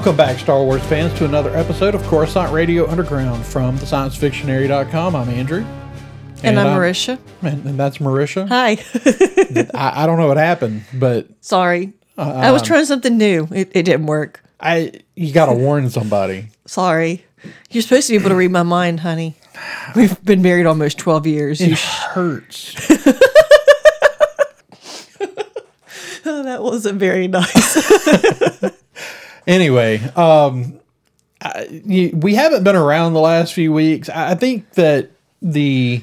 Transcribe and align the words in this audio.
Welcome 0.00 0.16
back, 0.16 0.38
Star 0.38 0.64
Wars 0.64 0.82
fans, 0.86 1.12
to 1.18 1.26
another 1.26 1.54
episode 1.54 1.94
of 1.94 2.02
Coruscant 2.04 2.50
Radio 2.54 2.88
Underground 2.88 3.44
from 3.44 3.76
the 3.76 3.84
ScienceFictionary.com. 3.84 5.14
I'm 5.14 5.28
Andrew. 5.28 5.62
And, 6.42 6.58
I'm 6.58 6.68
I'm- 6.68 6.78
Marisha. 6.80 7.18
And, 7.42 7.66
and 7.66 7.78
that's 7.78 7.98
Marisha. 7.98 8.48
Hi. 8.48 8.78
I, 9.78 10.04
I 10.04 10.06
don't 10.06 10.16
know 10.18 10.26
what 10.26 10.38
happened, 10.38 10.84
but 10.94 11.26
Sorry. 11.42 11.92
Uh, 12.16 12.22
I 12.22 12.46
Uh-uh. 12.48 12.52
was 12.54 12.62
um, 12.62 12.66
trying 12.66 12.86
something 12.86 13.18
new. 13.18 13.46
It, 13.52 13.72
it 13.74 13.82
didn't 13.82 14.06
work. 14.06 14.42
I 14.58 14.92
you 15.16 15.34
got 15.34 15.46
to 15.46 15.52
warn 15.52 15.90
somebody. 15.90 16.48
Sorry. 16.64 17.26
You're 17.70 17.82
supposed 17.82 18.06
to 18.06 18.14
be 18.14 18.16
able 18.18 18.30
to 18.30 18.36
read 18.36 18.52
my 18.52 18.62
mind, 18.62 19.00
honey. 19.00 19.36
We've 19.94 20.18
been 20.24 20.40
married 20.40 20.64
almost 20.64 20.96
12 20.96 21.26
years. 21.26 21.60
It 21.60 21.68
You 21.68 21.76
hurts. 21.76 22.74
oh, 26.24 26.42
that 26.44 26.62
wasn't 26.62 26.98
very 26.98 27.28
nice. 27.28 28.72
anyway, 29.50 29.98
um, 30.16 30.80
I, 31.40 31.82
you, 31.84 32.10
we 32.16 32.34
haven't 32.34 32.64
been 32.64 32.76
around 32.76 33.12
the 33.12 33.20
last 33.20 33.52
few 33.52 33.72
weeks. 33.72 34.08
I, 34.08 34.32
I 34.32 34.34
think 34.34 34.72
that 34.72 35.10
the 35.42 36.02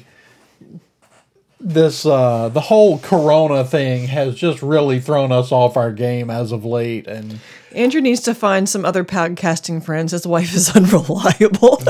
this 1.60 2.06
uh 2.06 2.48
the 2.50 2.60
whole 2.60 2.98
corona 3.00 3.64
thing 3.64 4.06
has 4.06 4.36
just 4.36 4.62
really 4.62 5.00
thrown 5.00 5.32
us 5.32 5.50
off 5.50 5.76
our 5.76 5.92
game 5.92 6.30
as 6.30 6.52
of 6.52 6.64
late 6.64 7.08
and 7.08 7.40
Andrew 7.72 8.00
needs 8.00 8.20
to 8.20 8.34
find 8.34 8.68
some 8.68 8.84
other 8.84 9.04
podcasting 9.04 9.84
friends. 9.84 10.12
His 10.12 10.26
wife 10.26 10.54
is 10.54 10.70
unreliable. 10.76 11.82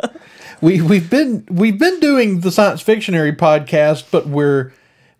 we 0.60 0.80
we've 0.80 1.10
been 1.10 1.44
we've 1.50 1.78
been 1.78 1.98
doing 1.98 2.40
the 2.40 2.52
science 2.52 2.82
fictionary 2.82 3.32
podcast 3.32 4.04
but 4.12 4.28
we're 4.28 4.72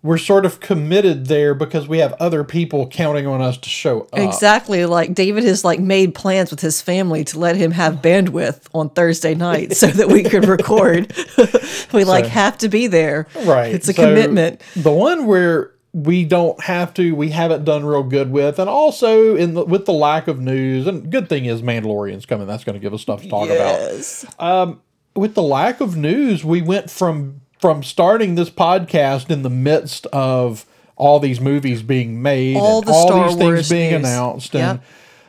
we're 0.04 0.18
sort 0.18 0.44
of 0.44 0.60
committed 0.60 1.26
there 1.26 1.54
because 1.54 1.88
we 1.88 1.98
have 1.98 2.12
other 2.20 2.44
people 2.44 2.86
counting 2.86 3.26
on 3.26 3.40
us 3.40 3.56
to 3.56 3.68
show 3.70 4.02
up 4.02 4.08
exactly. 4.12 4.84
Like 4.84 5.14
David 5.14 5.42
has 5.44 5.64
like 5.64 5.80
made 5.80 6.14
plans 6.14 6.50
with 6.50 6.60
his 6.60 6.80
family 6.82 7.24
to 7.24 7.38
let 7.38 7.56
him 7.56 7.70
have 7.72 7.94
bandwidth 8.02 8.60
on 8.74 8.90
Thursday 8.90 9.34
night 9.34 9.72
so 9.76 9.86
that 9.86 10.08
we 10.08 10.22
could 10.22 10.46
record. 10.46 11.12
we 11.94 12.04
like 12.04 12.26
have 12.26 12.58
to 12.58 12.68
be 12.68 12.86
there. 12.86 13.26
right 13.44 13.74
It's 13.74 13.88
a 13.88 13.94
So, 13.94 14.04
commitment. 14.04 14.60
the 14.76 14.92
one 14.92 15.26
where 15.26 15.72
we 15.94 16.24
don't 16.24 16.60
have 16.62 16.92
to 16.94 17.14
we 17.14 17.30
haven't 17.30 17.64
done 17.64 17.84
real 17.86 18.02
good 18.02 18.30
with 18.30 18.58
and 18.58 18.68
also 18.68 19.36
in 19.36 19.54
the, 19.54 19.64
with 19.64 19.86
the 19.86 19.92
lack 19.92 20.26
of 20.28 20.40
news 20.40 20.88
and 20.88 21.08
good 21.08 21.28
thing 21.28 21.44
is 21.44 21.62
mandalorian's 21.62 22.26
coming 22.26 22.48
that's 22.48 22.64
going 22.64 22.74
to 22.74 22.80
give 22.80 22.92
us 22.92 23.00
stuff 23.00 23.22
to 23.22 23.28
talk 23.28 23.46
about 23.46 23.78
Yes. 23.80 24.26
Um, 24.40 24.80
with 25.14 25.34
the 25.34 25.42
lack 25.42 25.80
of 25.80 25.96
news, 25.96 26.44
we 26.44 26.60
went 26.62 26.90
from 26.90 27.40
from 27.64 27.82
starting 27.82 28.34
this 28.34 28.50
podcast 28.50 29.30
in 29.30 29.40
the 29.40 29.48
midst 29.48 30.04
of 30.12 30.66
all 30.96 31.18
these 31.18 31.40
movies 31.40 31.80
being 31.80 32.20
made, 32.20 32.58
All 32.58 32.80
and 32.80 32.86
the 32.88 32.92
all 32.92 33.06
Star 33.06 33.28
these 33.28 33.36
Wars 33.38 33.56
things 33.56 33.68
being 33.70 33.90
news. 33.92 34.00
announced, 34.10 34.54
and 34.54 34.80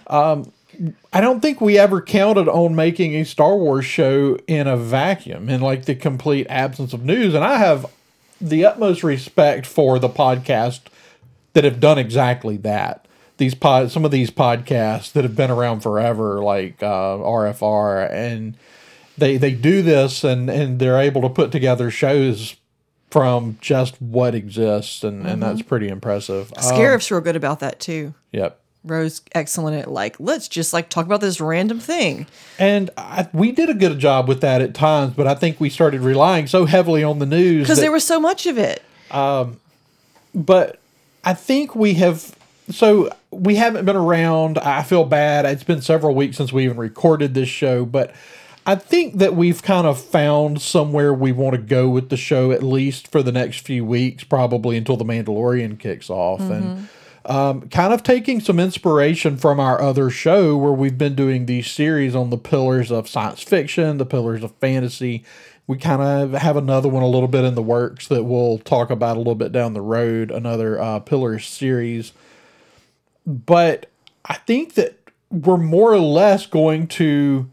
Yep. 0.09 0.47
I 1.13 1.21
don't 1.21 1.39
think 1.39 1.61
we 1.61 1.77
ever 1.77 2.01
counted 2.01 2.49
on 2.49 2.75
making 2.75 3.15
a 3.15 3.23
Star 3.23 3.55
Wars 3.55 3.85
show 3.85 4.37
in 4.47 4.67
a 4.67 4.75
vacuum, 4.75 5.47
in 5.47 5.61
like 5.61 5.85
the 5.85 5.95
complete 5.95 6.45
absence 6.49 6.91
of 6.91 7.05
news. 7.05 7.33
And 7.33 7.41
I 7.45 7.57
have 7.57 7.85
the 8.41 8.65
utmost 8.65 9.01
respect 9.01 9.65
for 9.65 9.97
the 9.97 10.09
podcast 10.09 10.81
that 11.53 11.63
have 11.63 11.79
done 11.79 11.97
exactly 11.97 12.57
that. 12.57 13.05
These 13.37 13.55
pod, 13.55 13.91
some 13.91 14.03
of 14.03 14.11
these 14.11 14.29
podcasts 14.29 15.13
that 15.13 15.23
have 15.23 15.37
been 15.37 15.51
around 15.51 15.79
forever, 15.79 16.43
like 16.43 16.83
uh, 16.83 17.15
RFR, 17.15 18.11
and 18.11 18.55
they 19.17 19.37
they 19.37 19.53
do 19.53 19.81
this, 19.81 20.23
and 20.23 20.49
and 20.49 20.79
they're 20.79 20.99
able 20.99 21.21
to 21.21 21.29
put 21.29 21.51
together 21.51 21.89
shows 21.91 22.55
from 23.09 23.57
just 23.61 24.01
what 24.01 24.35
exists, 24.35 25.03
and 25.03 25.25
and 25.25 25.41
that's 25.41 25.61
pretty 25.61 25.87
impressive. 25.87 26.51
Um, 26.57 26.77
real 26.79 27.21
good 27.21 27.35
about 27.35 27.59
that 27.61 27.79
too. 27.79 28.13
yep. 28.31 28.59
Rose 28.83 29.21
excellent 29.33 29.77
at 29.77 29.89
like 29.89 30.15
let's 30.19 30.47
just 30.47 30.71
like 30.71 30.89
talk 30.89 31.07
about 31.07 31.19
this 31.19 31.41
random 31.41 31.79
thing. 31.79 32.27
And 32.59 32.91
I, 32.97 33.27
we 33.33 33.51
did 33.51 33.67
a 33.69 33.73
good 33.73 33.97
job 33.97 34.27
with 34.27 34.41
that 34.41 34.61
at 34.61 34.75
times, 34.75 35.13
but 35.15 35.25
I 35.25 35.33
think 35.33 35.59
we 35.59 35.71
started 35.71 36.01
relying 36.01 36.45
so 36.45 36.65
heavily 36.65 37.03
on 37.03 37.17
the 37.17 37.25
news. 37.25 37.63
because 37.63 37.79
there 37.79 37.91
was 37.91 38.05
so 38.05 38.19
much 38.19 38.45
of 38.45 38.59
it. 38.59 38.83
Um, 39.09 39.59
but 40.35 40.79
I 41.23 41.33
think 41.33 41.73
we 41.75 41.95
have. 41.95 42.35
So 42.69 43.09
we 43.31 43.55
haven't 43.55 43.85
been 43.85 43.95
around. 43.95 44.57
I 44.59 44.83
feel 44.83 45.03
bad. 45.05 45.45
It's 45.45 45.63
been 45.63 45.81
several 45.81 46.13
weeks 46.13 46.37
since 46.37 46.51
we 46.51 46.65
even 46.65 46.77
recorded 46.77 47.33
this 47.33 47.49
show, 47.49 47.85
but 47.85 48.13
I 48.65 48.75
think 48.75 49.17
that 49.19 49.35
we've 49.35 49.61
kind 49.61 49.85
of 49.85 50.01
found 50.01 50.59
somewhere 50.61 51.13
we 51.13 51.31
want 51.31 51.55
to 51.55 51.61
go 51.61 51.87
with 51.87 52.09
the 52.09 52.17
show 52.17 52.51
at 52.51 52.63
least 52.63 53.07
for 53.07 53.21
the 53.21 53.31
next 53.31 53.59
few 53.59 53.85
weeks, 53.85 54.23
probably 54.23 54.75
until 54.75 54.97
the 54.97 55.05
Mandalorian 55.05 55.77
kicks 55.77 56.09
off, 56.09 56.41
and 56.41 56.89
um, 57.25 57.69
kind 57.69 57.93
of 57.93 58.01
taking 58.01 58.39
some 58.39 58.59
inspiration 58.59 59.37
from 59.37 59.59
our 59.59 59.81
other 59.81 60.09
show 60.09 60.57
where 60.57 60.71
we've 60.71 60.97
been 60.97 61.15
doing 61.15 61.45
these 61.45 61.69
series 61.69 62.15
on 62.15 62.29
the 62.31 62.37
pillars 62.37 62.91
of 62.91 63.07
science 63.07 63.43
fiction, 63.43 63.97
the 63.97 64.05
pillars 64.05 64.43
of 64.43 64.51
fantasy. 64.55 65.23
We 65.67 65.77
kind 65.77 66.01
of 66.01 66.39
have 66.39 66.57
another 66.57 66.89
one 66.89 67.01
a 67.01 67.07
little 67.07 67.27
bit 67.27 67.43
in 67.43 67.55
the 67.55 67.61
works 67.63 68.07
that 68.07 68.23
we'll 68.23 68.59
talk 68.59 68.91
about 68.91 69.15
a 69.15 69.19
little 69.19 69.35
bit 69.35 69.51
down 69.51 69.73
the 69.73 69.81
road, 69.81 70.29
another 70.29 70.79
uh, 70.79 70.99
pillars 70.99 71.47
series. 71.47 72.13
But 73.25 73.87
I 74.23 74.35
think 74.35 74.75
that 74.75 74.99
we're 75.31 75.57
more 75.57 75.91
or 75.91 75.99
less 75.99 76.45
going 76.45 76.87
to 76.87 77.49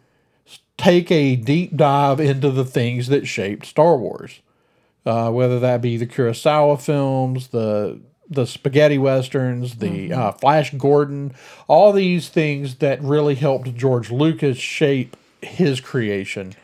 take 0.76 1.10
a 1.10 1.36
deep 1.36 1.76
dive 1.76 2.20
into 2.20 2.50
the 2.50 2.64
things 2.64 3.08
that 3.08 3.26
shaped 3.26 3.66
Star 3.66 3.96
Wars, 3.96 4.40
uh, 5.06 5.30
whether 5.30 5.60
that 5.60 5.82
be 5.82 5.96
the 5.96 6.06
Kurosawa 6.06 6.80
films, 6.80 7.48
the 7.48 8.00
the 8.28 8.46
spaghetti 8.46 8.96
westerns, 8.96 9.76
the 9.76 10.12
uh, 10.12 10.32
Flash 10.32 10.72
Gordon, 10.72 11.34
all 11.68 11.92
these 11.92 12.28
things 12.28 12.76
that 12.76 13.02
really 13.02 13.34
helped 13.34 13.74
George 13.74 14.10
Lucas 14.10 14.56
shape 14.56 15.16
his 15.42 15.80
creation. 15.80 16.54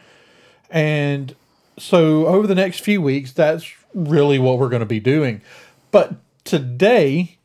And 0.70 1.34
so 1.78 2.26
over 2.26 2.46
the 2.46 2.54
next 2.54 2.80
few 2.80 3.02
weeks, 3.02 3.32
that's 3.32 3.70
really 3.92 4.38
what 4.38 4.58
we're 4.58 4.70
going 4.70 4.80
to 4.80 4.86
be 4.86 5.00
doing. 5.00 5.42
But 5.90 6.14
today, 6.44 7.38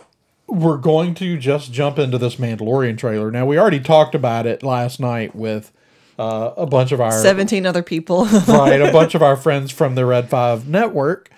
we're 0.48 0.78
going 0.78 1.16
to 1.16 1.38
just 1.38 1.74
jump 1.74 1.98
into 2.00 2.18
this 2.18 2.36
Mandalorian 2.36 2.98
trailer. 2.98 3.32
Now, 3.32 3.46
we 3.46 3.58
already 3.58 3.80
talked 3.80 4.16
about 4.16 4.46
it 4.46 4.64
last 4.64 5.00
night 5.00 5.36
with 5.36 5.72
uh, 6.20 6.52
a 6.58 6.66
bunch 6.66 6.92
of 6.92 7.02
our 7.02 7.12
Seventeen 7.12 7.66
other 7.66 7.84
people. 7.84 8.26
right, 8.48 8.82
a 8.82 8.92
bunch 8.92 9.16
of 9.16 9.22
our 9.24 9.36
friends 9.36 9.72
from 9.72 9.96
the 9.96 10.06
Red 10.06 10.30
Five 10.30 10.68
Network, 10.68 11.30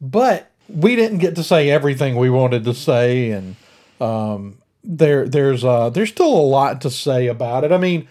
but 0.00 0.50
we 0.68 0.96
didn't 0.96 1.18
get 1.18 1.36
to 1.36 1.42
say 1.42 1.70
everything 1.70 2.16
we 2.16 2.30
wanted 2.30 2.64
to 2.64 2.74
say, 2.74 3.30
and 3.30 3.56
um, 4.00 4.58
there 4.82 5.28
there's 5.28 5.64
uh, 5.64 5.90
there's 5.90 6.10
still 6.10 6.32
a 6.34 6.46
lot 6.46 6.80
to 6.82 6.90
say 6.90 7.26
about 7.28 7.64
it. 7.64 7.70
I 7.72 7.78
mean, 7.78 8.08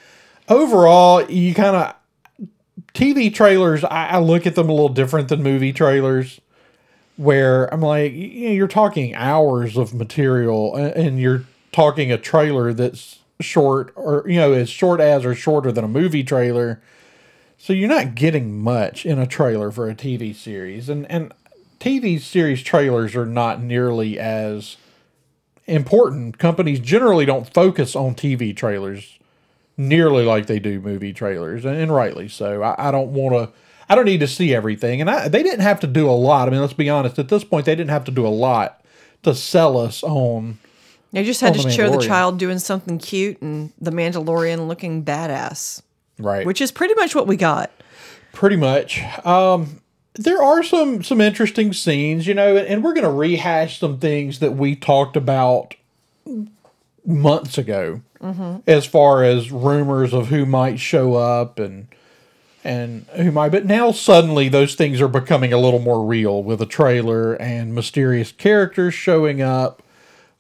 overall, 0.50 1.30
you 1.30 1.54
kind 1.54 1.76
of 1.76 1.96
TV 2.94 3.34
trailers. 3.34 3.84
I, 3.84 4.08
I 4.08 4.20
look 4.20 4.46
at 4.48 4.56
them 4.56 4.70
a 4.70 4.72
little 4.72 4.90
different 4.90 5.28
than 5.30 5.44
movie 5.44 5.74
trailers, 5.74 6.40
where 7.18 7.72
I'm 7.74 7.82
like, 7.82 8.14
you 8.14 8.48
know, 8.48 8.54
you're 8.54 8.68
talking 8.68 9.14
hours 9.16 9.78
of 9.78 9.94
material, 9.94 10.76
a- 10.78 10.92
and 10.92 11.20
you're 11.20 11.44
talking 11.72 12.12
a 12.12 12.18
trailer 12.18 12.72
that's 12.74 13.20
short, 13.42 13.92
or 13.96 14.24
you 14.28 14.38
know, 14.38 14.54
as 14.54 14.70
short 14.70 15.00
as 15.00 15.26
or 15.26 15.36
shorter 15.36 15.72
than 15.72 15.84
a 15.84 15.90
movie 15.90 16.24
trailer. 16.24 16.82
So 17.58 17.72
you're 17.72 17.90
not 17.90 18.16
getting 18.16 18.60
much 18.60 19.06
in 19.06 19.20
a 19.20 19.28
trailer 19.28 19.72
for 19.72 19.90
a 19.90 19.96
TV 19.96 20.36
series, 20.36 20.90
and 20.90 21.10
and 21.10 21.34
TV 21.80 22.20
series 22.20 22.62
trailers 22.62 23.16
are 23.16 23.26
not 23.26 23.62
nearly 23.62 24.20
as 24.20 24.78
important. 25.66 26.38
Companies 26.38 26.80
generally 26.80 27.26
don't 27.26 27.54
focus 27.54 27.96
on 27.96 28.16
TV 28.16 28.56
trailers 28.56 29.20
nearly 29.78 30.24
like 30.24 30.46
they 30.46 30.60
do 30.60 30.80
movie 30.80 31.14
trailers, 31.14 31.66
and, 31.66 31.76
and 31.76 31.94
rightly 31.94 32.28
so. 32.28 32.62
I, 32.62 32.90
I 32.90 32.92
don't 32.92 33.14
want 33.14 33.34
to. 33.36 33.54
I 33.90 33.96
don't 33.96 34.06
need 34.06 34.22
to 34.22 34.28
see 34.28 34.56
everything, 34.56 35.02
and 35.02 35.10
I, 35.10 35.28
they 35.28 35.44
didn't 35.44 35.62
have 35.62 35.80
to 35.82 35.88
do 35.88 36.10
a 36.10 36.12
lot. 36.12 36.48
I 36.48 36.52
mean, 36.52 36.62
let's 36.62 36.74
be 36.74 36.90
honest. 36.90 37.20
At 37.20 37.30
this 37.30 37.44
point, 37.44 37.66
they 37.66 37.76
didn't 37.76 37.90
have 37.90 38.06
to 38.06 38.12
do 38.12 38.26
a 38.26 38.30
lot 38.30 38.84
to 39.24 39.36
sell 39.36 39.78
us 39.78 40.04
on. 40.04 40.60
They 41.14 41.24
just 41.24 41.40
had 41.42 41.56
Oh, 41.58 41.62
to 41.64 41.70
show 41.72 41.90
the 41.90 42.00
child 42.06 42.38
doing 42.40 42.60
something 42.60 42.98
cute 42.98 43.42
and 43.42 43.72
the 43.80 43.92
Mandalorian 43.92 44.68
looking 44.68 45.04
badass, 45.06 45.82
Right. 46.20 46.46
which 46.46 46.60
is 46.60 46.72
pretty 46.72 46.96
much 46.96 47.16
what 47.16 47.28
we 47.28 47.38
got. 47.38 47.72
pretty 48.34 48.56
much. 48.58 49.00
Um, 49.26 49.80
there 50.16 50.42
are 50.42 50.64
some 50.64 51.04
some 51.04 51.22
interesting 51.22 51.72
scenes, 51.72 52.26
you 52.28 52.34
know, 52.34 52.58
and, 52.58 52.84
we're 52.84 52.94
going 52.94 53.04
to 53.04 53.12
rehash 53.12 53.80
some 53.80 54.00
things 54.00 54.40
that 54.40 54.56
we 54.56 54.76
talked 54.76 55.16
about 55.16 55.76
months 57.06 57.58
ago, 57.58 58.02
as 58.66 58.86
far 58.86 59.24
as 59.24 59.52
rumors 59.52 60.14
of 60.14 60.28
who 60.30 60.46
might 60.46 60.80
show 60.80 61.14
up 61.16 61.60
and 61.60 61.88
and 62.64 63.06
who 63.16 63.32
might. 63.32 63.52
But 63.52 63.66
now 63.66 63.92
suddenly 63.92 64.50
those 64.50 64.74
things 64.76 65.02
are 65.02 65.08
becoming 65.10 65.52
a 65.54 65.58
little 65.60 65.80
more 65.80 66.06
real 66.06 66.42
with 66.42 66.62
a 66.62 66.66
trailer 66.66 67.34
and 67.34 67.76
mysterious 67.76 68.32
characters 68.32 68.94
showing 68.94 69.42
up, 69.42 69.84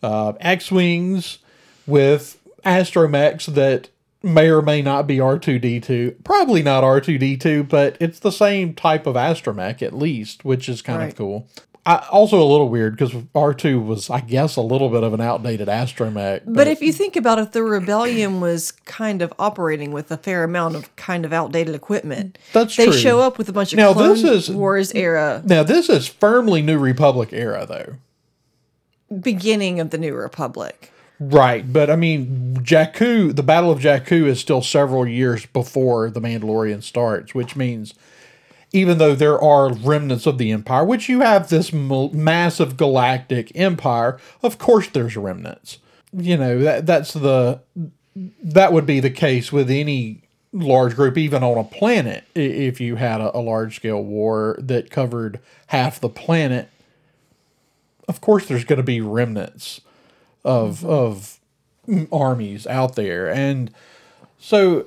uh, 0.04 0.34
X 0.40 0.72
wings 0.72 1.40
with 1.88 2.38
astromechs 2.66 3.46
that 3.54 3.90
may 4.22 4.50
or 4.50 4.62
may 4.62 4.82
not 4.82 5.08
be 5.08 5.20
R 5.20 5.38
two 5.40 5.60
D 5.60 5.80
two. 5.80 6.16
Probably 6.24 6.62
not 6.64 6.84
R 6.84 7.02
two 7.02 7.18
D 7.18 7.38
two, 7.38 7.64
but 7.64 7.98
it's 8.00 8.20
the 8.20 8.32
same 8.32 8.74
type 8.74 9.06
of 9.08 9.16
astromech 9.16 9.82
at 9.82 9.94
least, 9.94 10.46
which 10.46 10.70
is 10.70 10.82
kind 10.82 11.00
Right. 11.00 11.10
of 11.10 11.16
cool. 11.18 11.48
I, 11.86 11.98
also 12.12 12.42
a 12.42 12.46
little 12.48 12.70
weird 12.70 12.96
because 12.98 13.14
R 13.36 13.54
two 13.54 13.78
was, 13.82 14.10
I 14.10 14.22
guess, 14.22 14.56
a 14.56 14.62
little 14.62 14.88
bit 14.88 15.04
of 15.04 15.14
an 15.14 15.20
outdated 15.20 15.68
astromech. 15.68 16.44
But 16.48 16.68
if 16.70 16.82
you 16.82 16.94
think 16.94 17.18
about 17.18 17.40
it, 17.40 17.52
the 17.52 17.62
rebellion 17.62 18.40
was 18.40 18.72
kind 18.72 19.22
of 19.22 19.34
operating 19.38 19.92
with 19.92 20.10
a 20.10 20.16
fair 20.16 20.46
amount 20.46 20.78
of 20.78 20.96
kind 20.96 21.26
of 21.26 21.34
outdated 21.34 21.76
equipment. 21.76 22.38
That's 22.54 22.78
they 22.78 22.86
true. 22.86 22.94
show 22.94 23.20
up 23.20 23.38
with 23.38 23.50
a 23.50 23.52
bunch 23.52 23.74
of 23.74 23.78
Now, 23.78 23.92
this 23.92 24.24
is- 24.24 24.50
Wars 24.50 24.94
era, 24.94 25.42
now 25.46 25.64
this 25.64 25.90
is 25.90 26.08
firmly 26.08 26.62
New 26.62 26.80
Republic 26.80 27.30
era 27.34 27.66
though. 27.68 27.96
Beginning 29.20 29.80
of 29.80 29.90
the 29.90 29.98
New 29.98 30.14
Republic. 30.14 30.92
Right, 31.20 31.72
but 31.72 31.90
I 31.90 31.96
mean, 31.96 32.58
Jakku, 32.62 33.36
the 33.36 33.44
Battle 33.44 33.72
of 33.72 33.80
Jakku 33.80 34.26
is 34.26 34.40
still 34.40 34.62
several 34.62 35.08
years 35.08 35.46
before 35.46 36.10
the 36.10 36.20
Mandalorian 36.20 36.84
starts, 36.84 37.34
which 37.34 37.56
means 37.56 37.94
even 38.74 38.98
though 38.98 39.16
there 39.16 39.40
are 39.40 39.72
remnants 39.72 40.26
of 40.26 40.38
the 40.38 40.52
Empire, 40.52 40.84
which 40.84 41.08
you 41.08 41.22
have 41.22 41.50
this 41.50 41.72
massive 41.72 42.76
galactic 42.76 43.52
empire, 43.56 44.20
of 44.42 44.58
course 44.58 44.90
there's 44.90 45.16
remnants. 45.16 45.78
You 46.12 46.38
know 46.38 46.60
that 46.60 46.86
that's 46.86 47.14
the 47.14 47.62
that 48.44 48.74
would 48.74 48.86
be 48.86 49.00
the 49.00 49.10
case 49.10 49.52
with 49.52 49.70
any 49.70 50.22
large 50.52 50.96
group, 50.96 51.18
even 51.18 51.44
on 51.44 51.58
a 51.58 51.64
planet. 51.64 52.24
If 52.36 52.80
you 52.80 52.96
had 52.96 53.22
a, 53.22 53.36
a 53.38 53.40
large 53.40 53.76
scale 53.78 54.04
war 54.04 54.58
that 54.60 54.92
covered 54.92 55.40
half 55.68 56.00
the 56.00 56.10
planet, 56.10 56.70
of 58.14 58.22
course 58.22 58.48
there's 58.48 58.64
going 58.64 58.78
to 58.78 58.84
be 58.84 59.02
remnants 59.02 59.82
of 60.44 60.86
of 60.86 61.40
armies 62.12 62.68
out 62.68 62.96
there 62.96 63.28
and 63.30 63.74
so 64.38 64.86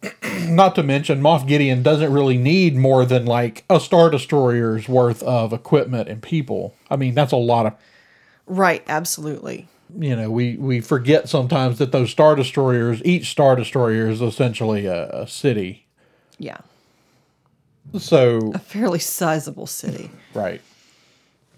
not 0.46 0.76
to 0.76 0.82
mention 0.82 1.20
Moff 1.20 1.46
Gideon 1.46 1.82
doesn't 1.82 2.12
really 2.12 2.38
need 2.38 2.76
more 2.76 3.04
than 3.04 3.26
like 3.26 3.64
a 3.68 3.80
star 3.80 4.10
destroyer's 4.10 4.88
worth 4.88 5.24
of 5.24 5.52
equipment 5.52 6.08
and 6.08 6.22
people. 6.22 6.74
I 6.88 6.94
mean, 6.96 7.14
that's 7.14 7.32
a 7.32 7.36
lot 7.36 7.66
of 7.66 7.74
Right, 8.46 8.84
absolutely. 8.88 9.66
you 9.98 10.14
know, 10.14 10.30
we 10.30 10.56
we 10.56 10.80
forget 10.80 11.28
sometimes 11.28 11.78
that 11.78 11.90
those 11.90 12.10
star 12.10 12.36
destroyers, 12.36 13.02
each 13.04 13.30
star 13.30 13.56
destroyer 13.56 14.08
is 14.08 14.20
essentially 14.22 14.86
a, 14.86 15.08
a 15.10 15.26
city. 15.26 15.86
Yeah. 16.38 16.58
So 17.98 18.52
A 18.54 18.58
fairly 18.58 19.00
sizable 19.00 19.66
city. 19.66 20.10
Right. 20.32 20.60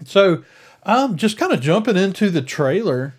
So, 0.05 0.45
um, 0.85 1.17
just 1.17 1.37
kind 1.37 1.53
of 1.53 1.61
jumping 1.61 1.97
into 1.97 2.31
the 2.31 2.43
trailer, 2.43 3.15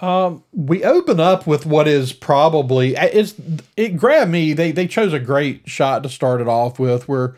um, 0.00 0.44
we 0.52 0.84
open 0.84 1.20
up 1.20 1.46
with 1.46 1.64
what 1.64 1.88
is 1.88 2.12
probably 2.12 2.94
it's 2.96 3.34
it 3.76 3.96
grabbed 3.96 4.30
me. 4.30 4.52
They 4.52 4.72
they 4.72 4.86
chose 4.86 5.12
a 5.12 5.18
great 5.20 5.62
shot 5.68 6.02
to 6.02 6.08
start 6.08 6.40
it 6.40 6.48
off 6.48 6.78
with. 6.78 7.08
We're 7.08 7.34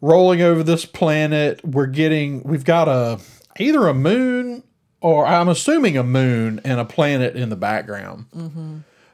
rolling 0.00 0.40
over 0.40 0.62
this 0.62 0.84
planet. 0.84 1.64
We're 1.64 1.86
getting 1.86 2.42
we've 2.44 2.64
got 2.64 2.86
a 2.88 3.20
either 3.58 3.88
a 3.88 3.94
moon 3.94 4.62
or 5.00 5.26
I'm 5.26 5.48
assuming 5.48 5.96
a 5.96 6.04
moon 6.04 6.60
and 6.64 6.78
a 6.78 6.84
planet 6.84 7.34
in 7.34 7.48
the 7.48 7.56
background. 7.56 8.26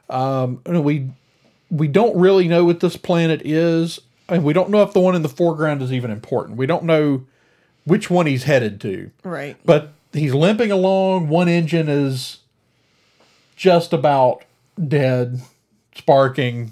Um, 0.09 0.61
we 0.65 1.09
we 1.71 1.87
don't 1.87 2.15
really 2.15 2.47
know 2.47 2.63
what 2.65 2.79
this 2.79 2.95
planet 2.95 3.41
is, 3.43 3.99
and 4.29 4.43
we 4.43 4.53
don't 4.53 4.69
know 4.69 4.83
if 4.83 4.93
the 4.93 4.99
one 4.99 5.15
in 5.15 5.23
the 5.23 5.29
foreground 5.29 5.81
is 5.81 5.91
even 5.91 6.11
important. 6.11 6.57
We 6.57 6.67
don't 6.67 6.83
know 6.83 7.25
which 7.85 8.09
one 8.09 8.25
he's 8.25 8.43
headed 8.43 8.79
to, 8.81 9.11
Right. 9.23 9.57
but 9.65 9.93
he's 10.13 10.33
limping 10.33 10.71
along. 10.71 11.29
One 11.29 11.47
engine 11.49 11.89
is 11.89 12.39
just 13.55 13.93
about 13.93 14.43
dead, 14.87 15.41
sparking. 15.95 16.71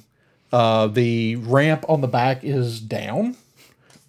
Uh, 0.51 0.87
the 0.87 1.37
ramp 1.37 1.85
on 1.87 2.01
the 2.01 2.07
back 2.07 2.43
is 2.43 2.79
down, 2.81 3.37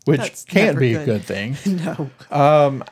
which 0.06 0.18
That's 0.20 0.44
can't 0.44 0.76
be 0.78 0.94
a 0.94 1.04
good. 1.04 1.24
good 1.28 1.56
thing 1.56 1.56
No. 2.30 2.82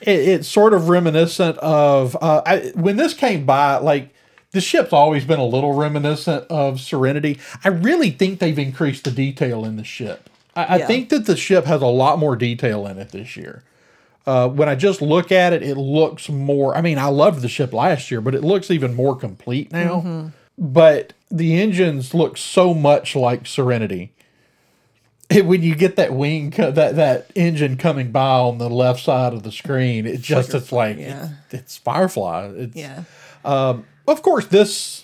it, 0.00 0.18
it's 0.18 0.48
sort 0.48 0.72
of 0.72 0.88
reminiscent 0.88 1.58
of 1.58 2.16
uh, 2.22 2.40
I, 2.46 2.72
when 2.74 2.96
this 2.96 3.12
came 3.12 3.44
by. 3.44 3.76
Like 3.76 4.14
the 4.52 4.62
ship's 4.62 4.92
always 4.94 5.26
been 5.26 5.38
a 5.38 5.44
little 5.44 5.74
reminiscent 5.74 6.46
of 6.48 6.80
Serenity. 6.80 7.38
I 7.62 7.68
really 7.68 8.10
think 8.10 8.38
they've 8.38 8.58
increased 8.58 9.04
the 9.04 9.10
detail 9.10 9.66
in 9.66 9.76
the 9.76 9.84
ship. 9.84 10.30
I, 10.56 10.76
I 10.76 10.78
think 10.86 11.08
that 11.10 11.26
the 11.26 11.36
ship 11.36 11.64
has 11.64 11.82
a 11.82 11.86
lot 11.86 12.18
more 12.18 12.36
detail 12.36 12.86
in 12.86 12.98
it 12.98 13.10
this 13.10 13.36
year. 13.36 13.62
Uh, 14.26 14.48
when 14.48 14.68
I 14.68 14.74
just 14.74 15.02
look 15.02 15.30
at 15.30 15.52
it, 15.52 15.62
it 15.62 15.76
looks 15.76 16.28
more. 16.28 16.74
I 16.76 16.80
mean, 16.80 16.98
I 16.98 17.06
loved 17.06 17.42
the 17.42 17.48
ship 17.48 17.72
last 17.72 18.10
year, 18.10 18.20
but 18.20 18.34
it 18.34 18.42
looks 18.42 18.70
even 18.70 18.94
more 18.94 19.16
complete 19.16 19.70
now. 19.70 20.00
But 20.56 21.12
the 21.30 21.60
engines 21.60 22.14
look 22.14 22.36
so 22.36 22.72
much 22.72 23.14
like 23.14 23.46
Serenity. 23.46 24.12
It, 25.28 25.44
when 25.46 25.62
you 25.62 25.74
get 25.74 25.96
that 25.96 26.14
wing, 26.14 26.50
that 26.50 26.74
that 26.96 27.30
engine 27.34 27.76
coming 27.76 28.12
by 28.12 28.38
on 28.38 28.58
the 28.58 28.70
left 28.70 29.02
side 29.02 29.34
of 29.34 29.42
the 29.42 29.52
screen, 29.52 30.06
it 30.06 30.20
just 30.20 30.54
it's 30.54 30.72
like 30.72 30.96
yeah. 30.96 31.30
it's, 31.46 31.54
it's 31.54 31.76
Firefly. 31.76 32.52
It's, 32.54 32.76
Yeah. 32.76 33.04
Of 34.06 34.22
course, 34.22 34.46
this, 34.46 35.03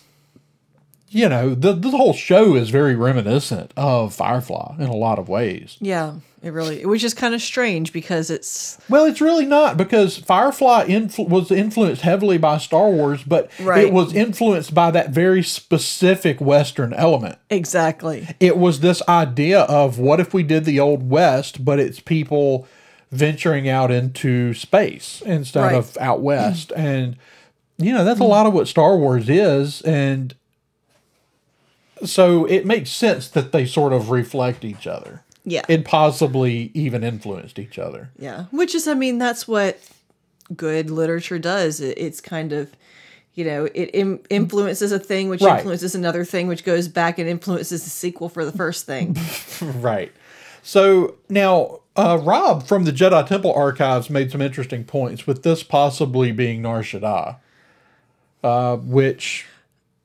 you 1.11 1.29
know, 1.29 1.55
the 1.55 1.73
the 1.73 1.91
whole 1.91 2.13
show 2.15 2.55
is 2.55 2.71
very 2.71 2.95
reminiscent 2.95 3.73
of 3.77 4.15
Firefly 4.15 4.77
in 4.79 4.87
a 4.89 4.95
lot 4.97 5.19
of 5.19 5.29
ways. 5.29 5.77
Yeah. 5.81 6.15
It 6.43 6.55
really, 6.55 6.87
which 6.87 7.05
is 7.05 7.13
kind 7.13 7.35
of 7.35 7.43
strange 7.43 7.93
because 7.93 8.31
it's 8.31 8.79
Well, 8.89 9.05
it's 9.05 9.21
really 9.21 9.45
not 9.45 9.77
because 9.77 10.17
Firefly 10.17 10.87
influ- 10.87 11.29
was 11.29 11.51
influenced 11.51 12.01
heavily 12.01 12.39
by 12.39 12.57
Star 12.57 12.89
Wars, 12.89 13.23
but 13.23 13.51
Right. 13.61 13.85
it 13.85 13.93
was 13.93 14.15
influenced 14.15 14.73
by 14.75 14.91
that 14.93 15.11
very 15.11 15.43
specific 15.43 16.41
Western 16.41 16.95
element. 16.95 17.37
exactly. 17.51 18.27
It 18.41 18.57
was 18.57 18.81
this 18.81 19.03
idea 19.07 19.61
of 19.63 19.99
what 19.99 20.19
if 20.19 20.33
we 20.33 20.43
did 20.43 20.65
the 20.65 20.81
Old 20.81 21.11
West, 21.11 21.63
but 21.63 21.79
it's 21.79 22.01
people 22.01 22.67
venturing 23.13 23.69
out 23.69 23.91
into 23.91 24.55
space 24.55 25.23
instead 25.27 25.61
Right. 25.65 25.75
of 25.75 25.99
out 26.01 26.23
west. 26.23 26.73
And, 26.77 27.17
you 27.77 27.93
know, 27.93 28.05
that's 28.05 28.21
a 28.21 28.25
lot 28.25 28.47
of 28.47 28.55
what 28.55 28.67
Star 28.69 28.97
Wars 28.97 29.29
is. 29.29 29.83
And 29.83 30.35
so 32.05 32.45
it 32.47 32.65
makes 32.67 32.91
sense 32.91 33.29
that 33.29 33.53
they 33.53 33.67
sort 33.67 33.93
of 33.93 34.11
reflect 34.11 34.65
each 34.65 34.87
other. 34.87 35.23
Yeah. 35.45 35.63
And 35.69 35.85
possibly 35.85 36.71
even 36.75 37.03
influenced 37.03 37.59
each 37.59 37.79
other. 37.79 38.11
Yeah, 38.19 38.45
which 38.51 38.75
is, 38.75 38.87
I 38.87 38.95
mean, 38.95 39.19
that's 39.19 39.49
what 39.49 39.79
good 40.55 40.91
literature 40.91 41.39
does. 41.39 41.81
It, 41.81 41.97
it's 41.97 42.21
kind 42.21 42.53
of, 42.53 42.71
you 43.35 43.45
know, 43.47 43.65
it 43.75 43.91
Im- 43.95 44.21
influences 44.29 44.93
a 44.93 44.99
thing, 44.99 45.29
which 45.31 45.41
Right. 45.41 45.57
influences 45.59 45.95
another 45.95 46.25
thing, 46.27 46.47
which 46.47 46.63
goes 46.65 46.89
back 46.89 47.19
and 47.19 47.27
influences 47.29 47.85
the 47.85 47.91
sequel 47.91 48.29
for 48.29 48.45
the 48.45 48.53
first 48.53 48.85
thing. 48.87 49.17
Right. 49.63 50.13
So 50.63 51.15
now, 51.31 51.81
uh, 51.97 52.19
Rob 52.23 52.67
from 52.67 52.85
the 52.85 52.93
Jedi 52.93 53.27
Temple 53.27 53.53
Archives 53.55 54.11
made 54.11 54.31
some 54.31 54.43
interesting 54.43 54.85
points 54.85 55.27
with 55.27 55.43
this 55.43 55.63
possibly 55.63 56.33
being 56.33 56.61
Nar 56.63 56.83
Shaddaa, 56.83 57.37
uh, 58.45 58.77
which 58.77 59.47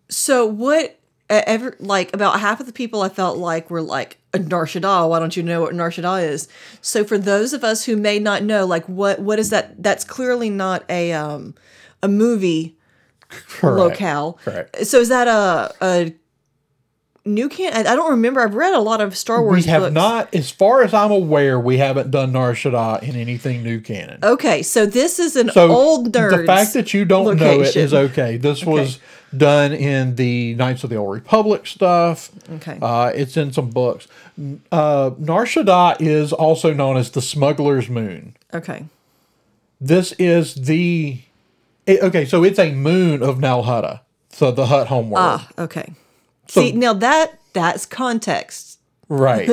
so, 0.07 0.45
what? 0.45 0.97
Uh, 1.29 1.41
Ever 1.45 1.75
like 1.79 2.13
about 2.13 2.39
half 2.39 2.59
of 2.59 2.67
the 2.67 2.73
people 2.73 3.01
I 3.01 3.09
felt 3.09 3.37
like 3.37 3.69
were 3.69 3.81
like 3.81 4.17
Nar 4.33 4.65
Shaddaa. 4.65 5.09
Why 5.09 5.19
don't 5.19 5.35
you 5.35 5.43
know 5.43 5.61
what 5.61 5.73
Nar 5.73 5.89
Shaddaa 5.89 6.27
is? 6.27 6.47
So, 6.81 7.03
for 7.03 7.17
those 7.17 7.53
of 7.53 7.63
us 7.63 7.85
who 7.85 7.95
may 7.95 8.19
not 8.19 8.43
know, 8.43 8.65
like 8.65 8.87
what 8.87 9.19
what 9.19 9.39
is 9.39 9.49
that? 9.49 9.81
That's 9.81 10.03
clearly 10.03 10.49
not 10.49 10.83
a 10.89 11.13
um 11.13 11.55
a 12.03 12.07
movie 12.07 12.77
correct, 13.29 13.77
locale. 13.77 14.39
Correct. 14.43 14.85
So, 14.85 14.99
is 14.99 15.09
that 15.09 15.27
a 15.27 15.73
a 15.81 16.13
new 17.25 17.49
can? 17.49 17.73
I 17.73 17.79
I 17.91 17.95
don't 17.95 18.11
remember. 18.11 18.41
I've 18.41 18.55
read 18.55 18.73
a 18.73 18.79
lot 18.79 19.01
of 19.01 19.17
Star 19.17 19.41
Wars. 19.43 19.65
We 19.65 19.69
have 19.71 19.81
books. 19.83 19.93
not, 19.93 20.33
as 20.35 20.49
far 20.51 20.83
as 20.83 20.93
I'm 20.93 21.11
aware, 21.11 21.59
we 21.59 21.77
haven't 21.77 22.11
done 22.11 22.31
Nar 22.31 22.53
Shaddaa 22.53 23.03
in 23.03 23.15
anything 23.15 23.63
new 23.63 23.79
canon. 23.81 24.19
Okay, 24.23 24.61
so 24.63 24.85
this 24.85 25.19
is 25.19 25.35
an 25.35 25.49
So 25.51 25.71
old 25.71 26.11
nerd. 26.13 26.37
the 26.41 26.45
fact 26.45 26.73
that 26.73 26.93
you 26.93 27.05
don't 27.05 27.37
know 27.37 27.61
it 27.61 27.75
is 27.75 27.93
location. 27.93 28.11
okay. 28.23 28.37
This 28.37 28.63
was 28.65 28.99
done 29.35 29.73
in 29.73 30.15
the 30.15 30.53
Knights 30.55 30.83
of 30.83 30.89
the 30.89 30.95
Old 30.95 31.13
Republic 31.13 31.67
stuff. 31.67 32.31
Okay. 32.53 32.77
Uh, 32.81 33.11
it's 33.13 33.35
in 33.35 33.51
some 33.51 33.69
books. 33.69 34.07
Uh, 34.71 35.11
Nar 35.17 35.45
Shaddaa 35.45 35.97
is 35.99 36.31
also 36.31 36.73
known 36.73 36.95
as 36.97 37.11
the 37.11 37.21
Smuggler's 37.21 37.89
Moon. 37.89 38.35
Okay. 38.53 38.85
This 39.81 40.13
is 40.13 40.55
the 40.55 41.19
it- 41.85 42.01
okay. 42.01 42.25
So 42.25 42.43
it's 42.43 42.57
a 42.59 42.71
moon 42.71 43.21
of 43.21 43.37
Nalhutta, 43.39 43.99
so 44.29 44.51
the 44.51 44.67
Hutt 44.67 44.87
homeworld, 44.87 45.41
Ah, 45.41 45.49
okay. 45.59 45.93
See, 46.47 46.71
now 46.71 46.93
that 46.93 47.39
that's 47.53 47.85
context. 47.85 48.79
right? 49.09 49.49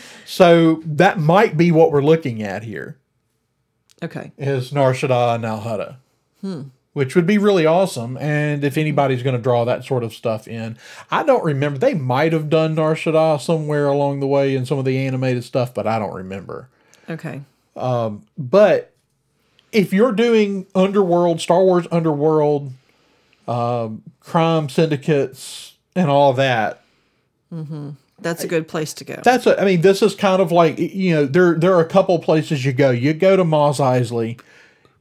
so 0.26 0.82
that 0.84 1.18
might 1.18 1.56
be 1.56 1.70
what 1.72 1.92
we're 1.92 2.02
looking 2.02 2.42
at 2.42 2.62
here 2.64 2.96
Okay. 4.02 4.32
is 4.38 4.72
Nar 4.72 4.92
Shaddaa 4.92 5.34
and 5.36 5.44
Nalhutta. 5.44 5.96
which 6.92 7.14
would 7.14 7.26
be 7.26 7.38
really 7.38 7.66
awesome. 7.66 8.16
And 8.18 8.64
if 8.64 8.76
anybody's 8.78 9.22
going 9.22 9.36
to 9.36 9.42
draw 9.42 9.64
that 9.64 9.84
sort 9.84 10.02
of 10.04 10.12
stuff 10.14 10.46
in, 10.48 10.76
I 11.10 11.22
don't 11.22 11.44
remember. 11.44 11.78
They 11.78 11.94
might 11.94 12.32
have 12.32 12.48
done 12.50 12.74
Nar 12.74 12.94
Shaddaa 12.94 13.40
somewhere 13.40 13.86
along 13.86 14.20
the 14.20 14.26
way 14.26 14.54
in 14.56 14.64
some 14.66 14.78
of 14.78 14.84
the 14.84 14.98
animated 14.98 15.44
stuff, 15.44 15.72
but 15.74 15.86
I 15.86 15.98
don't 15.98 16.14
remember. 16.14 16.68
Okay. 17.08 17.42
But 17.74 18.92
if 19.72 19.92
you're 19.92 20.12
doing 20.12 20.66
underworld, 20.74 21.40
Star 21.40 21.62
Wars 21.64 21.86
underworld, 21.90 22.72
um, 23.46 24.02
crime 24.20 24.68
syndicates, 24.68 25.74
and 25.96 26.08
all 26.10 26.32
that, 26.34 26.82
Mm-hmm. 27.52 27.90
That's 28.18 28.42
a 28.44 28.48
good 28.48 28.66
place 28.66 28.92
to 28.94 29.04
go. 29.04 29.20
that's 29.22 29.46
a, 29.46 29.60
I 29.60 29.64
mean, 29.64 29.82
this 29.82 30.00
is 30.02 30.14
kind 30.14 30.40
of 30.42 30.50
like 30.50 30.78
you 30.78 31.14
know 31.14 31.26
there 31.26 31.54
there 31.54 31.74
are 31.74 31.80
a 31.80 31.88
couple 31.88 32.18
places 32.18 32.64
you 32.64 32.72
go. 32.72 32.90
You 32.90 33.12
go 33.12 33.36
to 33.36 33.44
Mos 33.44 33.78
Eisley, 33.78 34.40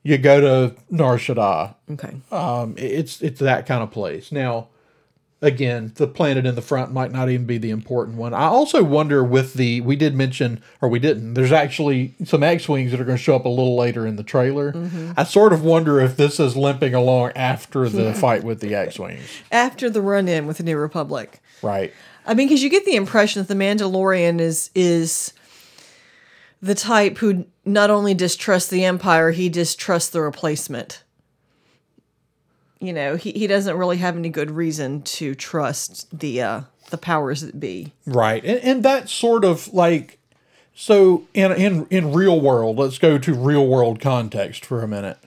you 0.04 0.18
go 0.18 0.42
to 0.42 0.76
Nar 0.90 1.18
Shaddaa. 1.18 1.74
okay. 1.94 2.16
Um, 2.32 2.76
it's 2.78 3.22
it's 3.22 3.40
that 3.40 3.66
kind 3.66 3.82
of 3.84 3.90
place. 3.92 4.32
Now, 4.32 4.68
again, 5.46 5.92
the 5.96 6.08
planet 6.08 6.46
in 6.46 6.56
the 6.56 6.62
front 6.62 6.92
might 6.92 7.12
not 7.12 7.30
even 7.30 7.46
be 7.46 7.58
the 7.58 7.70
important 7.70 8.18
one. 8.18 8.34
I 8.34 8.46
also 8.46 8.84
wonder 8.84 9.24
with 9.24 9.54
the 9.54 9.80
we 9.82 9.96
did 9.96 10.16
mention 10.16 10.62
or 10.82 10.90
we 10.90 11.00
didn't. 11.00 11.36
There's 11.36 11.52
actually 11.52 12.16
some 12.26 12.44
X 12.44 12.68
wings 12.68 12.92
that 12.92 13.00
are 13.00 13.06
going 13.06 13.18
to 13.18 13.24
show 13.24 13.36
up 13.36 13.46
a 13.46 13.50
little 13.50 13.78
later 13.78 14.08
in 14.08 14.16
the 14.16 14.24
trailer. 14.24 14.74
Mm-hmm. 14.74 15.12
I 15.16 15.24
sort 15.24 15.54
of 15.54 15.64
wonder 15.64 16.02
if 16.02 16.18
this 16.18 16.40
is 16.40 16.58
limping 16.58 16.96
along 16.96 17.34
after 17.36 17.88
the 17.88 18.14
fight 18.16 18.44
with 18.44 18.60
the 18.60 18.74
X 18.74 18.98
wings. 18.98 19.24
After 19.52 19.90
the 19.90 20.02
run 20.02 20.28
in 20.28 20.48
with 20.48 20.58
the 20.58 20.64
New 20.64 20.78
Republic. 20.78 21.42
Right. 21.62 21.94
I 22.26 22.34
mean, 22.34 22.48
because 22.48 22.64
you 22.64 22.70
get 22.70 22.86
the 22.86 22.96
impression 22.96 23.42
that 23.42 23.48
the 23.48 23.64
Mandalorian 23.64 24.40
is 24.42 24.72
is 24.74 25.32
the 26.62 26.76
type 26.76 27.20
who 27.20 27.46
not 27.64 27.92
only 27.92 28.16
distrusts 28.16 28.70
the 28.70 28.84
Empire, 28.84 29.32
he 29.32 29.50
distrusts 29.50 30.10
the 30.10 30.22
replacement. 30.22 31.04
You 32.86 32.94
know, 32.94 33.16
he, 33.16 33.32
he 33.32 33.48
doesn't 33.48 33.78
really 33.78 33.98
have 33.98 34.16
any 34.16 34.30
good 34.30 34.52
reason 34.52 35.02
to 35.04 35.36
trust 35.36 36.08
the 36.18 36.42
uh, 36.42 36.62
the 36.90 36.98
powers 36.98 37.42
that 37.42 37.60
be. 37.60 37.94
Right. 38.06 38.44
And, 38.44 38.60
and 38.60 38.84
that's 38.84 39.12
sort 39.12 39.44
of 39.44 39.74
like 39.74 40.20
so 40.74 41.28
in 41.34 41.52
in 41.54 41.88
in 41.90 42.14
real 42.14 42.40
world, 42.40 42.78
let's 42.78 42.98
go 42.98 43.18
to 43.18 43.34
real 43.34 43.68
world 43.68 44.00
context 44.00 44.66
for 44.66 44.84
a 44.84 44.88
minute. 44.88 45.18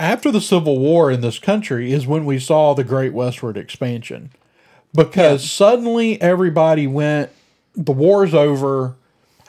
After 0.00 0.30
the 0.30 0.40
Civil 0.40 0.78
War 0.78 1.10
in 1.10 1.20
this 1.20 1.38
country 1.38 1.92
is 1.92 2.06
when 2.06 2.24
we 2.24 2.38
saw 2.38 2.74
the 2.74 2.82
Great 2.84 3.12
Westward 3.12 3.56
Expansion. 3.56 4.30
Because 4.92 5.50
suddenly 5.50 6.20
everybody 6.22 6.86
went 6.86 7.30
the 7.74 7.92
war's 7.92 8.32
over. 8.32 8.94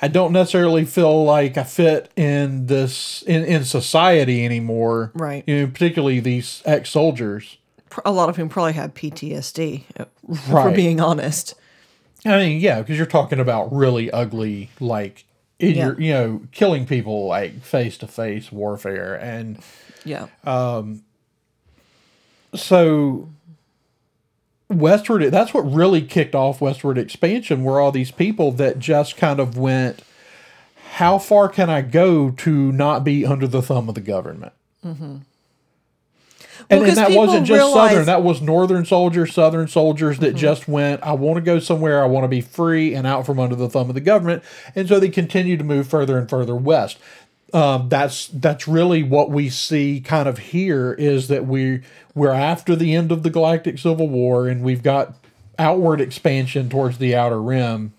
I 0.02 0.08
don't 0.10 0.34
necessarily 0.34 0.84
feel 0.86 1.24
like 1.24 1.58
I 1.58 1.64
fit 1.64 2.12
in 2.16 2.66
this 2.68 3.22
in, 3.24 3.44
in 3.46 3.64
society 3.64 4.44
anymore. 4.46 5.12
Right. 5.14 5.44
You 5.48 5.62
know, 5.62 5.68
particularly 5.68 6.20
these 6.20 6.62
ex 6.66 6.90
soldiers. 6.90 7.58
A 8.04 8.12
lot 8.12 8.28
of 8.28 8.36
whom 8.36 8.50
probably 8.50 8.74
have 8.74 8.94
PTSD, 8.94 9.84
uh, 9.98 10.06
for 10.52 10.70
being 10.72 11.00
honest. 11.00 11.54
I 12.26 12.38
mean, 12.38 12.60
yeah, 12.60 12.82
because 12.82 12.98
you're 12.98 13.06
talking 13.06 13.40
about 13.40 13.72
really 13.72 14.12
ugly, 14.12 14.70
like 14.82 15.24
in 15.60 15.76
Yeah. 15.76 15.86
your, 15.88 16.02
you 16.02 16.12
know, 16.14 16.42
killing 16.52 16.86
people 16.86 17.28
like 17.28 17.62
face 17.62 17.98
to 18.00 18.08
face 18.08 18.52
warfare, 18.52 19.16
and 19.16 19.60
Yeah. 20.04 20.28
Um. 20.44 21.04
so 22.54 23.30
westward. 24.70 25.24
That's 25.32 25.54
what 25.54 25.62
really 25.62 26.02
kicked 26.02 26.36
off 26.36 26.62
westward 26.62 26.98
expansion. 26.98 27.64
Were 27.64 27.80
all 27.80 27.92
these 27.92 28.12
people 28.12 28.52
that 28.54 28.80
just 28.80 29.18
kind 29.18 29.40
of 29.40 29.58
went, 29.58 30.02
how 30.94 31.18
far 31.18 31.50
can 31.50 31.70
I 31.70 31.82
go 31.82 32.32
to 32.32 32.72
not 32.72 33.04
be 33.04 33.26
under 33.26 33.48
the 33.48 33.62
thumb 33.62 33.90
of 33.90 33.96
the 33.96 34.02
government? 34.02 34.54
Mm-hmm. 34.84 35.18
And, 36.70 36.84
and 36.84 36.98
that 36.98 37.12
wasn't 37.12 37.46
just 37.46 37.58
realize- 37.58 37.92
Southern. 37.92 38.06
That 38.06 38.24
was 38.24 38.42
Northern 38.42 38.86
soldiers, 38.86 39.34
Southern 39.34 39.68
soldiers 39.68 40.20
that 40.20 40.36
just 40.36 40.68
went, 40.68 41.04
I 41.04 41.12
want 41.12 41.36
to 41.36 41.42
go 41.42 41.60
somewhere. 41.60 42.02
I 42.02 42.08
want 42.08 42.24
to 42.24 42.28
be 42.30 42.42
free 42.42 42.96
and 42.96 43.06
out 43.06 43.26
from 43.26 43.40
under 43.40 43.56
the 43.56 43.70
thumb 43.70 43.90
of 43.90 43.94
the 43.94 44.02
government. 44.02 44.44
And 44.74 44.88
so 44.88 45.00
they 45.00 45.10
continued 45.10 45.60
to 45.60 45.66
move 45.66 45.88
further 45.88 46.18
and 46.18 46.30
further 46.30 46.56
west. 46.56 46.98
Um, 47.54 47.88
that's 47.90 48.28
that's 48.28 48.68
really 48.68 49.04
what 49.04 49.30
we 49.30 49.50
see 49.50 50.02
kind 50.02 50.28
of 50.28 50.40
here 50.40 50.94
is 50.94 51.28
that 51.28 51.46
we 51.46 51.84
we're 52.16 52.32
after 52.32 52.76
the 52.76 52.96
end 52.96 53.12
of 53.12 53.22
the 53.24 53.30
Galactic 53.30 53.78
Civil 53.78 54.08
War 54.08 54.48
and 54.48 54.64
we've 54.64 54.82
got 54.82 55.14
outward 55.60 56.02
expansion 56.02 56.70
towards 56.70 56.98
the 56.98 57.16
outer 57.16 57.42
rim 57.42 57.94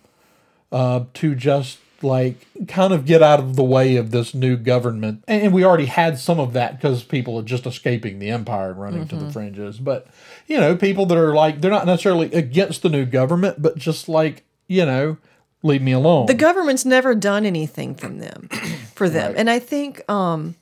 uh, 0.73 1.05
to 1.15 1.35
just 1.35 1.79
like 2.03 2.47
kind 2.69 2.93
of 2.93 3.07
get 3.07 3.23
out 3.23 3.39
of 3.39 3.57
the 3.57 3.65
way 3.65 3.97
of 3.97 4.11
this 4.11 4.35
new 4.35 4.57
government. 4.57 5.25
And, 5.27 5.53
we 5.53 5.65
already 5.65 5.87
had 5.87 6.19
some 6.19 6.39
of 6.39 6.53
that 6.53 6.77
because 6.77 7.03
people 7.05 7.39
are 7.39 7.43
just 7.43 7.67
escaping 7.67 8.19
the 8.19 8.31
empire 8.31 8.71
and 8.71 8.81
running 8.81 9.09
to 9.09 9.17
the 9.17 9.31
fringes. 9.33 9.79
But, 9.79 10.07
you 10.47 10.59
know, 10.61 10.77
people 10.77 11.07
that 11.07 11.17
are 11.17 11.35
like, 11.35 11.61
they're 11.61 11.71
not 11.71 11.87
necessarily 11.87 12.33
against 12.33 12.83
the 12.83 12.89
new 12.91 13.07
government, 13.07 13.63
but 13.63 13.79
just 13.79 14.09
like, 14.09 14.45
you 14.69 14.85
know, 14.85 15.17
leave 15.63 15.83
me 15.83 15.93
alone. 15.93 16.27
the 16.27 16.35
government's 16.35 16.85
never 16.85 17.15
done 17.15 17.45
anything 17.45 17.95
from 17.95 18.19
them 18.19 18.49
for 18.95 19.09
them 19.09 19.35
and 19.37 19.51
i 19.51 19.59
think 19.59 20.09
um 20.09 20.55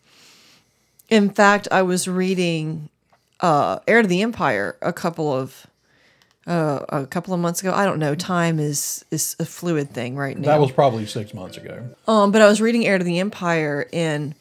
in 1.11 1.29
fact 1.29 1.69
i 1.71 1.83
was 1.83 2.09
reading 2.09 2.89
uh 3.41 3.79
heir 3.87 4.03
to 4.03 4.09
the 4.09 4.23
empire 4.23 4.76
a 4.83 4.93
couple 4.93 5.33
of 5.33 5.67
uh, 6.47 6.85
a 6.91 7.07
couple 7.07 7.33
of 7.33 7.41
months 7.41 7.62
ago. 7.62 7.73
I 7.73 7.87
don't 7.87 7.99
know. 7.99 8.14
Time 8.14 8.59
is 8.59 9.05
is 9.11 9.35
a 9.41 9.47
fluid 9.47 9.91
thing 9.91 10.14
right 10.17 10.37
now. 10.38 10.47
that 10.49 10.61
was 10.61 10.71
probably 10.73 11.07
six 11.07 11.33
months 11.33 11.57
ago. 11.57 11.88
um 12.07 12.33
but 12.33 12.43
i 12.43 12.47
was 12.47 12.61
reading 12.61 12.87
heir 12.87 12.99
to 12.99 13.05
the 13.05 13.19
empire 13.19 13.87
and 13.93 14.35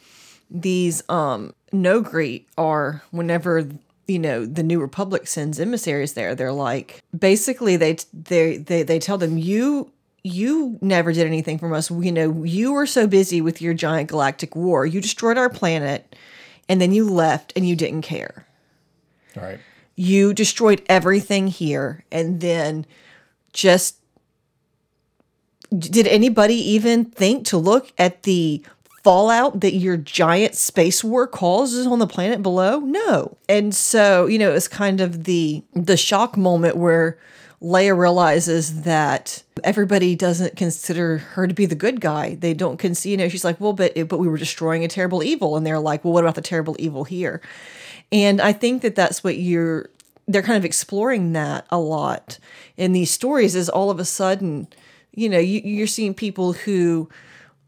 these 0.50 1.02
um 1.08 1.54
Noghri 1.72 2.44
are 2.56 3.02
whenever 3.10 3.66
you 4.06 4.18
know 4.18 4.44
the 4.44 4.62
new 4.62 4.80
republic 4.80 5.26
sends 5.26 5.58
emissaries 5.58 6.12
there. 6.12 6.34
They're 6.34 6.52
like 6.52 7.02
basically 7.18 7.76
they 7.76 7.96
they 8.12 8.58
they, 8.58 8.82
they 8.82 8.98
tell 8.98 9.18
them 9.18 9.38
you 9.38 9.90
you 10.22 10.78
never 10.80 11.12
did 11.12 11.26
anything 11.26 11.58
from 11.58 11.72
us. 11.72 11.90
You 11.90 12.12
know 12.12 12.44
you 12.44 12.72
were 12.72 12.86
so 12.86 13.06
busy 13.06 13.40
with 13.40 13.60
your 13.62 13.74
giant 13.74 14.10
galactic 14.10 14.54
war. 14.54 14.86
You 14.86 15.00
destroyed 15.00 15.38
our 15.38 15.48
planet 15.50 16.14
and 16.68 16.80
then 16.80 16.92
you 16.92 17.08
left 17.08 17.52
and 17.56 17.66
you 17.66 17.74
didn't 17.76 18.02
care 18.02 18.43
right. 19.36 19.58
you 19.96 20.34
destroyed 20.34 20.82
everything 20.88 21.48
here 21.48 22.04
and 22.10 22.40
then 22.40 22.86
just 23.52 23.96
did 25.76 26.06
anybody 26.06 26.54
even 26.54 27.04
think 27.04 27.46
to 27.46 27.56
look 27.56 27.92
at 27.98 28.22
the 28.24 28.64
fallout 29.02 29.60
that 29.60 29.74
your 29.74 29.96
giant 29.96 30.54
space 30.54 31.04
war 31.04 31.26
causes 31.26 31.86
on 31.86 31.98
the 31.98 32.06
planet 32.06 32.42
below 32.42 32.78
no 32.80 33.36
and 33.48 33.74
so 33.74 34.26
you 34.26 34.38
know 34.38 34.52
it's 34.52 34.68
kind 34.68 35.00
of 35.00 35.24
the 35.24 35.62
the 35.74 35.96
shock 35.96 36.36
moment 36.36 36.76
where 36.76 37.18
Leia 37.64 37.96
realizes 37.96 38.82
that 38.82 39.42
everybody 39.62 40.14
doesn't 40.14 40.54
consider 40.54 41.18
her 41.18 41.46
to 41.46 41.54
be 41.54 41.64
the 41.64 41.74
good 41.74 41.98
guy. 41.98 42.34
They 42.34 42.52
don't 42.52 42.78
consider, 42.78 43.10
You 43.10 43.16
know, 43.16 43.28
she's 43.30 43.44
like, 43.44 43.58
well, 43.58 43.72
but 43.72 43.94
but 44.06 44.18
we 44.18 44.28
were 44.28 44.36
destroying 44.36 44.84
a 44.84 44.88
terrible 44.88 45.22
evil, 45.22 45.56
and 45.56 45.66
they're 45.66 45.78
like, 45.78 46.04
well, 46.04 46.12
what 46.12 46.24
about 46.24 46.34
the 46.34 46.42
terrible 46.42 46.76
evil 46.78 47.04
here? 47.04 47.40
And 48.14 48.40
I 48.40 48.52
think 48.52 48.82
that 48.82 48.94
that's 48.94 49.24
what 49.24 49.36
you're. 49.38 49.90
They're 50.26 50.40
kind 50.40 50.56
of 50.56 50.64
exploring 50.64 51.34
that 51.34 51.66
a 51.68 51.78
lot 51.78 52.38
in 52.78 52.92
these 52.92 53.10
stories. 53.10 53.54
Is 53.54 53.68
all 53.68 53.90
of 53.90 53.98
a 53.98 54.04
sudden, 54.04 54.68
you 55.12 55.28
know, 55.28 55.38
you, 55.38 55.60
you're 55.64 55.88
seeing 55.88 56.14
people 56.14 56.52
who 56.52 57.10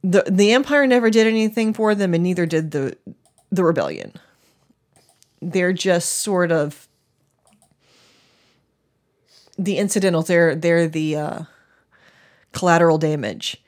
the 0.02 0.24
the 0.30 0.52
empire 0.52 0.86
never 0.86 1.10
did 1.10 1.26
anything 1.26 1.74
for 1.74 1.94
them, 1.94 2.14
and 2.14 2.22
neither 2.22 2.46
did 2.46 2.70
the 2.70 2.96
the 3.50 3.64
rebellion. 3.64 4.12
They're 5.42 5.72
just 5.72 6.18
sort 6.18 6.52
of 6.52 6.86
the 9.58 9.78
incidentals. 9.78 10.28
They're 10.28 10.54
they're 10.54 10.86
the 10.86 11.16
uh, 11.16 11.42
collateral 12.52 12.98
damage, 12.98 13.60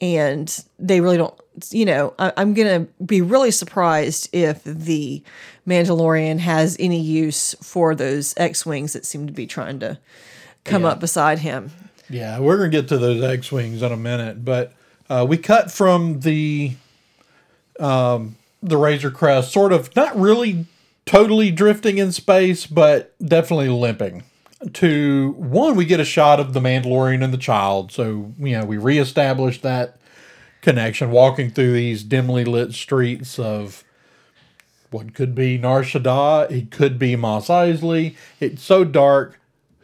and 0.00 0.64
they 0.78 1.00
really 1.00 1.16
don't. 1.16 1.34
You 1.70 1.86
know, 1.86 2.14
I, 2.18 2.32
I'm 2.36 2.54
gonna 2.54 2.86
be 3.04 3.22
really 3.22 3.50
surprised 3.50 4.28
if 4.32 4.62
the 4.64 5.22
Mandalorian 5.70 6.38
has 6.40 6.76
any 6.80 7.00
use 7.00 7.54
for 7.62 7.94
those 7.94 8.34
X-wings 8.36 8.92
that 8.92 9.06
seem 9.06 9.26
to 9.26 9.32
be 9.32 9.46
trying 9.46 9.78
to 9.80 9.98
come 10.64 10.82
Yeah. 10.82 10.88
up 10.90 11.00
beside 11.00 11.38
him. 11.40 11.70
Yeah, 12.08 12.40
we're 12.40 12.56
gonna 12.56 12.68
get 12.70 12.88
to 12.88 12.98
those 12.98 13.22
X 13.22 13.52
wings 13.52 13.82
in 13.82 13.92
a 13.92 13.96
minute, 13.96 14.44
but 14.44 14.72
uh, 15.08 15.24
we 15.28 15.36
cut 15.36 15.70
from 15.70 16.20
the 16.20 16.72
um, 17.78 18.36
the 18.62 18.76
Razor 18.76 19.10
Crest, 19.10 19.52
sort 19.52 19.72
of 19.72 19.94
not 19.96 20.18
really 20.18 20.66
totally 21.06 21.50
drifting 21.50 21.98
in 21.98 22.12
space, 22.12 22.66
but 22.66 23.14
definitely 23.24 23.68
limping. 23.68 24.24
To 24.74 25.34
one, 25.38 25.74
we 25.76 25.86
get 25.86 26.00
a 26.00 26.04
shot 26.04 26.38
of 26.40 26.52
the 26.52 26.60
Mandalorian 26.60 27.24
and 27.24 27.32
the 27.32 27.38
child, 27.38 27.90
so 27.92 28.32
you 28.38 28.58
know 28.58 28.64
we 28.66 28.76
reestablish 28.76 29.60
that 29.62 29.96
connection, 30.60 31.10
walking 31.10 31.50
through 31.50 31.72
these 31.72 32.02
dimly 32.02 32.44
lit 32.44 32.74
streets 32.74 33.38
of 33.38 33.82
what 34.90 35.14
could 35.14 35.34
be 35.34 35.56
Nar 35.58 35.82
Shaddaa, 35.82 36.50
it 36.50 36.70
could 36.70 36.98
be 36.98 37.16
Mos 37.16 37.48
Eisley. 37.48 38.16
It's 38.40 38.62
so 38.62 38.84
dark. 38.84 39.38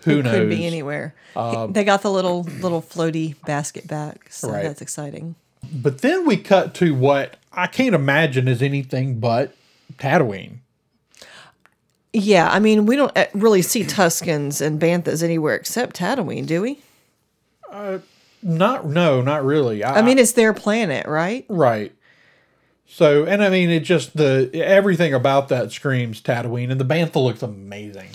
Who 0.05 0.19
it 0.21 0.25
knows? 0.25 0.35
Um, 0.35 0.41
could 0.41 0.51
be 0.51 0.67
anywhere. 0.67 1.15
they 1.71 1.85
got 1.85 2.03
the 2.03 2.11
little 2.11 2.43
little 2.61 2.83
floaty 2.83 3.35
basket 3.45 3.87
back, 3.87 4.27
so 4.31 4.51
Right. 4.51 4.63
that's 4.63 4.81
exciting. 4.81 5.35
But 5.73 5.99
then 5.99 6.27
we 6.27 6.37
cut 6.37 6.75
to 6.75 6.95
what 6.95 7.37
I 7.53 7.67
can't 7.67 7.95
imagine 7.95 8.47
is 8.49 8.63
anything 8.63 9.19
but 9.19 9.55
Tatooine. 9.99 10.59
Yeah, 12.13 12.49
I 12.51 12.61
mean, 12.61 12.87
we 12.87 12.97
don't 12.97 13.17
uh, 13.17 13.27
really 13.35 13.63
see 13.63 13.83
Tuskens 13.83 14.61
and 14.61 14.81
Banthas 14.81 15.23
anywhere 15.23 15.55
except 15.55 15.97
Tatooine, 15.97 16.47
do 16.47 16.63
we? 16.63 16.79
Not 18.43 18.87
no, 18.87 19.21
not 19.23 19.45
really. 19.45 19.85
I 19.85 20.03
mean, 20.03 20.19
it's 20.19 20.33
their 20.33 20.53
planet, 20.53 21.07
right? 21.07 21.45
right. 21.49 21.93
So, 22.89 23.25
and 23.25 23.43
I 23.43 23.51
mean, 23.51 23.69
it 23.71 23.81
just 23.81 24.17
the 24.17 24.51
everything 24.55 25.13
about 25.13 25.49
that 25.49 25.73
screams 25.73 26.21
Tatooine, 26.21 26.71
and 26.71 26.81
the 26.81 26.85
bantha 26.85 27.17
looks 27.23 27.43
amazing. 27.43 28.09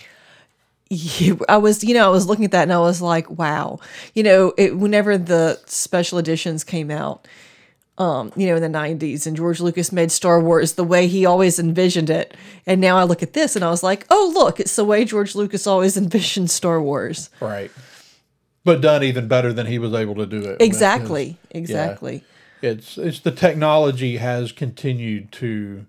You- 0.89 1.39
I 1.47 1.57
was, 1.57 1.83
you 1.83 1.93
know, 1.93 2.05
I 2.05 2.09
was 2.09 2.27
looking 2.27 2.45
at 2.45 2.51
that 2.51 2.63
and 2.63 2.73
I 2.73 2.79
was 2.79 3.01
like, 3.01 3.29
wow. 3.29 3.79
You 4.13 4.23
know, 4.23 4.53
it, 4.57 4.77
whenever 4.77 5.17
the 5.17 5.57
special 5.65 6.17
editions 6.17 6.63
came 6.65 6.91
out, 6.91 7.27
um, 7.97 8.33
you 8.35 8.47
know, 8.47 8.57
in 8.57 8.61
the 8.71 8.77
90s, 8.77 9.25
and 9.25 9.37
George 9.37 9.61
Lucas 9.61 9.91
made 9.93 10.11
Star 10.11 10.41
Wars 10.41 10.73
the 10.73 10.83
way 10.83 11.07
he 11.07 11.25
always 11.25 11.59
envisioned 11.59 12.09
it. 12.09 12.35
And 12.65 12.81
now 12.81 12.97
I 12.97 13.03
look 13.03 13.23
at 13.23 13.31
this 13.33 13.55
and 13.55 13.63
I 13.63 13.69
was 13.69 13.83
like, 13.83 14.05
oh, 14.09 14.31
look, 14.33 14.59
it's 14.59 14.75
the 14.75 14.83
way 14.83 15.05
George 15.05 15.33
Lucas 15.35 15.65
always 15.67 15.95
envisioned 16.03 16.49
Star 16.51 16.81
Wars. 16.81 17.29
Right. 17.39 17.71
But 18.65 18.81
done 18.81 19.03
even 19.03 19.27
better 19.29 19.53
than 19.53 19.67
he 19.67 19.79
was 19.79 19.93
able 19.93 20.15
to 20.15 20.25
do 20.25 20.37
it. 20.37 20.41
with 20.41 20.59
his- 20.59 20.67
Exactly. 20.67 21.37
Exactly. 21.51 22.23
It's 22.61 22.97
it's 22.97 23.19
the 23.19 23.31
technology 23.31 24.17
has 24.17 24.51
continued 24.51 25.31
to 25.33 25.85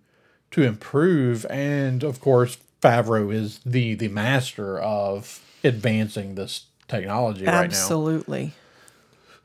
to 0.51 0.63
improve 0.63 1.47
and 1.51 2.03
of 2.03 2.21
course 2.21 2.59
Favreau 2.81 3.33
is 3.33 3.61
the 3.65 3.95
the 3.95 4.09
master 4.09 4.79
of 4.79 5.41
advancing 5.65 6.35
this 6.35 6.67
technology 6.89 7.45
right 7.45 7.53
now. 7.53 7.61
Absolutely. 7.61 8.53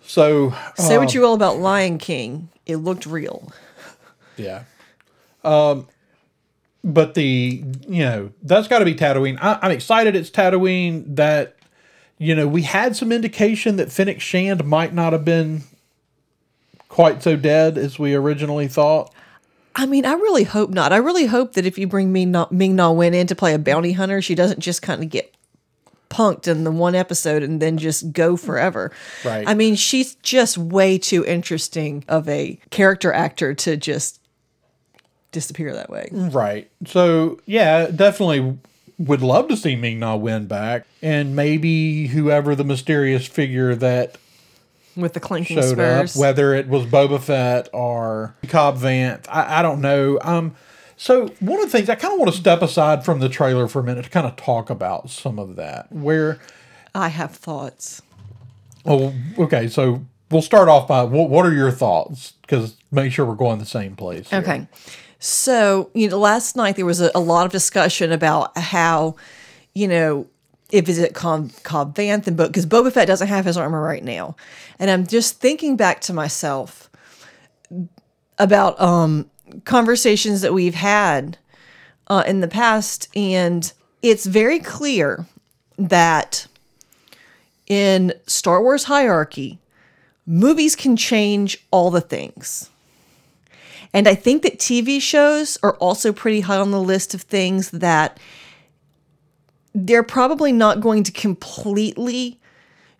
So 0.02 0.54
Say 0.76 0.98
what 0.98 1.14
you 1.14 1.22
will 1.22 1.34
about 1.34 1.58
Lion 1.60 1.98
King, 1.98 2.50
it 2.66 2.78
looked 2.78 3.06
real. 3.06 3.52
yeah. 4.38 4.64
Um 5.44 5.88
but 6.84 7.14
the 7.14 7.64
you 7.88 8.04
know 8.04 8.32
that's 8.42 8.68
got 8.68 8.80
to 8.80 8.86
be 8.86 8.96
Tatooine. 8.96 9.38
I, 9.42 9.60
I'm 9.62 9.72
excited 9.72 10.16
it's 10.16 10.30
Tatooine. 10.30 11.16
That 11.16 11.56
you 12.18 12.34
know 12.34 12.48
we 12.48 12.64
had 12.64 12.96
some 12.96 13.12
indication 13.12 13.76
that 13.76 13.92
Fennec 13.92 14.22
Shand 14.22 14.66
might 14.66 14.94
not 14.94 15.14
have 15.14 15.26
been 15.26 15.64
quite 16.98 17.22
so 17.22 17.36
dead 17.36 17.78
as 17.78 18.00
we 18.00 18.16
originally 18.16 18.68
thought. 18.68 19.14
I 19.76 19.86
mean, 19.86 20.04
I 20.04 20.14
really 20.14 20.46
hope 20.46 20.72
not. 20.72 20.92
I 20.92 20.98
really 20.98 21.28
hope 21.28 21.54
that 21.54 21.64
if 21.64 21.78
you 21.78 21.86
bring 21.86 22.12
Ming 22.12 22.32
Na, 22.32 22.48
Ming 22.50 22.76
Na 22.76 22.90
Wen 22.90 23.14
in 23.14 23.28
to 23.28 23.36
play 23.36 23.54
a 23.54 23.60
bounty 23.60 23.92
hunter, 23.92 24.20
she 24.20 24.34
doesn't 24.34 24.62
just 24.62 24.82
kind 24.82 25.04
of 25.04 25.12
get 25.12 25.32
punked 26.10 26.48
in 26.48 26.64
the 26.64 26.72
one 26.72 26.96
episode 26.96 27.44
and 27.44 27.62
then 27.62 27.78
just 27.78 28.14
go 28.14 28.36
forever. 28.36 28.92
Right. 29.24 29.48
I 29.48 29.54
mean, 29.54 29.76
she's 29.76 30.16
just 30.16 30.58
way 30.58 30.98
too 30.98 31.24
interesting 31.24 32.04
of 32.08 32.28
a 32.28 32.60
character 32.72 33.14
actor 33.14 33.54
to 33.54 33.78
just 33.78 34.20
disappear 35.32 35.76
that 35.76 35.92
way. 35.92 36.10
Right. 36.12 36.68
So 36.88 37.40
yeah, 37.46 37.92
definitely 37.92 38.58
would 38.98 39.22
love 39.22 39.50
to 39.50 39.56
see 39.56 39.76
Ming 39.76 40.00
Na 40.00 40.16
Wen 40.16 40.48
back, 40.48 40.88
and 41.04 41.36
maybe 41.36 42.08
whoever 42.08 42.56
the 42.56 42.64
mysterious 42.64 43.28
figure 43.28 43.76
that 43.76 44.18
With 44.98 45.14
the 45.14 45.20
clinking 45.20 45.58
showed 45.58 45.74
spurs. 45.74 46.16
up, 46.16 46.20
whether 46.20 46.54
it 46.54 46.68
was 46.68 46.86
Boba 46.86 47.22
Fett 47.22 47.70
or 47.72 48.36
Cobb 48.50 48.78
Vanth, 48.80 49.26
I, 49.30 49.60
I 49.60 49.62
don't 49.62 49.80
know. 49.80 50.20
Um, 50.22 50.56
so 50.98 51.28
one 51.40 51.60
of 51.60 51.72
the 51.72 51.78
things 51.78 51.90
I 51.90 51.96
kind 51.96 52.14
of 52.14 52.20
want 52.20 52.32
to 52.32 52.38
step 52.38 52.62
aside 52.62 53.06
from 53.06 53.20
the 53.20 53.30
trailer 53.30 53.68
for 53.68 53.80
a 53.80 53.84
minute 53.84 54.06
to 54.06 54.10
kind 54.10 54.26
of 54.26 54.36
talk 54.36 54.70
about 54.70 55.10
some 55.12 55.38
of 55.38 55.56
that. 55.56 55.92
Where, 55.92 56.40
I 56.96 57.10
have 57.10 57.36
thoughts. 57.36 58.02
oh, 58.86 59.14
okay, 59.38 59.68
so 59.68 60.04
we'll 60.32 60.42
start 60.42 60.68
off 60.68 60.88
by 60.88 61.04
what, 61.04 61.30
what 61.30 61.46
are 61.46 61.54
your 61.54 61.72
thoughts? 61.72 62.34
Because 62.42 62.76
make 62.92 63.12
sure 63.12 63.26
we're 63.26 63.36
going 63.36 63.60
the 63.60 63.66
same 63.66 63.96
place. 63.96 64.30
here. 64.30 64.40
Okay. 64.40 64.68
So, 65.20 65.90
you 65.94 66.10
know, 66.10 66.20
last 66.20 66.56
night 66.56 66.76
there 66.76 66.86
was 66.86 67.02
a, 67.02 67.12
a 67.16 67.20
lot 67.20 67.46
of 67.46 67.52
discussion 67.52 68.12
about 68.12 68.58
how, 68.58 69.16
you 69.74 69.88
know, 69.88 70.28
if 70.72 70.90
is 70.90 71.00
it 71.00 71.14
Cobb, 71.14 71.52
Cobb 71.64 71.96
Vanth 71.96 72.28
and 72.28 72.38
because 72.38 72.66
Boba 72.66 72.92
Fett 72.92 73.08
doesn't 73.08 73.28
have 73.28 73.46
his 73.46 73.58
armor 73.58 73.82
right 73.82 74.04
now, 74.04 74.36
and 74.80 74.90
I'm 74.90 75.08
just 75.08 75.40
thinking 75.40 75.78
back 75.78 76.02
to 76.02 76.14
myself 76.14 76.90
about 78.38 78.80
um 78.80 79.30
conversations 79.64 80.42
that 80.42 80.54
we've 80.54 80.76
had 80.76 81.38
uh, 82.08 82.24
in 82.28 82.42
the 82.42 82.48
past, 82.48 83.08
and 83.16 83.72
it's 84.02 84.26
very 84.26 84.60
clear 84.60 85.26
that 85.78 86.48
in 87.68 88.14
Star 88.26 88.62
Wars 88.62 88.86
hierarchy, 88.86 89.60
movies 90.26 90.76
can 90.76 90.96
change 90.96 91.66
all 91.72 91.92
the 91.92 92.02
things. 92.02 92.70
And 93.94 94.08
I 94.08 94.16
think 94.16 94.44
that 94.44 94.60
TV 94.60 95.02
shows 95.02 95.58
are 95.64 95.76
also 95.76 96.12
pretty 96.12 96.42
high 96.42 96.58
on 96.58 96.72
the 96.72 96.82
list 96.82 97.14
of 97.14 97.22
things 97.22 97.72
that 97.72 98.20
they're 99.86 100.04
probably 100.04 100.52
not 100.52 100.82
going 100.82 101.04
to 101.04 101.12
completely 101.12 102.40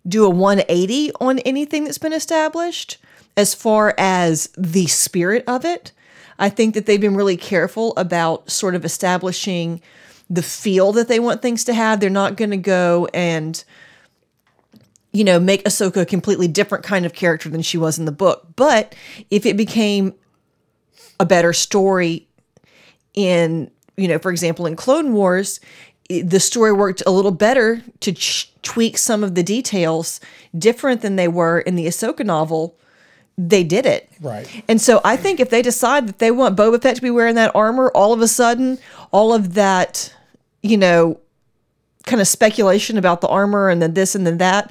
do 0.06 0.24
a 0.24 0.30
180 0.30 1.12
on 1.20 1.40
anything 1.40 1.84
that's 1.84 1.98
been 1.98 2.12
established 2.12 2.98
as 3.36 3.52
far 3.52 3.94
as 3.98 4.48
the 4.56 4.86
spirit 4.86 5.44
of 5.46 5.64
it. 5.64 5.92
I 6.38 6.48
think 6.48 6.74
that 6.74 6.86
they've 6.86 7.00
been 7.00 7.16
really 7.16 7.36
careful 7.36 7.94
about 7.96 8.50
sort 8.50 8.74
of 8.76 8.84
establishing 8.84 9.80
the 10.30 10.42
feel 10.42 10.92
that 10.92 11.08
they 11.08 11.18
want 11.18 11.42
things 11.42 11.64
to 11.64 11.74
have. 11.74 11.98
They're 11.98 12.10
not 12.10 12.36
going 12.36 12.50
to 12.50 12.56
go 12.56 13.08
and 13.12 13.62
you 15.12 15.24
know, 15.24 15.40
make 15.40 15.64
Ahsoka 15.64 16.02
a 16.02 16.06
completely 16.06 16.46
different 16.46 16.84
kind 16.84 17.06
of 17.06 17.14
character 17.14 17.48
than 17.48 17.62
she 17.62 17.78
was 17.78 17.98
in 17.98 18.04
the 18.04 18.12
book. 18.12 18.46
But 18.56 18.94
if 19.30 19.46
it 19.46 19.56
became 19.56 20.14
a 21.18 21.24
better 21.24 21.52
story 21.52 22.28
in, 23.14 23.70
you 23.96 24.06
know, 24.06 24.18
for 24.18 24.30
example, 24.30 24.66
in 24.66 24.76
Clone 24.76 25.14
Wars, 25.14 25.60
the 26.08 26.40
story 26.40 26.72
worked 26.72 27.02
a 27.06 27.10
little 27.10 27.30
better 27.30 27.82
to 28.00 28.12
ch- 28.12 28.52
tweak 28.62 28.96
some 28.96 29.22
of 29.22 29.34
the 29.34 29.42
details 29.42 30.20
different 30.56 31.02
than 31.02 31.16
they 31.16 31.28
were 31.28 31.60
in 31.60 31.74
the 31.74 31.86
Ahsoka 31.86 32.24
novel. 32.24 32.76
They 33.36 33.62
did 33.62 33.86
it. 33.86 34.10
Right. 34.20 34.64
And 34.68 34.80
so 34.80 35.00
I 35.04 35.16
think 35.16 35.38
if 35.38 35.50
they 35.50 35.62
decide 35.62 36.08
that 36.08 36.18
they 36.18 36.30
want 36.30 36.56
Boba 36.56 36.82
Fett 36.82 36.96
to 36.96 37.02
be 37.02 37.10
wearing 37.10 37.34
that 37.34 37.54
armor, 37.54 37.90
all 37.94 38.12
of 38.12 38.20
a 38.20 38.28
sudden, 38.28 38.78
all 39.12 39.34
of 39.34 39.54
that, 39.54 40.12
you 40.62 40.76
know, 40.76 41.20
kind 42.04 42.20
of 42.22 42.26
speculation 42.26 42.96
about 42.96 43.20
the 43.20 43.28
armor 43.28 43.68
and 43.68 43.82
then 43.82 43.94
this 43.94 44.14
and 44.14 44.26
then 44.26 44.38
that, 44.38 44.70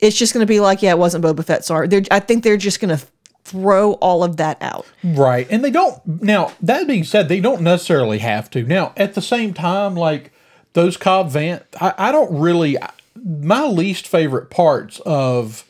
it's 0.00 0.16
just 0.16 0.34
going 0.34 0.46
to 0.46 0.50
be 0.50 0.60
like, 0.60 0.82
yeah, 0.82 0.90
it 0.90 0.98
wasn't 0.98 1.24
Boba 1.24 1.44
Fett's 1.44 1.70
armor. 1.70 1.88
They're, 1.88 2.02
I 2.10 2.20
think 2.20 2.44
they're 2.44 2.58
just 2.58 2.78
going 2.78 2.96
to 2.96 3.04
throw 3.44 3.92
all 3.94 4.22
of 4.22 4.36
that 4.36 4.60
out. 4.60 4.86
Right. 5.02 5.46
And 5.50 5.64
they 5.64 5.70
don't 5.70 6.22
now 6.22 6.52
that 6.60 6.86
being 6.86 7.04
said, 7.04 7.28
they 7.28 7.40
don't 7.40 7.62
necessarily 7.62 8.18
have 8.18 8.50
to. 8.50 8.64
Now, 8.64 8.92
at 8.96 9.14
the 9.14 9.22
same 9.22 9.54
time, 9.54 9.94
like 9.94 10.30
those 10.74 10.96
Cobb 10.96 11.30
Vanth, 11.30 11.64
I, 11.80 11.94
I 11.96 12.12
don't 12.12 12.38
really 12.38 12.76
my 13.16 13.64
least 13.64 14.06
favorite 14.06 14.50
parts 14.50 15.00
of 15.06 15.64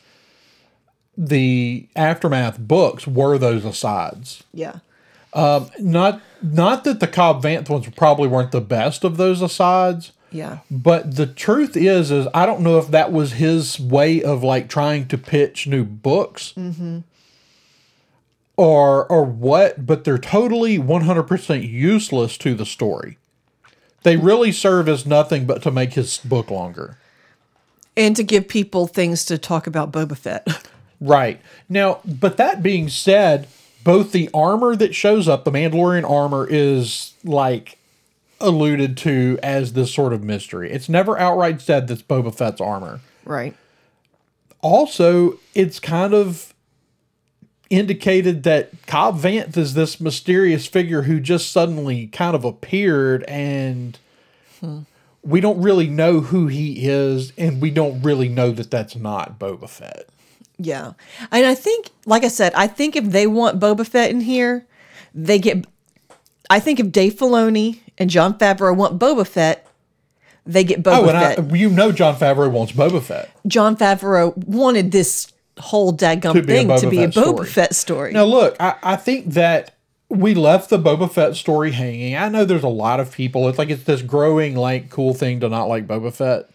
the 1.17 1.87
aftermath 1.95 2.59
books 2.59 3.07
were 3.07 3.37
those 3.37 3.63
asides. 3.63 4.43
Yeah. 4.53 4.79
Um, 5.33 5.69
Not 5.79 6.21
not 6.41 6.83
that 6.83 6.99
the 6.99 7.07
Cobb 7.07 7.41
Vanth 7.43 7.69
ones 7.69 7.87
probably 7.95 8.27
weren't 8.27 8.51
the 8.51 8.61
best 8.61 9.03
of 9.03 9.17
those 9.17 9.41
asides, 9.41 10.11
Yeah. 10.31 10.59
but 10.71 11.15
the 11.15 11.25
truth 11.27 11.75
is 11.77 12.09
is 12.11 12.27
I 12.33 12.45
don't 12.45 12.61
know 12.61 12.77
if 12.77 12.87
that 12.89 13.11
was 13.11 13.33
his 13.33 13.79
way 13.79 14.21
of 14.23 14.43
like 14.43 14.69
trying 14.69 15.07
to 15.09 15.17
pitch 15.17 15.67
new 15.67 15.83
books. 15.83 16.53
mm-hmm. 16.57 16.99
Or 18.57 19.05
or 19.07 19.25
what, 19.25 19.85
but 19.85 20.05
they're 20.05 20.17
totally 20.17 20.77
100% 20.79 21.69
useless 21.69 22.37
to 22.37 22.55
the 22.55 22.65
story. 22.65 23.17
They 24.05 24.17
really 24.17 24.51
serve 24.51 24.87
as 24.87 25.07
nothing 25.07 25.47
but 25.47 25.63
to 25.63 25.71
make 25.71 25.93
his 25.93 26.19
book 26.19 26.51
longer. 26.51 26.99
And 27.97 28.15
to 28.15 28.23
give 28.23 28.47
people 28.47 28.85
things 28.85 29.25
to 29.25 29.39
talk 29.39 29.65
about 29.65 29.91
Boba 29.91 30.15
Fett. 30.15 30.47
Right. 31.01 31.41
Now, 31.67 31.99
but 32.05 32.37
that 32.37 32.63
being 32.63 32.87
said, 32.87 33.47
both 33.83 34.13
the 34.13 34.29
armor 34.33 34.77
that 34.77 34.95
shows 34.95 35.27
up, 35.27 35.43
the 35.43 35.51
Mandalorian 35.51 36.09
armor, 36.09 36.47
is 36.49 37.13
like 37.25 37.77
alluded 38.39 38.95
to 38.97 39.37
as 39.43 39.73
this 39.73 39.93
sort 39.93 40.13
of 40.13 40.23
mystery. 40.23 40.71
It's 40.71 40.87
never 40.87 41.19
outright 41.19 41.59
said 41.59 41.89
that's 41.89 42.01
Boba 42.01 42.33
Fett's 42.33 42.61
armor. 42.61 43.01
right. 43.25 43.53
Also, 44.61 45.37
it's 45.53 45.81
kind 45.81 46.13
of 46.13 46.54
indicated 47.69 48.43
that 48.43 48.69
Cobb 48.87 49.19
Vanth 49.19 49.57
is 49.57 49.73
this 49.73 49.99
mysterious 49.99 50.67
figure 50.67 51.03
who 51.03 51.19
just 51.19 51.51
suddenly 51.51 52.07
kind 52.07 52.35
of 52.35 52.43
appeared 52.45 53.23
and 53.23 53.97
we 55.23 55.41
don't 55.41 55.61
really 55.61 55.87
know 55.87 56.21
who 56.21 56.47
he 56.47 56.85
is 56.87 57.33
and 57.37 57.61
we 57.61 57.71
don't 57.71 58.01
really 58.01 58.29
know 58.29 58.51
that 58.51 58.69
that's 58.71 58.95
not 58.95 59.39
Boba 59.39 59.69
Fett. 59.69 60.05
Yeah. 60.57 60.93
And 61.31 61.45
I 61.45 61.55
think, 61.55 61.89
like 62.05 62.23
I 62.23 62.29
said, 62.29 62.53
I 62.53 62.67
think 62.67 62.95
if 62.95 63.05
they 63.05 63.27
want 63.27 63.59
Boba 63.59 63.85
Fett 63.85 64.09
in 64.11 64.21
here, 64.21 64.65
they 65.13 65.39
get. 65.39 65.65
I 66.49 66.59
think 66.59 66.79
if 66.79 66.91
Dave 66.91 67.15
Filoni 67.15 67.79
and 67.97 68.09
Jon 68.09 68.37
Favreau 68.37 68.75
want 68.75 68.99
Boba 68.99 69.27
Fett, 69.27 69.67
they 70.45 70.63
get 70.63 70.79
oh, 70.79 70.81
Boba 70.81 70.99
Oh, 70.99 71.07
Fett. 71.07 71.39
I, 71.39 71.55
you 71.55 71.69
know 71.69 71.91
Jon 71.91 72.15
Favreau 72.15 72.49
wants 72.51 72.71
Boba 72.71 73.01
Fett. 73.01 73.29
Jon 73.47 73.75
Favreau 73.75 74.37
wanted 74.37 74.91
this 74.91 75.31
whole 75.57 75.93
daggum 75.93 76.33
To 76.33 76.41
be 76.41 76.53
a 76.53 76.57
thing 76.57 76.67
Boba 76.67 76.79
to 76.81 76.89
be 76.89 77.03
a 77.03 77.07
Boba 77.07 77.11
story. 77.11 77.47
Fett 77.47 77.75
story. 77.75 78.13
Now, 78.13 78.25
look, 78.25 78.55
I, 78.59 78.75
I 78.83 78.95
think 78.95 79.33
that 79.33 79.75
we 80.09 80.33
left 80.33 80.69
the 80.69 80.77
Boba 80.77 81.11
Fett 81.11 81.35
story 81.35 81.71
hanging. 81.71 82.15
I 82.15 82.29
know 82.29 82.45
there's 82.45 82.63
a 82.63 82.67
lot 82.67 82.99
of 82.99 83.11
people. 83.11 83.47
It's 83.49 83.57
like 83.57 83.69
it's 83.69 83.83
this 83.83 84.01
growing 84.01 84.55
like 84.55 84.89
cool 84.89 85.13
thing 85.13 85.39
to 85.39 85.49
not 85.49 85.65
like 85.65 85.87
Boba 85.87 86.13
Fett. 86.13 86.49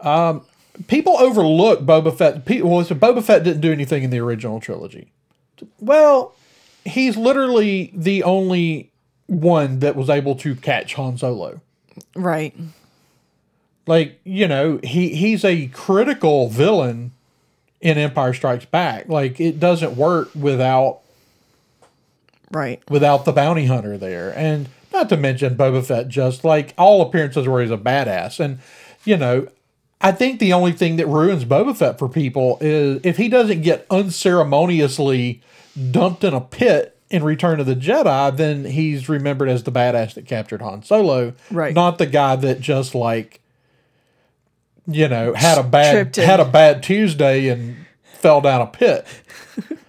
Um, 0.00 0.42
people 0.86 1.18
overlook 1.18 1.80
Boba 1.80 2.16
Fett. 2.16 2.44
People, 2.44 2.70
well, 2.70 2.84
so 2.84 2.94
Boba 2.94 3.22
Fett 3.22 3.42
didn't 3.42 3.60
do 3.60 3.72
anything 3.72 4.02
in 4.02 4.10
the 4.10 4.20
original 4.20 4.60
trilogy. 4.60 5.10
Well, 5.80 6.34
he's 6.84 7.16
literally 7.16 7.92
the 7.94 8.22
only 8.22 8.92
one 9.26 9.80
that 9.80 9.96
was 9.96 10.08
able 10.08 10.36
to 10.36 10.54
catch 10.54 10.94
Han 10.94 11.18
Solo. 11.18 11.60
Right. 12.14 12.54
Like 13.86 14.20
you 14.24 14.46
know, 14.48 14.80
he 14.82 15.10
he's 15.14 15.44
a 15.44 15.68
critical 15.68 16.48
villain 16.48 17.12
in 17.80 17.98
Empire 17.98 18.32
Strikes 18.34 18.64
Back. 18.64 19.08
Like 19.08 19.40
it 19.40 19.60
doesn't 19.60 19.96
work 19.96 20.30
without 20.34 21.00
Right. 22.50 22.80
without 22.88 23.24
the 23.24 23.32
bounty 23.32 23.66
hunter 23.66 23.98
there. 23.98 24.32
And 24.36 24.68
not 24.92 25.08
to 25.08 25.16
mention 25.16 25.56
Boba 25.56 25.84
Fett 25.84 26.08
just 26.08 26.44
like 26.44 26.74
all 26.78 27.02
appearances 27.02 27.48
where 27.48 27.60
he's 27.60 27.70
a 27.72 27.76
badass. 27.76 28.38
And, 28.40 28.60
you 29.04 29.16
know, 29.16 29.48
I 30.00 30.12
think 30.12 30.38
the 30.38 30.52
only 30.52 30.72
thing 30.72 30.96
that 30.96 31.06
ruins 31.08 31.44
Boba 31.44 31.76
Fett 31.76 31.98
for 31.98 32.08
people 32.08 32.58
is 32.60 33.00
if 33.02 33.16
he 33.16 33.28
doesn't 33.28 33.62
get 33.62 33.84
unceremoniously 33.90 35.42
dumped 35.90 36.22
in 36.24 36.34
a 36.34 36.40
pit 36.40 36.96
in 37.10 37.22
Return 37.24 37.60
of 37.60 37.66
the 37.66 37.74
Jedi, 37.76 38.36
then 38.36 38.64
he's 38.64 39.08
remembered 39.08 39.48
as 39.48 39.64
the 39.64 39.72
badass 39.72 40.14
that 40.14 40.26
captured 40.26 40.62
Han 40.62 40.82
Solo. 40.82 41.34
Right. 41.50 41.74
Not 41.74 41.98
the 41.98 42.06
guy 42.06 42.36
that 42.36 42.60
just 42.60 42.94
like 42.94 43.40
you 44.86 45.08
know, 45.08 45.34
had 45.34 45.58
a 45.58 45.62
bad 45.62 46.14
had 46.16 46.40
a 46.40 46.44
bad 46.44 46.82
Tuesday 46.82 47.48
and 47.48 47.86
fell 48.02 48.40
down 48.40 48.60
a 48.60 48.66
pit. 48.66 49.06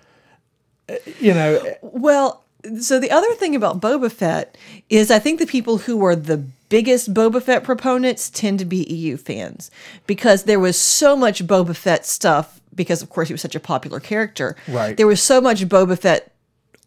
you 1.19 1.33
know, 1.33 1.61
Well, 1.81 2.43
so 2.79 2.99
the 2.99 3.11
other 3.11 3.33
thing 3.35 3.55
about 3.55 3.79
Boba 3.79 4.11
Fett 4.11 4.57
is 4.89 5.11
I 5.11 5.19
think 5.19 5.39
the 5.39 5.45
people 5.45 5.79
who 5.79 6.03
are 6.05 6.15
the 6.15 6.37
biggest 6.69 7.13
Boba 7.13 7.41
Fett 7.41 7.63
proponents 7.63 8.29
tend 8.29 8.59
to 8.59 8.65
be 8.65 8.83
EU 8.83 9.17
fans 9.17 9.71
because 10.05 10.43
there 10.43 10.59
was 10.59 10.77
so 10.77 11.15
much 11.15 11.45
Boba 11.45 11.75
Fett 11.75 12.05
stuff 12.05 12.59
because 12.75 13.01
of 13.01 13.09
course 13.09 13.27
he 13.27 13.33
was 13.33 13.41
such 13.41 13.55
a 13.55 13.59
popular 13.59 13.99
character. 13.99 14.55
Right. 14.67 14.95
There 14.97 15.07
was 15.07 15.21
so 15.21 15.41
much 15.41 15.61
Boba 15.67 15.97
Fett 15.97 16.31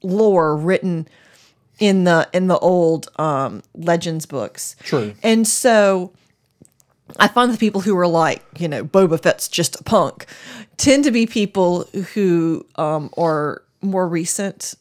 lore 0.02 0.56
written 0.56 1.06
in 1.78 2.04
the 2.04 2.28
in 2.32 2.46
the 2.46 2.58
old 2.58 3.10
um 3.18 3.62
legends 3.74 4.26
books. 4.26 4.76
True. 4.82 5.14
And 5.22 5.46
so 5.46 6.12
I 7.18 7.28
find 7.28 7.52
the 7.52 7.58
people 7.58 7.80
who 7.80 7.96
are 7.98 8.06
like, 8.06 8.44
you 8.58 8.68
know, 8.68 8.84
Boba 8.84 9.22
Fett's 9.22 9.48
just 9.48 9.80
a 9.80 9.84
punk 9.84 10.26
tend 10.76 11.04
to 11.04 11.10
be 11.10 11.26
people 11.26 11.84
who 12.14 12.66
um, 12.76 13.10
are 13.16 13.62
more 13.82 14.08
recent 14.08 14.74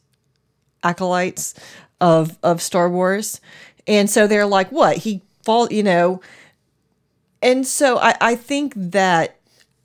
acolytes 0.83 1.53
of 1.99 2.37
of 2.43 2.61
Star 2.61 2.89
Wars. 2.89 3.41
And 3.87 4.09
so 4.09 4.27
they're 4.27 4.45
like, 4.45 4.71
what? 4.71 4.97
He 4.97 5.21
fall, 5.43 5.71
you 5.71 5.83
know. 5.83 6.21
And 7.41 7.65
so 7.65 7.97
I, 7.97 8.15
I 8.21 8.35
think 8.35 8.73
that 8.75 9.37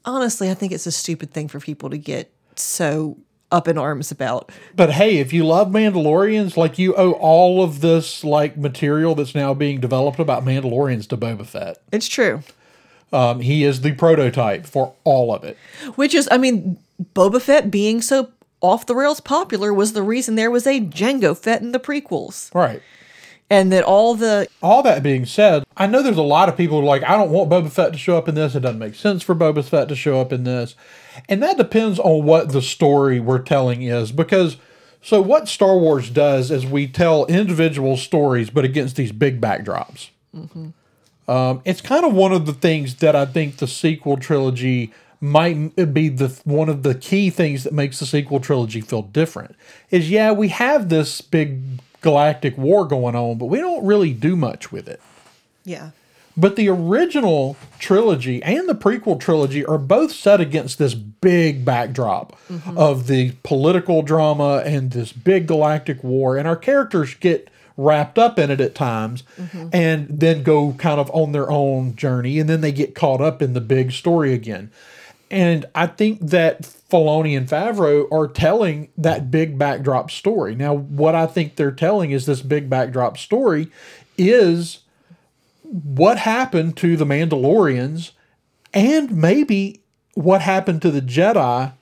honestly, 0.04 0.50
I 0.50 0.54
think 0.54 0.72
it's 0.72 0.86
a 0.86 0.92
stupid 0.92 1.32
thing 1.32 1.48
for 1.48 1.60
people 1.60 1.90
to 1.90 1.98
get 1.98 2.30
so 2.56 3.16
up 3.54 3.68
in 3.68 3.78
arms 3.78 4.10
about. 4.10 4.50
But 4.74 4.90
hey, 4.90 5.18
if 5.18 5.32
you 5.32 5.46
love 5.46 5.68
Mandalorians, 5.68 6.56
like 6.56 6.78
you 6.78 6.94
owe 6.96 7.12
all 7.12 7.62
of 7.62 7.80
this 7.80 8.24
like 8.24 8.56
material 8.56 9.14
that's 9.14 9.34
now 9.34 9.54
being 9.54 9.80
developed 9.80 10.18
about 10.18 10.44
Mandalorians 10.44 11.08
to 11.08 11.16
Boba 11.16 11.46
Fett. 11.46 11.78
It's 11.92 12.08
true. 12.08 12.42
Um, 13.12 13.40
he 13.40 13.62
is 13.62 13.82
the 13.82 13.92
prototype 13.92 14.66
for 14.66 14.92
all 15.04 15.32
of 15.32 15.44
it. 15.44 15.56
Which 15.94 16.14
is, 16.14 16.28
I 16.32 16.36
mean, 16.36 16.78
Boba 17.14 17.40
Fett 17.40 17.70
being 17.70 18.02
so 18.02 18.30
off 18.60 18.86
the 18.86 18.96
rails 18.96 19.20
popular 19.20 19.72
was 19.72 19.92
the 19.92 20.02
reason 20.02 20.34
there 20.34 20.50
was 20.50 20.66
a 20.66 20.80
Jango 20.80 21.38
Fett 21.38 21.62
in 21.62 21.70
the 21.70 21.78
prequels. 21.78 22.52
Right. 22.52 22.82
And 23.50 23.70
that 23.72 23.84
all 23.84 24.16
the 24.16 24.48
All 24.62 24.82
that 24.82 25.02
being 25.02 25.26
said, 25.26 25.64
I 25.76 25.86
know 25.86 26.02
there's 26.02 26.16
a 26.16 26.22
lot 26.22 26.48
of 26.48 26.56
people 26.56 26.80
who 26.80 26.84
are 26.84 26.88
like, 26.88 27.04
I 27.04 27.16
don't 27.16 27.30
want 27.30 27.50
Boba 27.50 27.70
Fett 27.70 27.92
to 27.92 27.98
show 27.98 28.18
up 28.18 28.28
in 28.28 28.34
this. 28.34 28.56
It 28.56 28.60
doesn't 28.60 28.80
make 28.80 28.96
sense 28.96 29.22
for 29.22 29.34
Boba 29.34 29.62
Fett 29.62 29.88
to 29.88 29.94
show 29.94 30.20
up 30.20 30.32
in 30.32 30.42
this. 30.42 30.74
And 31.28 31.42
that 31.42 31.56
depends 31.56 31.98
on 31.98 32.24
what 32.24 32.52
the 32.52 32.62
story 32.62 33.20
we're 33.20 33.38
telling 33.38 33.82
is. 33.82 34.12
Because, 34.12 34.56
so 35.02 35.20
what 35.20 35.48
Star 35.48 35.76
Wars 35.78 36.10
does 36.10 36.50
is 36.50 36.66
we 36.66 36.86
tell 36.86 37.26
individual 37.26 37.96
stories, 37.96 38.50
but 38.50 38.64
against 38.64 38.96
these 38.96 39.12
big 39.12 39.40
backdrops. 39.40 40.10
Um, 41.26 41.62
it's 41.64 41.80
kind 41.80 42.04
of 42.04 42.12
one 42.12 42.32
of 42.32 42.46
the 42.46 42.52
things 42.52 42.96
that 42.96 43.16
I 43.16 43.24
think 43.24 43.56
the 43.56 43.66
sequel 43.66 44.16
trilogy 44.16 44.92
might 45.20 45.74
be 45.94 46.10
the 46.10 46.38
one 46.44 46.68
of 46.68 46.82
the 46.82 46.94
key 46.94 47.30
things 47.30 47.64
that 47.64 47.72
makes 47.72 47.98
the 47.98 48.04
sequel 48.06 48.40
trilogy 48.40 48.82
feel 48.82 49.02
different. 49.02 49.56
Is 49.90 50.10
yeah, 50.10 50.32
we 50.32 50.48
have 50.48 50.90
this 50.90 51.22
big 51.22 51.62
galactic 52.02 52.58
war 52.58 52.84
going 52.84 53.14
on, 53.14 53.38
but 53.38 53.46
we 53.46 53.58
don't 53.58 53.86
really 53.86 54.12
do 54.12 54.36
much 54.36 54.70
with 54.70 54.86
it. 54.88 55.00
yeah. 55.64 55.90
But 56.36 56.56
the 56.56 56.68
original 56.68 57.56
trilogy 57.78 58.42
and 58.42 58.68
the 58.68 58.74
prequel 58.74 59.20
trilogy 59.20 59.64
are 59.64 59.78
both 59.78 60.12
set 60.12 60.40
against 60.40 60.78
this 60.78 60.94
big 60.94 61.64
backdrop 61.64 62.36
mm-hmm. 62.48 62.76
of 62.76 63.06
the 63.06 63.32
political 63.44 64.02
drama 64.02 64.62
and 64.64 64.90
this 64.90 65.12
big 65.12 65.46
galactic 65.46 66.02
war. 66.02 66.36
And 66.36 66.48
our 66.48 66.56
characters 66.56 67.14
get 67.14 67.48
wrapped 67.76 68.18
up 68.18 68.38
in 68.38 68.50
it 68.50 68.60
at 68.60 68.74
times 68.74 69.22
mm-hmm. 69.38 69.68
and 69.72 70.08
then 70.08 70.42
go 70.42 70.72
kind 70.72 71.00
of 71.00 71.10
on 71.10 71.32
their 71.32 71.50
own 71.50 71.94
journey. 71.94 72.38
And 72.40 72.48
then 72.48 72.60
they 72.60 72.72
get 72.72 72.94
caught 72.94 73.20
up 73.20 73.40
in 73.40 73.52
the 73.52 73.60
big 73.60 73.92
story 73.92 74.32
again. 74.32 74.70
And 75.30 75.66
I 75.74 75.86
think 75.86 76.20
that 76.20 76.62
Filoni 76.62 77.36
and 77.36 77.48
Favreau 77.48 78.10
are 78.12 78.28
telling 78.28 78.88
that 78.96 79.30
big 79.30 79.58
backdrop 79.58 80.10
story. 80.10 80.54
Now, 80.54 80.74
what 80.74 81.14
I 81.14 81.26
think 81.26 81.56
they're 81.56 81.72
telling 81.72 82.10
is 82.10 82.26
this 82.26 82.42
big 82.42 82.68
backdrop 82.68 83.18
story 83.18 83.68
is 84.16 84.80
what 85.74 86.18
happened 86.18 86.76
to 86.76 86.96
the 86.96 87.04
Mandalorians 87.04 88.12
and 88.72 89.10
maybe 89.10 89.82
what 90.14 90.40
happened 90.40 90.80
to 90.82 90.90
the 90.92 91.02
Jedi 91.02 91.72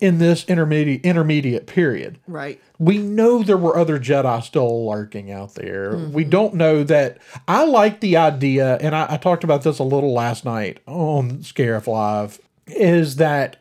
in 0.00 0.18
this 0.18 0.46
intermediate 0.46 1.04
intermediate 1.04 1.66
period. 1.66 2.18
Right. 2.26 2.58
We 2.78 2.96
know 2.96 3.42
there 3.42 3.58
were 3.58 3.76
other 3.76 4.00
Jedi 4.00 4.42
still 4.42 4.88
lurking 4.88 5.30
out 5.30 5.54
there. 5.54 5.90
We 5.90 6.22
mm-hmm. 6.22 6.30
don't 6.30 6.54
know 6.54 6.84
that. 6.84 7.18
I 7.46 7.64
like 7.66 8.00
the 8.00 8.16
idea, 8.16 8.78
and 8.78 8.96
I, 8.96 9.06
I 9.10 9.16
talked 9.18 9.44
about 9.44 9.62
this 9.62 9.78
a 9.78 9.84
little 9.84 10.14
last 10.14 10.46
night 10.46 10.80
on 10.86 11.38
Scarif 11.38 11.86
Live, 11.86 12.40
is 12.66 13.16
that 13.16 13.58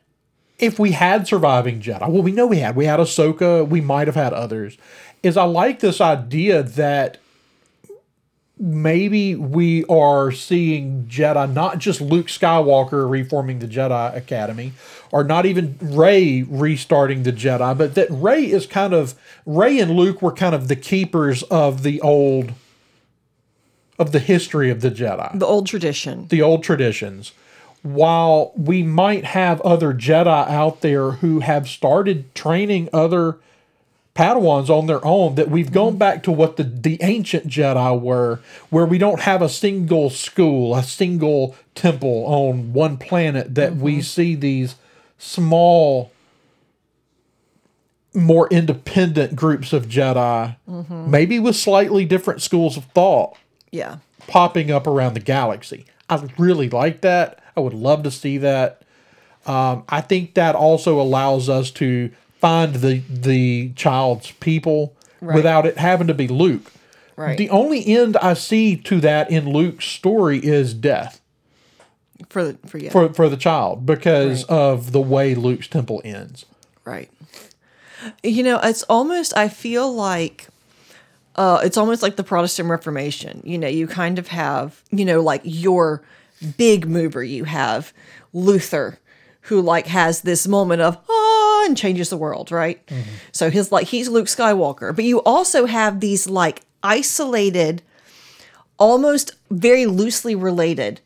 if 0.57 0.79
we 0.79 0.93
had 0.93 1.27
surviving 1.27 1.81
Jedi, 1.81 2.07
well, 2.09 2.23
we 2.23 2.31
know 2.31 2.47
we 2.47 2.59
had. 2.59 2.75
We 2.75 2.85
had 2.85 3.01
Ahsoka. 3.01 3.67
We 3.67 3.81
might 3.81 4.07
have 4.07 4.15
had 4.15 4.31
others. 4.31 4.77
Is 5.21 5.35
I 5.35 5.43
like 5.43 5.81
this 5.81 5.99
idea 5.99 6.63
that 6.63 7.17
maybe 8.61 9.35
we 9.35 9.83
are 9.85 10.31
seeing 10.31 11.05
Jedi, 11.07 11.51
not 11.51 11.79
just 11.79 11.99
Luke 11.99 12.27
Skywalker 12.27 13.09
reforming 13.09 13.59
the 13.59 13.67
Jedi 13.67 14.15
Academy, 14.15 14.73
or 15.11 15.23
not 15.23 15.45
even 15.47 15.77
Rey 15.81 16.43
restarting 16.43 17.23
the 17.23 17.33
Jedi, 17.33 17.75
but 17.77 17.95
that 17.95 18.07
Rey 18.11 18.45
is 18.45 18.67
kind 18.67 18.93
of 18.93 19.15
Rey 19.45 19.79
and 19.79 19.91
Luke 19.91 20.21
were 20.21 20.31
kind 20.31 20.53
of 20.53 20.67
the 20.67 20.75
keepers 20.75 21.41
of 21.43 21.81
the 21.83 21.99
old 22.01 22.53
of 23.97 24.11
the 24.11 24.19
history 24.19 24.69
of 24.69 24.81
the 24.81 24.89
Jedi 24.89 25.37
The 25.37 25.45
old 25.45 25.67
tradition. 25.67 26.27
the 26.29 26.41
old 26.41 26.63
traditions. 26.63 27.33
While 27.83 28.51
we 28.55 28.83
might 28.83 29.25
have 29.25 29.59
other 29.61 29.91
Jedi 29.91 30.47
out 30.47 30.81
there 30.81 31.11
who 31.13 31.39
have 31.39 31.67
started 31.67 32.33
training 32.35 32.89
other 32.93 33.37
Padawans 34.21 34.69
on 34.69 34.85
their 34.85 35.03
own, 35.03 35.33
that 35.33 35.49
we've 35.49 35.71
gone 35.71 35.93
mm-hmm. 35.93 35.97
back 35.97 36.23
to 36.23 36.31
what 36.31 36.57
the, 36.57 36.63
the 36.63 36.99
ancient 37.01 37.47
Jedi 37.47 37.99
were, 37.99 38.39
where 38.69 38.85
we 38.85 38.99
don't 38.99 39.21
have 39.21 39.41
a 39.41 39.49
single 39.49 40.11
school, 40.11 40.75
a 40.75 40.83
single 40.83 41.55
temple 41.73 42.25
on 42.27 42.71
one 42.71 42.97
planet, 42.97 43.55
that 43.55 43.77
we 43.77 43.93
mm-hmm. 43.93 44.01
see 44.01 44.35
these 44.35 44.75
small, 45.17 46.11
more 48.13 48.47
independent 48.49 49.35
groups 49.35 49.73
of 49.73 49.87
Jedi, 49.87 50.55
mm-hmm. 50.69 51.09
maybe 51.09 51.39
with 51.39 51.55
slightly 51.55 52.05
different 52.05 52.43
schools 52.43 52.77
of 52.77 52.85
thought 52.93 53.35
Yeah. 53.71 53.97
popping 54.27 54.69
up 54.69 54.85
around 54.85 55.15
the 55.15 55.19
galaxy. 55.19 55.85
I 56.09 56.21
really 56.37 56.69
like 56.69 57.01
that. 57.01 57.39
I 57.57 57.61
would 57.61 57.73
love 57.73 58.03
to 58.03 58.11
see 58.11 58.37
that. 58.37 58.83
Um, 59.47 59.83
I 59.89 60.01
think 60.01 60.35
that 60.35 60.53
also 60.53 61.01
allows 61.01 61.49
us 61.49 61.71
to 61.71 62.11
find 62.41 62.75
the 62.75 63.01
the 63.09 63.71
child's 63.75 64.31
people 64.33 64.95
Right. 65.23 65.35
without 65.35 65.67
it 65.67 65.77
having 65.77 66.07
to 66.07 66.15
be 66.15 66.27
Luke. 66.27 66.71
Right. 67.15 67.37
The 67.37 67.51
only 67.51 67.85
end 67.85 68.17
I 68.17 68.33
see 68.33 68.75
to 68.77 68.99
that 69.01 69.29
in 69.29 69.47
Luke's 69.47 69.85
story 69.85 70.39
is 70.39 70.73
death 70.73 71.21
for 72.29 72.43
the 72.43 72.57
for 72.67 72.79
yeah. 72.79 72.89
for 72.91 73.13
for 73.13 73.29
the 73.29 73.37
child 73.37 73.85
because 73.85 74.41
Right. 74.49 74.55
of 74.57 74.91
the 74.91 75.01
way 75.01 75.35
Luke's 75.35 75.67
temple 75.67 76.01
ends. 76.03 76.45
Right. 76.85 77.11
You 78.23 78.41
know, 78.41 78.59
it's 78.63 78.81
almost 78.83 79.37
I 79.37 79.47
feel 79.47 79.93
like 79.93 80.47
uh 81.35 81.61
it's 81.63 81.77
almost 81.77 82.01
like 82.01 82.15
the 82.15 82.23
Protestant 82.23 82.67
Reformation. 82.69 83.41
You 83.45 83.59
know, 83.59 83.67
you 83.67 83.85
kind 83.85 84.17
of 84.17 84.29
have, 84.29 84.81
you 84.89 85.05
know, 85.05 85.21
like 85.21 85.41
your 85.43 86.01
big 86.57 86.87
mover, 86.87 87.23
you 87.23 87.43
have 87.43 87.93
Luther 88.33 88.97
who 89.41 89.61
like 89.61 89.85
has 89.87 90.21
this 90.21 90.47
moment 90.47 90.81
of, 90.81 90.97
"Oh, 91.07 91.30
son 91.61 91.75
changes 91.75 92.09
the 92.09 92.17
world, 92.17 92.51
right? 92.51 92.81
So 93.31 93.49
his 93.49 93.71
like 93.71 93.87
he's 93.87 94.09
Luke 94.09 94.27
Skywalker, 94.27 94.95
but 94.95 95.05
you 95.05 95.21
also 95.23 95.65
have 95.65 95.99
these 95.99 96.27
like 96.27 96.61
isolated, 96.83 97.81
almost 98.77 99.31
very 99.49 99.85
loosely 99.85 100.35
related 100.35 101.01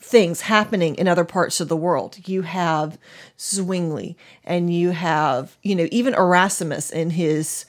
things 0.00 0.42
happening 0.42 0.94
in 0.94 1.06
other 1.06 1.24
parts 1.24 1.60
of 1.60 1.68
the 1.68 1.76
world. 1.76 2.26
You 2.26 2.42
have 2.42 2.98
Zwingli, 3.38 4.16
and 4.44 4.72
you 4.72 4.90
have 4.90 5.56
you 5.62 5.74
know 5.74 5.88
even 5.90 6.14
Erasmus 6.14 6.90
in 6.90 7.10
his 7.10 7.66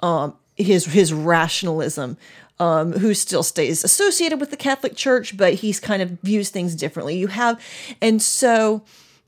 um, 0.00 0.34
his 0.56 0.86
his 0.86 1.12
rationalism, 1.12 2.16
um, 2.58 2.92
who 2.92 3.14
still 3.14 3.42
stays 3.42 3.84
associated 3.84 4.40
with 4.40 4.50
the 4.50 4.56
Catholic 4.56 4.96
Church, 4.96 5.36
but 5.36 5.54
he's 5.54 5.80
kind 5.80 6.02
of 6.02 6.10
views 6.22 6.50
things 6.50 6.74
differently. 6.74 7.16
You 7.16 7.28
have, 7.28 7.60
and 8.00 8.22
so 8.22 8.82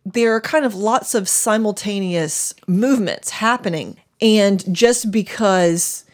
there 0.06 0.34
are 0.36 0.40
kind 0.40 0.64
of 0.64 0.74
lots 0.74 1.14
of 1.14 1.28
simultaneous 1.28 2.54
movements 2.68 3.30
happening, 3.30 3.96
and 4.20 4.62
just 4.72 5.10
because 5.10 6.04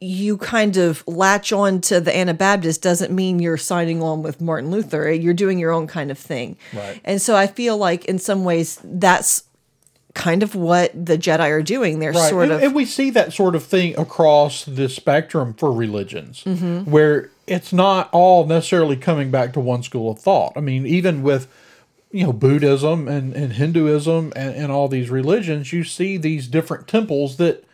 you 0.00 0.38
kind 0.38 0.76
of 0.76 1.02
latch 1.08 1.52
on 1.52 1.80
to 1.80 2.00
the 2.00 2.16
Anabaptist 2.16 2.80
doesn't 2.82 3.12
mean 3.12 3.40
you're 3.40 3.56
signing 3.56 4.00
on 4.02 4.22
with 4.22 4.40
Martin 4.40 4.70
Luther. 4.70 5.10
You're 5.12 5.34
doing 5.34 5.58
your 5.58 5.72
own 5.72 5.86
kind 5.88 6.10
of 6.12 6.18
thing. 6.18 6.56
Right. 6.72 7.00
And 7.04 7.20
so 7.20 7.34
I 7.36 7.48
feel 7.48 7.76
like 7.76 8.04
in 8.04 8.18
some 8.20 8.44
ways 8.44 8.78
that's 8.84 9.42
kind 10.14 10.44
of 10.44 10.54
what 10.54 10.92
the 10.94 11.18
Jedi 11.18 11.50
are 11.50 11.62
doing. 11.62 11.98
They're 11.98 12.12
Right. 12.12 12.30
sort 12.30 12.44
and, 12.44 12.52
of 12.52 12.62
and 12.62 12.74
we 12.76 12.84
see 12.84 13.10
that 13.10 13.32
sort 13.32 13.56
of 13.56 13.64
thing 13.64 13.98
across 13.98 14.64
the 14.64 14.88
spectrum 14.88 15.52
for 15.54 15.72
religions, 15.72 16.42
Mm-hmm. 16.46 16.88
where 16.90 17.30
it's 17.48 17.72
not 17.72 18.08
all 18.12 18.46
necessarily 18.46 18.96
coming 18.96 19.30
back 19.32 19.52
to 19.54 19.60
one 19.60 19.82
school 19.82 20.12
of 20.12 20.20
thought. 20.20 20.52
I 20.56 20.60
mean, 20.60 20.86
even 20.86 21.22
with 21.24 21.48
you 22.10 22.24
know 22.24 22.32
Buddhism 22.32 23.08
and, 23.08 23.34
and 23.34 23.52
Hinduism 23.54 24.32
and, 24.34 24.54
and 24.54 24.72
all 24.72 24.88
these 24.88 25.10
religions, 25.10 25.72
you 25.72 25.84
see 25.84 26.16
these 26.16 26.48
different 26.48 26.88
temples 26.88 27.36
that 27.36 27.64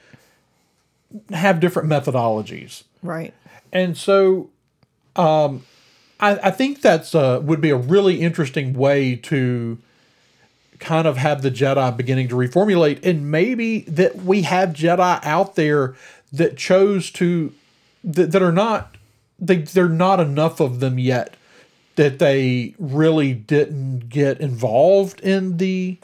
have 1.30 1.60
different 1.60 1.88
methodologies. 1.88 2.82
right. 3.02 3.32
And 3.72 3.96
so, 3.96 4.50
um, 5.16 5.64
I, 6.20 6.38
I 6.44 6.50
think 6.50 6.80
that's 6.80 7.14
uh, 7.14 7.40
would 7.42 7.60
be 7.60 7.70
a 7.70 7.76
really 7.76 8.20
interesting 8.20 8.72
way 8.72 9.16
to 9.16 9.78
kind 10.78 11.06
of 11.06 11.16
have 11.16 11.42
the 11.42 11.50
Jedi 11.50 11.96
beginning 11.96 12.28
to 12.28 12.34
reformulate, 12.34 13.04
and 13.04 13.30
maybe 13.30 13.80
that 13.82 14.16
we 14.16 14.42
have 14.42 14.70
Jedi 14.70 15.24
out 15.24 15.56
there 15.56 15.94
that 16.32 16.56
chose 16.56 17.10
to 17.12 17.52
that, 18.02 18.32
that 18.32 18.42
are 18.42 18.52
not 18.52 18.96
they 19.38 19.58
they're 19.58 19.88
not 19.88 20.20
enough 20.20 20.60
of 20.60 20.80
them 20.80 20.98
yet 20.98 21.34
that 21.96 22.18
they 22.18 22.74
really 22.78 23.32
didn't 23.32 24.08
get 24.08 24.40
involved 24.40 25.20
in 25.20 25.56
the 25.58 25.98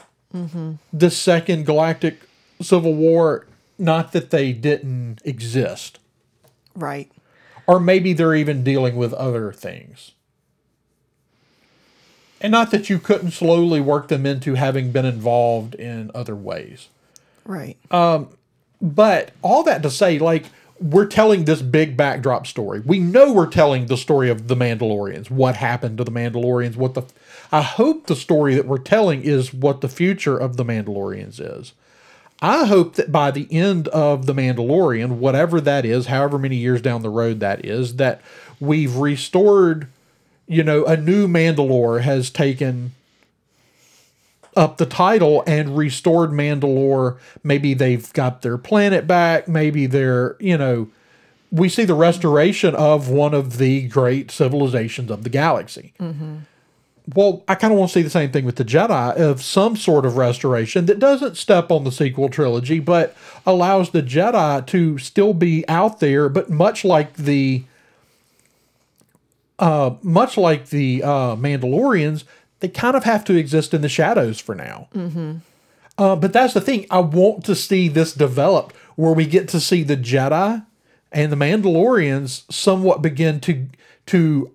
the 0.93 1.09
second 1.11 1.65
galactic 1.65 2.21
civil 2.61 2.93
war 2.93 3.45
not 3.77 4.13
that 4.13 4.29
they 4.29 4.53
didn't 4.53 5.19
exist 5.25 5.99
Right. 6.73 7.11
or 7.67 7.79
maybe 7.81 8.13
they're 8.13 8.35
even 8.35 8.63
dealing 8.63 8.95
with 8.95 9.11
other 9.13 9.51
things. 9.51 10.11
And 12.39 12.51
not 12.51 12.71
that 12.71 12.89
you 12.89 12.97
couldn't 12.97 13.31
slowly 13.31 13.79
work 13.81 14.07
them 14.07 14.25
into 14.25 14.55
having 14.55 14.91
been 14.91 15.05
involved 15.05 15.75
in 15.75 16.09
other 16.15 16.35
ways. 16.35 16.87
Right. 17.45 17.77
Um, 17.91 18.29
but 18.81 19.31
all 19.43 19.63
that 19.63 19.83
to 19.83 19.91
say, 19.91 20.17
like, 20.17 20.45
we're 20.81 21.05
telling 21.05 21.45
this 21.45 21.61
big 21.61 21.95
backdrop 21.95 22.47
story. 22.47 22.81
We 22.83 22.99
know 22.99 23.31
we're 23.31 23.49
telling 23.49 23.85
the 23.85 23.97
story 23.97 24.29
of 24.29 24.47
the 24.47 24.55
Mandalorians, 24.55 25.29
what 25.29 25.55
happened 25.55 25.99
to 25.99 26.03
the 26.03 26.11
Mandalorians, 26.11 26.75
what 26.75 26.95
the. 26.95 27.03
I 27.51 27.61
hope 27.61 28.07
the 28.07 28.15
story 28.15 28.55
that 28.55 28.65
we're 28.65 28.77
telling 28.77 29.23
is 29.23 29.53
what 29.53 29.81
the 29.81 29.89
future 29.89 30.37
of 30.37 30.57
the 30.57 30.65
Mandalorians 30.65 31.39
is. 31.39 31.73
I 32.41 32.65
hope 32.65 32.95
that 32.95 33.11
by 33.11 33.29
the 33.29 33.47
end 33.51 33.87
of 33.89 34.25
The 34.25 34.33
Mandalorian, 34.33 35.17
whatever 35.17 35.61
that 35.61 35.85
is, 35.85 36.07
however 36.07 36.39
many 36.39 36.55
years 36.55 36.81
down 36.81 37.03
the 37.03 37.09
road 37.09 37.39
that 37.41 37.63
is, 37.63 37.97
that 37.97 38.21
we've 38.59 38.95
restored, 38.95 39.87
you 40.47 40.63
know, 40.63 40.83
a 40.85 40.97
new 40.97 41.27
Mandalore 41.27 42.01
has 42.01 42.31
taken 42.31 42.93
up 44.55 44.77
the 44.77 44.85
title 44.85 45.43
and 45.47 45.77
restored 45.77 46.31
Mandalore. 46.31 47.17
Maybe 47.43 47.73
they've 47.73 48.11
got 48.13 48.41
their 48.41 48.57
planet 48.57 49.07
back. 49.07 49.47
Maybe 49.47 49.85
they're, 49.85 50.35
you 50.39 50.57
know, 50.57 50.89
we 51.51 51.67
see 51.69 51.83
the 51.85 51.93
restoration 51.95 52.75
of 52.75 53.09
one 53.09 53.33
of 53.33 53.57
the 53.57 53.87
great 53.87 54.31
civilizations 54.31 55.11
of 55.11 55.23
the 55.23 55.29
galaxy. 55.29 55.93
Well, 57.15 57.43
I 57.47 57.55
kind 57.55 57.73
of 57.73 57.79
want 57.79 57.91
to 57.91 57.93
see 57.99 58.03
the 58.03 58.09
same 58.09 58.31
thing 58.31 58.45
with 58.45 58.55
the 58.57 58.63
Jedi 58.63 59.15
of 59.17 59.41
some 59.41 59.75
sort 59.75 60.05
of 60.05 60.17
restoration 60.17 60.85
that 60.85 60.99
doesn't 60.99 61.35
step 61.35 61.71
on 61.71 61.83
the 61.83 61.91
sequel 61.91 62.29
trilogy, 62.29 62.79
but 62.79 63.15
allows 63.45 63.89
the 63.89 64.03
Jedi 64.03 64.65
to 64.67 64.97
still 64.97 65.33
be 65.33 65.67
out 65.67 65.99
there, 65.99 66.29
but 66.29 66.49
much 66.49 66.85
like 66.85 67.13
the 67.15 67.63
uh, 69.59 69.95
much 70.01 70.37
like 70.37 70.69
the 70.69 71.03
uh, 71.03 71.35
Mandalorians, 71.35 72.23
they 72.61 72.69
kind 72.69 72.95
of 72.95 73.03
have 73.03 73.23
to 73.25 73.35
exist 73.35 73.73
in 73.73 73.81
the 73.81 73.89
shadows 73.89 74.39
for 74.39 74.55
now. 74.55 74.87
Uh, 75.97 76.15
but 76.15 76.31
that's 76.33 76.53
the 76.53 76.61
thing. 76.61 76.85
I 76.89 76.99
want 76.99 77.43
to 77.45 77.55
see 77.55 77.87
this 77.89 78.13
developed 78.13 78.75
where 78.95 79.13
we 79.13 79.25
get 79.25 79.47
to 79.49 79.59
see 79.59 79.83
the 79.83 79.97
Jedi 79.97 80.65
and 81.11 81.31
the 81.31 81.35
Mandalorians 81.35 82.51
somewhat 82.51 83.01
begin 83.01 83.39
to 83.41 83.67
to 84.07 84.51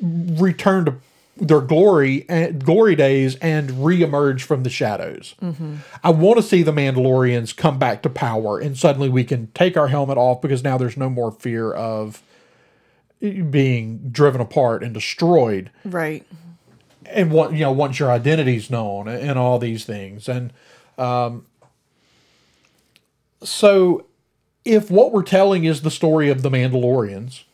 return 0.00 0.84
to 0.86 0.94
their 1.36 1.60
glory 1.60 2.24
and 2.28 2.64
glory 2.64 2.96
days 2.96 3.36
and 3.36 3.70
reemerge 3.70 4.42
from 4.42 4.62
the 4.64 4.70
shadows. 4.70 5.34
I 6.02 6.10
want 6.10 6.36
to 6.38 6.42
see 6.42 6.62
the 6.62 6.72
Mandalorians 6.72 7.56
come 7.56 7.78
back 7.78 8.02
to 8.02 8.10
power 8.10 8.58
and 8.58 8.76
suddenly 8.76 9.08
we 9.08 9.24
can 9.24 9.48
take 9.54 9.76
our 9.76 9.88
helmet 9.88 10.18
off 10.18 10.40
because 10.40 10.64
now 10.64 10.78
there's 10.78 10.96
no 10.96 11.08
more 11.10 11.30
fear 11.30 11.72
of 11.72 12.22
being 13.20 14.08
driven 14.10 14.40
apart 14.40 14.82
and 14.84 14.94
destroyed 14.94 15.70
Right. 15.84 16.24
And 17.10 17.30
what 17.30 17.52
you 17.52 17.60
know 17.60 17.72
once 17.72 17.98
your 17.98 18.10
identity's 18.10 18.70
known 18.70 19.08
and, 19.08 19.38
all 19.38 19.58
these 19.58 19.84
things. 19.84 20.28
And 20.28 20.52
um, 20.98 21.46
so 23.42 24.06
if 24.64 24.90
what 24.90 25.12
we're 25.12 25.22
telling 25.22 25.64
is 25.64 25.82
the 25.82 25.90
story 25.90 26.28
of 26.28 26.42
the 26.42 26.50
mandalorians 26.50 27.44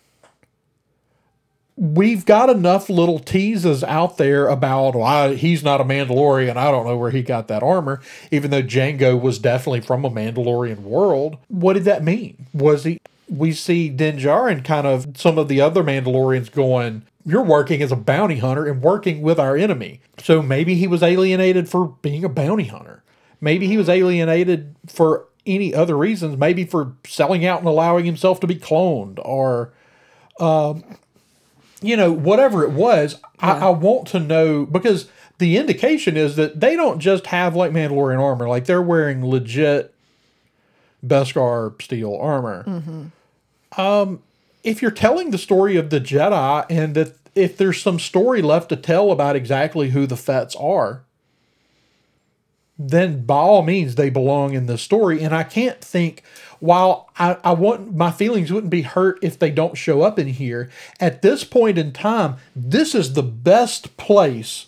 we've 1.77 2.25
got 2.25 2.49
enough 2.49 2.89
little 2.89 3.19
teases 3.19 3.83
out 3.83 4.17
there 4.17 4.47
about 4.47 4.95
well, 4.95 5.33
he's 5.33 5.65
not 5.65 5.81
a 5.81 5.85
mandalorian. 5.85 6.57
I 6.57 6.71
don't 6.71 6.87
know 6.87 6.97
where 6.97 7.11
he 7.11 7.23
got 7.23 7.49
that 7.49 7.63
armor 7.63 8.01
even 8.31 8.51
though 8.51 8.63
Jango 8.63 9.21
was 9.21 9.39
definitely 9.39 9.81
from 9.81 10.05
a 10.05 10.11
mandalorian 10.11 10.83
world. 10.83 11.39
What 11.49 11.73
did 11.75 11.85
that 11.85 12.05
mean? 12.05 12.47
Was 12.53 12.85
he 12.85 12.99
we 13.29 13.53
see 13.53 13.89
Din 13.89 14.19
Djarin 14.19 14.65
kind 14.65 14.87
of 14.87 15.17
some 15.17 15.39
of 15.39 15.49
the 15.49 15.61
other 15.61 15.83
Mandalorians 15.83 16.53
going, 16.53 17.03
You're 17.25 17.43
working 17.43 17.83
as 17.83 17.91
a 17.91 17.97
bounty 17.97 18.39
hunter 18.39 18.67
and 18.67 18.83
working 18.83 19.23
with 19.23 19.39
our 19.39 19.57
enemy. 19.57 20.01
So 20.23 20.43
maybe 20.43 20.75
he 20.75 20.87
was 20.87 21.03
alienated 21.03 21.69
for 21.69 21.89
being 22.03 22.25
a 22.25 22.29
bounty 22.29 22.65
hunter. 22.65 23.03
Maybe 23.41 23.67
he 23.67 23.77
was 23.77 23.89
alienated 23.89 24.77
for 24.87 25.27
any 25.47 25.75
other 25.75 25.97
reasons, 25.97 26.37
maybe 26.37 26.65
for 26.65 26.95
selling 27.07 27.45
out 27.45 27.59
and 27.61 27.69
allowing 27.69 28.05
himself 28.05 28.41
to 28.41 28.47
be 28.47 28.57
cloned 28.57 29.19
or 29.23 29.73
um, 30.41 30.85
you 31.83 31.97
know, 31.97 32.11
whatever 32.11 32.65
it 32.65 32.71
was, 32.71 33.21
I, 33.39 33.53
I 33.53 33.69
want 33.71 34.09
to 34.09 34.21
know 34.21 34.65
because 34.67 35.09
the 35.39 35.57
indication 35.59 36.17
is 36.17 36.37
that 36.37 36.61
they 36.61 36.77
don't 36.77 36.99
just 36.99 37.27
have 37.27 37.55
like 37.55 37.73
Mandalorian 37.73 38.21
armor, 38.21 38.49
like 38.49 38.65
they're 38.65 38.83
wearing 38.83 39.25
legit 39.25 39.95
Beskar 41.07 41.81
steel 41.83 42.17
armor. 42.17 42.65
Um, 43.77 44.23
if 44.65 44.81
you're 44.81 44.91
telling 44.91 45.31
the 45.31 45.39
story 45.39 45.77
of 45.77 45.91
the 45.91 46.01
Jedi 46.01 46.67
and 46.71 46.95
that 46.95 47.17
if 47.35 47.57
there's 47.57 47.81
some 47.81 47.99
story 47.99 48.43
left 48.43 48.71
to 48.71 48.77
tell 48.77 49.13
about 49.13 49.37
exactly 49.37 49.91
who 49.91 50.07
the 50.07 50.17
Fets 50.17 50.57
are, 50.57 51.03
then 52.79 53.25
by 53.25 53.37
all 53.37 53.63
means 53.63 53.95
they 53.95 54.11
belong 54.11 54.55
in 54.55 54.67
the 54.67 54.79
story. 54.79 55.23
And 55.23 55.35
I 55.35 55.45
can't 55.45 55.81
think 55.81 56.23
while 56.59 57.11
I, 57.19 57.37
I 57.45 57.53
want 57.53 57.95
my 57.95 58.11
feelings 58.11 58.51
wouldn't 58.51 58.71
be 58.71 58.83
hurt 58.83 59.19
if 59.23 59.39
they 59.39 59.51
don't 59.51 59.77
show 59.77 60.03
up 60.03 60.19
in 60.19 60.29
here, 60.29 60.71
at 60.99 61.23
this 61.23 61.45
point 61.45 61.79
in 61.79 61.93
time, 61.93 62.37
this 62.57 62.95
is 62.95 63.13
the 63.13 63.23
best 63.23 63.97
place 63.97 64.67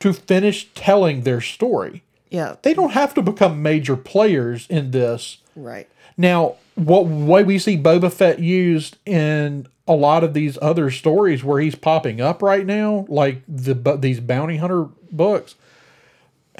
to 0.00 0.12
finish 0.12 0.68
telling 0.74 1.22
their 1.22 1.40
story. 1.40 2.02
Yeah. 2.30 2.56
They 2.62 2.74
don't 2.74 2.92
have 2.92 3.14
to 3.14 3.22
become 3.22 3.62
major 3.62 3.96
players 3.96 4.66
in 4.68 4.90
this. 4.90 5.38
Right. 5.56 5.88
Now, 6.16 6.56
what 6.78 7.06
way 7.06 7.44
we 7.44 7.58
see 7.58 7.76
Boba 7.76 8.12
Fett 8.12 8.38
used 8.38 8.96
in 9.06 9.66
a 9.86 9.94
lot 9.94 10.22
of 10.22 10.34
these 10.34 10.58
other 10.60 10.90
stories 10.90 11.42
where 11.42 11.60
he's 11.60 11.74
popping 11.74 12.20
up 12.20 12.42
right 12.42 12.64
now, 12.66 13.06
like 13.08 13.42
the 13.48 13.74
these 13.96 14.20
bounty 14.20 14.56
hunter 14.58 14.84
books, 15.10 15.54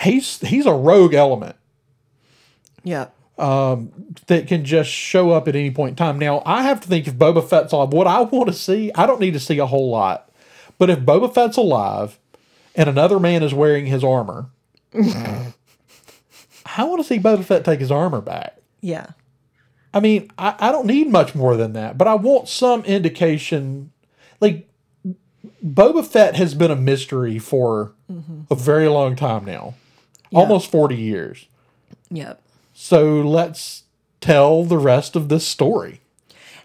he's 0.03 0.41
he's 0.41 0.67
a 0.67 0.73
rogue 0.73 1.15
element 1.15 1.57
Yeah. 2.85 3.09
Um, 3.37 3.93
that 4.27 4.49
can 4.49 4.65
just 4.65 4.91
show 4.91 5.31
up 5.31 5.47
at 5.47 5.55
any 5.55 5.71
point 5.71 5.91
in 5.91 5.97
time. 5.97 6.19
Now, 6.19 6.43
I 6.45 6.63
have 6.65 6.81
to 6.81 6.89
think 6.89 7.07
if 7.07 7.15
Boba 7.15 7.49
Fett's 7.49 7.73
alive, 7.73 7.93
what 7.93 8.09
I 8.09 8.23
want 8.23 8.49
to 8.49 8.53
see, 8.53 8.91
I 8.97 9.07
don't 9.07 9.21
need 9.21 9.35
to 9.35 9.41
see 9.41 9.59
a 9.59 9.67
whole 9.67 9.91
lot, 9.91 10.29
but 10.77 10.91
if 10.91 10.99
Boba 11.01 11.33
Fett's 11.33 11.57
alive 11.57 12.19
and 12.75 12.89
another 12.89 13.21
man 13.21 13.45
is 13.45 13.55
wearing 13.55 13.87
his 13.87 14.03
armor, 14.03 14.47
I 14.95 16.85
want 16.85 17.01
to 17.01 17.05
see 17.05 17.21
Boba 17.21 17.45
Fett 17.45 17.65
take 17.65 17.79
his 17.81 17.93
armor 17.93 18.21
back. 18.21 18.57
Yeah. 18.81 19.07
I 19.93 20.01
mean, 20.01 20.31
I, 20.39 20.55
I 20.59 20.73
don't 20.73 20.87
need 20.87 21.09
much 21.09 21.35
more 21.35 21.57
than 21.57 21.73
that, 21.73 21.97
but 21.97 22.07
I 22.07 22.15
want 22.15 22.49
some 22.49 22.85
indication. 22.85 23.93
Like, 24.41 24.69
Boba 25.65 26.05
Fett 26.07 26.37
has 26.37 26.55
been 26.55 26.71
a 26.71 26.77
mystery 26.77 27.39
for 27.39 27.93
a 28.51 28.55
very 28.55 28.89
long 28.89 29.17
time 29.17 29.45
now, 29.45 29.75
almost 30.33 30.71
40 30.71 30.97
years. 30.97 31.47
Yep. 32.11 32.41
So 32.75 33.21
let's 33.21 33.85
tell 34.21 34.65
the 34.65 34.79
rest 34.79 35.17
of 35.17 35.29
this 35.29 35.47
story. 35.47 36.01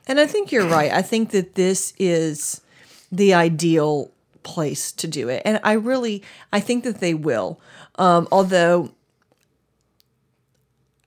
And 0.08 0.20
I 0.20 0.28
think 0.28 0.52
you're 0.52 0.68
right. 0.68 0.92
I 0.92 1.02
think 1.02 1.32
that 1.32 1.56
this 1.56 1.94
is 1.98 2.62
the 3.12 3.34
ideal 3.34 4.12
place 4.44 4.92
to 4.92 5.08
do 5.08 5.30
it. 5.30 5.42
And 5.46 5.60
I 5.64 5.74
really 5.74 6.22
I 6.52 6.60
think 6.60 6.84
that 6.84 7.00
they 7.00 7.14
will. 7.14 7.60
Um, 7.96 8.28
although 8.32 8.92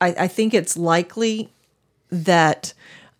I, 0.01 0.15
I 0.21 0.29
think 0.29 0.55
it's 0.55 0.77
likely 0.77 1.53
that 2.11 2.73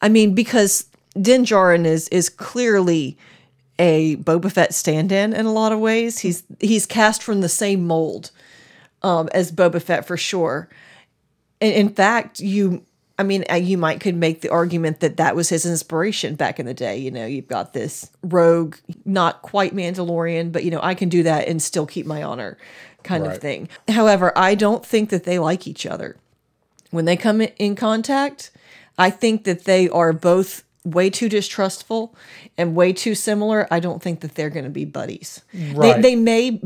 I 0.03 0.09
mean, 0.09 0.35
because 0.35 0.87
Din 1.21 1.45
Djarin 1.45 1.85
is 1.87 2.09
is 2.09 2.29
clearly 2.29 3.17
a 3.79 4.17
Boba 4.17 4.51
Fett 4.51 4.73
stand-in 4.75 5.33
in 5.35 5.47
a 5.47 5.53
lot 5.53 5.73
of 5.73 5.79
ways. 5.81 6.21
He's 6.21 6.43
he's 6.61 6.87
cast 6.87 7.23
from 7.23 7.41
the 7.41 7.49
same 7.49 7.87
mold 7.87 8.31
um, 9.03 9.29
as 9.33 9.53
Boba 9.53 9.81
Fett 9.83 10.07
for 10.07 10.17
sure. 10.17 10.69
And 11.61 11.73
in 11.73 11.89
fact, 11.89 12.39
you, 12.41 12.85
I 13.19 13.23
mean, 13.23 13.45
uh, 13.51 13.55
you 13.55 13.79
might 13.79 14.01
could 14.01 14.15
make 14.17 14.43
the 14.43 14.51
argument 14.51 15.01
that 15.01 15.17
that 15.17 15.35
was 15.35 15.49
his 15.49 15.65
inspiration 15.65 16.35
back 16.35 16.61
in 16.61 16.67
the 16.67 16.75
day. 16.75 16.99
You 16.99 17.11
know, 17.11 17.25
you've 17.27 17.49
got 17.49 17.73
this 17.73 18.11
rogue, 18.23 18.77
not 19.07 19.41
quite 19.43 19.75
Mandalorian, 19.75 20.53
but 20.53 20.65
you 20.65 20.71
know, 20.71 20.81
I 20.83 20.95
can 20.95 21.09
do 21.09 21.23
that 21.23 21.49
and 21.49 21.63
still 21.63 21.87
keep 21.87 22.05
my 22.07 22.23
honor, 22.23 22.59
kind 23.03 23.25
Right. 23.25 23.35
of 23.37 23.41
thing. 23.41 23.69
However, 23.89 24.33
I 24.37 24.55
don't 24.55 24.85
think 24.85 25.09
that 25.11 25.25
they 25.25 25.39
like 25.39 25.67
each 25.67 25.87
other 25.87 26.17
when 26.91 27.07
they 27.07 27.17
come 27.17 27.41
in- 27.41 27.53
in 27.59 27.75
contact. 27.75 28.51
I 28.99 29.11
think 29.11 29.45
that 29.45 29.65
they 29.65 29.89
are 29.89 30.13
both 30.13 30.65
way 30.85 31.11
too 31.11 31.29
distrustful 31.29 32.15
and 32.57 32.75
way 32.77 32.93
too 32.93 33.15
similar. 33.15 33.67
I 33.73 33.81
don't 33.81 34.01
think 34.01 34.21
that 34.21 34.37
they're 34.37 34.51
going 34.51 34.65
to 34.65 34.71
be 34.71 34.85
buddies. 34.85 35.43
Right. 35.53 35.97
They, 35.97 36.03
they 36.03 36.17
may 36.17 36.61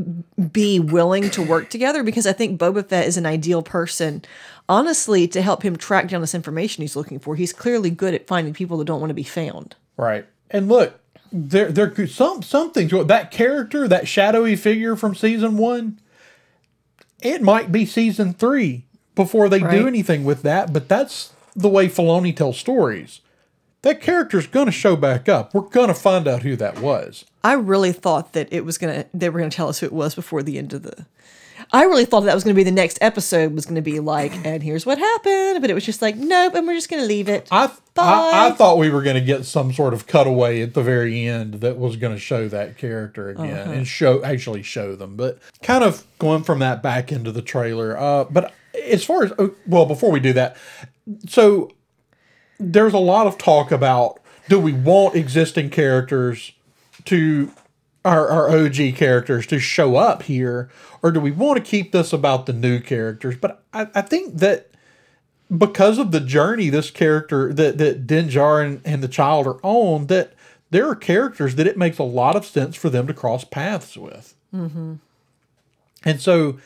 be 0.51 0.79
willing 0.79 1.31
to 1.31 1.41
work 1.41 1.69
together 1.71 2.03
because 2.03 2.27
I 2.27 2.33
think 2.33 2.59
Boba 2.59 2.87
Fett 2.87 3.07
is 3.07 3.17
an 3.17 3.25
ideal 3.25 3.63
person, 3.63 4.23
honestly, 4.69 5.27
to 5.29 5.41
help 5.41 5.63
him 5.63 5.75
track 5.75 6.07
down 6.07 6.21
this 6.21 6.35
information 6.35 6.83
he's 6.83 6.95
looking 6.95 7.17
for. 7.17 7.35
He's 7.35 7.51
clearly 7.51 7.89
good 7.89 8.13
at 8.13 8.27
finding 8.27 8.53
people 8.53 8.77
that 8.77 8.85
don't 8.85 8.99
want 9.01 9.09
to 9.09 9.15
be 9.15 9.23
found. 9.23 9.75
Right. 9.97 10.25
And 10.51 10.67
look, 10.69 10.99
there 11.31 11.71
there 11.71 11.89
could 11.89 12.11
some 12.11 12.43
some 12.43 12.71
things 12.71 12.91
that 12.91 13.31
character, 13.31 13.87
that 13.87 14.07
shadowy 14.07 14.55
figure 14.55 14.95
from 14.95 15.15
season 15.15 15.57
1, 15.57 15.99
it 17.21 17.41
might 17.41 17.71
be 17.71 17.85
season 17.85 18.33
3 18.33 18.85
before 19.15 19.49
they 19.49 19.59
Right. 19.59 19.71
do 19.79 19.87
anything 19.87 20.23
with 20.23 20.43
that, 20.43 20.71
but 20.73 20.87
that's 20.87 21.31
the 21.55 21.69
way 21.69 21.87
Filoni 21.87 22.35
tells 22.35 22.57
stories. 22.57 23.21
That 23.83 24.01
character's 24.01 24.45
going 24.45 24.67
to 24.67 24.71
show 24.71 24.95
back 24.95 25.27
up. 25.27 25.53
We're 25.53 25.61
going 25.61 25.87
to 25.87 25.93
find 25.95 26.27
out 26.27 26.43
who 26.43 26.55
that 26.57 26.79
was. 26.79 27.25
I 27.43 27.53
really 27.53 27.91
thought 27.91 28.33
that 28.33 28.47
it 28.51 28.63
was 28.63 28.77
gonna 28.77 29.05
they 29.13 29.29
were 29.29 29.39
gonna 29.39 29.51
tell 29.51 29.69
us 29.69 29.79
who 29.79 29.87
it 29.87 29.93
was 29.93 30.13
before 30.13 30.43
the 30.43 30.57
end 30.57 30.73
of 30.73 30.83
the 30.83 31.05
I 31.73 31.83
really 31.83 32.05
thought 32.05 32.21
that 32.21 32.35
was 32.35 32.43
gonna 32.43 32.53
be 32.53 32.63
the 32.63 32.71
next 32.71 32.97
episode 33.01 33.53
was 33.53 33.65
gonna 33.65 33.81
be 33.81 33.99
like, 33.99 34.33
and 34.45 34.61
here's 34.61 34.85
what 34.85 34.97
happened, 34.97 35.61
but 35.61 35.69
it 35.69 35.73
was 35.73 35.85
just 35.85 36.01
like, 36.01 36.15
nope, 36.15 36.53
and 36.53 36.67
we're 36.67 36.75
just 36.75 36.89
gonna 36.89 37.03
leave 37.05 37.29
it. 37.29 37.47
I, 37.51 37.71
I. 37.97 38.47
I 38.47 38.51
thought 38.51 38.77
we 38.77 38.89
were 38.89 39.01
going 39.01 39.15
to 39.15 39.21
get 39.21 39.45
some 39.45 39.73
sort 39.73 39.93
of 39.93 40.07
cutaway 40.07 40.61
at 40.61 40.73
the 40.73 40.81
very 40.81 41.25
end 41.27 41.55
that 41.55 41.77
was 41.77 41.97
going 41.97 42.13
to 42.13 42.19
show 42.19 42.47
that 42.47 42.77
character 42.77 43.29
again 43.29 43.69
and 43.69 43.87
show 43.87 44.23
actually 44.23 44.63
show 44.63 44.95
them. 44.95 45.15
But 45.17 45.39
kind 45.61 45.83
of 45.83 46.05
going 46.17 46.43
from 46.43 46.59
that 46.59 46.81
back 46.81 47.11
into 47.11 47.31
the 47.31 47.41
trailer. 47.41 47.97
Uh, 47.97 48.23
but 48.25 48.53
as 48.89 49.03
far 49.03 49.23
as 49.23 49.33
oh, 49.37 49.53
well, 49.67 49.85
before 49.85 50.11
we 50.11 50.19
do 50.19 50.33
that, 50.33 50.55
so 51.27 51.71
there's 52.59 52.93
a 52.93 52.99
lot 52.99 53.27
of 53.27 53.37
talk 53.37 53.71
about 53.71 54.19
do 54.49 54.59
we 54.59 54.73
want 54.73 55.15
existing 55.15 55.69
characters 55.69 56.51
to 57.05 57.51
our, 58.03 58.27
our 58.27 58.49
OG 58.49 58.95
characters 58.95 59.45
to 59.47 59.59
show 59.59 59.95
up 59.95 60.23
here, 60.23 60.69
or 61.01 61.11
do 61.11 61.19
we 61.19 61.31
want 61.31 61.57
to 61.57 61.63
keep 61.63 61.91
this 61.91 62.11
about 62.11 62.45
the 62.45 62.53
new 62.53 62.79
characters? 62.79 63.35
But 63.37 63.63
I, 63.73 63.87
I 63.93 64.01
think 64.01 64.37
that 64.37 64.71
because 65.55 65.97
of 65.97 66.11
the 66.11 66.19
journey 66.19 66.69
this 66.69 66.89
character 66.89 67.53
that 67.53 67.77
that 67.77 68.07
Din 68.07 68.29
Djarin 68.29 68.81
and 68.83 69.03
the 69.03 69.07
child 69.07 69.47
are 69.47 69.59
on, 69.63 70.07
that 70.07 70.33
there 70.69 70.87
are 70.89 70.95
characters 70.95 71.55
that 71.55 71.67
it 71.67 71.77
makes 71.77 71.99
a 71.99 72.03
lot 72.03 72.35
of 72.35 72.45
sense 72.45 72.75
for 72.75 72.89
them 72.89 73.07
to 73.07 73.13
cross 73.13 73.43
paths 73.43 73.97
with. 73.97 74.33
Mm-hmm. 74.53 74.95
And 76.03 76.21
so 76.21 76.59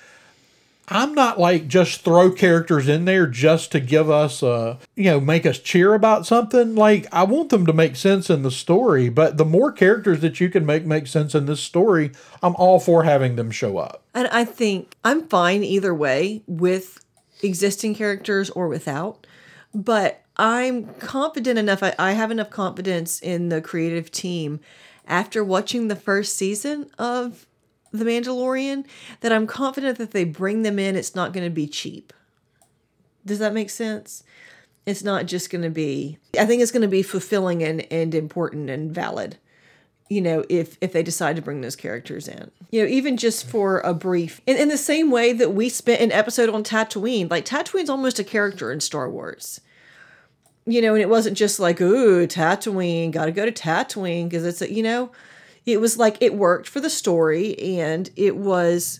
I'm 0.87 1.13
not 1.13 1.39
like 1.39 1.67
just 1.67 2.01
throw 2.01 2.31
characters 2.31 2.87
in 2.87 3.05
there 3.05 3.27
just 3.27 3.71
to 3.71 3.79
give 3.79 4.09
us 4.09 4.43
uh 4.43 4.77
you 4.95 5.05
know 5.05 5.19
make 5.19 5.45
us 5.45 5.59
cheer 5.59 5.93
about 5.93 6.25
something. 6.25 6.75
Like 6.75 7.07
I 7.11 7.23
want 7.23 7.49
them 7.49 7.65
to 7.65 7.73
make 7.73 7.95
sense 7.95 8.29
in 8.29 8.43
the 8.43 8.51
story, 8.51 9.09
but 9.09 9.37
the 9.37 9.45
more 9.45 9.71
characters 9.71 10.21
that 10.21 10.39
you 10.39 10.49
can 10.49 10.65
make 10.65 10.85
make 10.85 11.07
sense 11.07 11.33
in 11.35 11.45
this 11.45 11.61
story, 11.61 12.11
I'm 12.43 12.55
all 12.55 12.79
for 12.79 13.03
having 13.03 13.35
them 13.35 13.51
show 13.51 13.77
up. 13.77 14.03
And 14.13 14.27
I 14.27 14.45
think 14.45 14.95
I'm 15.03 15.27
fine 15.27 15.63
either 15.63 15.93
way 15.93 16.43
with 16.47 17.03
existing 17.41 17.95
characters 17.95 18.49
or 18.49 18.67
without. 18.67 19.25
But 19.73 20.23
I'm 20.37 20.85
confident 20.95 21.57
enough, 21.57 21.83
I, 21.83 21.95
I 21.97 22.11
have 22.13 22.31
enough 22.31 22.49
confidence 22.49 23.19
in 23.19 23.49
the 23.49 23.61
creative 23.61 24.11
team 24.11 24.59
after 25.07 25.43
watching 25.43 25.87
the 25.87 25.95
first 25.95 26.35
season 26.35 26.89
of 26.97 27.45
The 27.99 28.05
Mandalorian 28.05 28.85
that 29.21 29.31
I'm 29.31 29.47
confident 29.47 29.97
that 29.97 30.11
they 30.11 30.23
bring 30.23 30.63
them 30.63 30.79
in. 30.79 30.95
It's 30.95 31.15
not 31.15 31.33
going 31.33 31.45
to 31.45 31.49
be 31.49 31.67
cheap. 31.67 32.13
Does 33.25 33.39
that 33.39 33.53
make 33.53 33.69
sense? 33.69 34.23
It's 34.85 35.03
not 35.03 35.25
just 35.25 35.49
going 35.49 35.63
to 35.63 35.69
be, 35.69 36.19
I 36.37 36.45
think 36.45 36.61
it's 36.61 36.71
going 36.71 36.83
to 36.83 36.87
be 36.87 37.01
fulfilling 37.01 37.63
and, 37.63 37.91
and 37.91 38.13
important 38.13 38.69
and 38.69 38.93
valid 38.93 39.37
you 40.09 40.21
know, 40.21 40.43
if 40.49 40.77
if 40.81 40.93
they 40.93 41.01
decide 41.01 41.35
to 41.35 41.41
bring 41.41 41.61
those 41.61 41.75
characters 41.75 42.27
in. 42.27 42.51
You 42.71 42.83
know, 42.83 42.89
even 42.89 43.17
just 43.17 43.47
for 43.47 43.79
a 43.79 43.93
brief 43.93 44.39
in, 44.45 44.57
in 44.57 44.69
the 44.69 44.77
same 44.77 45.09
way 45.09 45.33
that 45.33 45.53
we 45.53 45.69
spent 45.69 46.01
an 46.01 46.11
episode 46.11 46.49
on 46.49 46.63
Tatooine. 46.63 47.29
Like 47.29 47.45
Tatooine's 47.45 47.89
almost 47.89 48.19
a 48.19 48.23
character 48.23 48.71
in 48.71 48.79
Star 48.79 49.09
Wars. 49.09 49.61
You 50.67 50.81
know, 50.81 50.93
and 50.93 51.01
it 51.01 51.09
wasn't 51.09 51.37
just 51.37 51.59
like, 51.59 51.79
ooh, 51.79 52.25
Tatooine, 52.25 53.11
gotta 53.11 53.31
go 53.31 53.45
to 53.45 53.51
Tatooine, 53.51 54.25
because 54.25 54.45
it's 54.45 54.61
a 54.61 54.71
you 54.71 54.83
know, 54.83 55.11
it 55.65 55.81
was 55.81 55.97
like 55.97 56.17
it 56.21 56.35
worked 56.35 56.67
for 56.67 56.79
the 56.79 56.89
story 56.89 57.57
and 57.79 58.09
it 58.15 58.37
was 58.37 58.99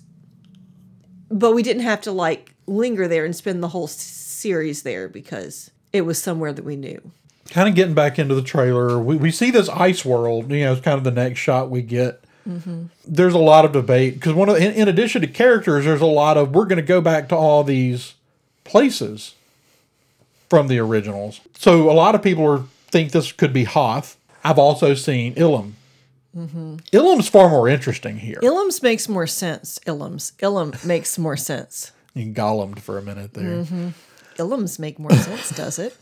but 1.30 1.54
we 1.54 1.64
didn't 1.64 1.84
have 1.84 2.02
to 2.02 2.12
like 2.12 2.54
linger 2.68 3.08
there 3.08 3.26
and 3.26 3.36
spend 3.36 3.62
the 3.62 3.70
whole 3.70 3.88
series 3.88 4.84
there 4.84 5.08
because 5.08 5.72
it 5.92 6.02
was 6.02 6.22
somewhere 6.22 6.54
that 6.54 6.66
we 6.66 6.76
knew. 6.76 7.12
kind 7.50 7.70
of 7.70 7.76
getting 7.76 7.94
back 7.94 8.20
into 8.20 8.36
the 8.36 8.42
trailer, 8.42 9.00
we, 9.00 9.16
we 9.16 9.32
see 9.32 9.52
this 9.52 9.70
ice 9.70 10.04
world. 10.04 10.52
You 10.52 10.66
know, 10.66 10.74
it's 10.74 10.82
kind 10.82 10.98
of 10.98 11.04
the 11.04 11.12
next 11.12 11.40
shot 11.40 11.70
we 11.70 11.82
get. 11.82 12.24
Mm-hmm. 12.48 12.86
There's 13.08 13.34
a 13.34 13.40
lot 13.40 13.66
of 13.66 13.72
debate 13.72 14.16
because 14.16 14.34
one 14.34 14.50
of 14.50 14.58
in, 14.58 14.74
in 14.74 14.88
addition 14.88 15.22
to 15.22 15.28
characters, 15.28 15.86
there's 15.86 16.02
a 16.02 16.06
lot 16.06 16.38
of 16.38 16.54
we're 16.54 16.66
going 16.66 16.78
to 16.78 16.84
go 16.84 17.02
back 17.02 17.30
to 17.30 17.36
all 17.36 17.64
these 17.64 18.14
places 18.64 19.34
from 20.50 20.68
the 20.68 20.80
originals. 20.80 21.42
So 21.58 21.90
a 21.90 21.94
lot 21.94 22.14
of 22.14 22.22
people 22.22 22.46
are, 22.46 22.64
think 22.88 23.12
this 23.12 23.32
could 23.32 23.52
be 23.52 23.64
Hoth. 23.64 24.18
I've 24.44 24.60
also 24.60 24.94
seen 24.94 25.34
Ilum. 25.36 25.74
Mm-hmm. 26.36 26.76
Ilum's 26.92 27.30
far 27.30 27.50
more 27.50 27.70
interesting 27.70 28.18
here. 28.18 28.40
Ilums 28.42 28.84
makes 28.84 29.08
more 29.08 29.28
sense. 29.28 29.80
Ilums. 29.86 30.34
Ilum 30.38 30.86
makes 30.86 31.18
more 31.18 31.38
sense. 31.38 31.92
You 32.14 32.34
gollumed 32.34 32.80
for 32.80 32.98
a 32.98 33.02
minute 33.02 33.34
there. 33.34 33.64
Mm-hmm. 33.64 33.90
Ilums 34.38 34.78
make 34.80 35.00
more 35.00 35.14
sense, 35.14 35.50
does 35.52 35.80
it? 35.80 35.96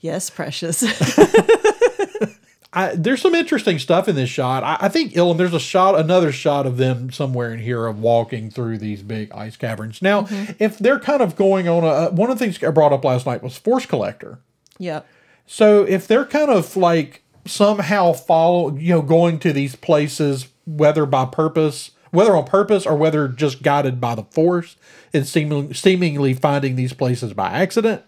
Yes, 0.00 0.30
precious. 0.30 0.82
I, 2.72 2.94
there's 2.94 3.22
some 3.22 3.34
interesting 3.34 3.78
stuff 3.78 4.06
in 4.06 4.16
this 4.16 4.28
shot. 4.28 4.62
I, 4.62 4.76
I 4.82 4.88
think 4.88 5.12
Ilum. 5.12 5.38
There's 5.38 5.54
a 5.54 5.60
shot, 5.60 5.98
another 5.98 6.30
shot 6.30 6.66
of 6.66 6.76
them 6.76 7.10
somewhere 7.10 7.52
in 7.52 7.60
here 7.60 7.86
of 7.86 8.00
walking 8.00 8.50
through 8.50 8.78
these 8.78 9.02
big 9.02 9.32
ice 9.32 9.56
caverns. 9.56 10.02
Now, 10.02 10.22
mm-hmm. 10.22 10.52
if 10.58 10.78
they're 10.78 11.00
kind 11.00 11.22
of 11.22 11.36
going 11.36 11.68
on 11.68 11.84
a 11.84 11.86
uh, 11.86 12.10
one 12.10 12.30
of 12.30 12.38
the 12.38 12.44
things 12.44 12.62
I 12.62 12.70
brought 12.70 12.92
up 12.92 13.04
last 13.04 13.24
night 13.24 13.42
was 13.42 13.56
Force 13.56 13.86
Collector. 13.86 14.40
Yeah. 14.78 15.02
So 15.46 15.84
if 15.84 16.06
they're 16.06 16.26
kind 16.26 16.50
of 16.50 16.76
like 16.76 17.22
somehow 17.46 18.12
follow, 18.12 18.76
you 18.76 18.94
know, 18.94 19.02
going 19.02 19.38
to 19.40 19.52
these 19.52 19.76
places, 19.76 20.48
whether 20.66 21.06
by 21.06 21.24
purpose, 21.24 21.92
whether 22.10 22.36
on 22.36 22.44
purpose 22.44 22.86
or 22.86 22.96
whether 22.96 23.28
just 23.28 23.62
guided 23.62 24.00
by 24.00 24.14
the 24.14 24.24
Force, 24.24 24.76
and 25.12 25.26
seeming, 25.26 25.72
seemingly 25.74 26.34
finding 26.34 26.76
these 26.76 26.92
places 26.92 27.32
by 27.32 27.50
accident, 27.50 28.02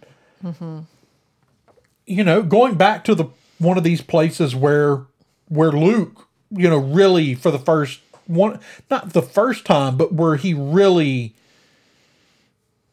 mm-hmm. 0.45 0.80
you 2.07 2.24
know, 2.24 2.43
going 2.43 2.74
back 2.74 3.05
to 3.05 3.14
the 3.14 3.26
one 3.59 3.76
of 3.76 3.84
these 3.84 4.01
places 4.01 4.55
where 4.55 5.07
where 5.49 5.72
Luke, 5.72 6.28
you 6.51 6.68
know, 6.68 6.78
really 6.78 7.34
for 7.34 7.51
the 7.51 7.59
first 7.59 8.01
one, 8.26 8.61
not 8.91 9.12
the 9.12 9.22
first 9.22 9.64
time, 9.64 9.97
but 9.97 10.12
where 10.12 10.36
he 10.36 10.55
really 10.55 11.34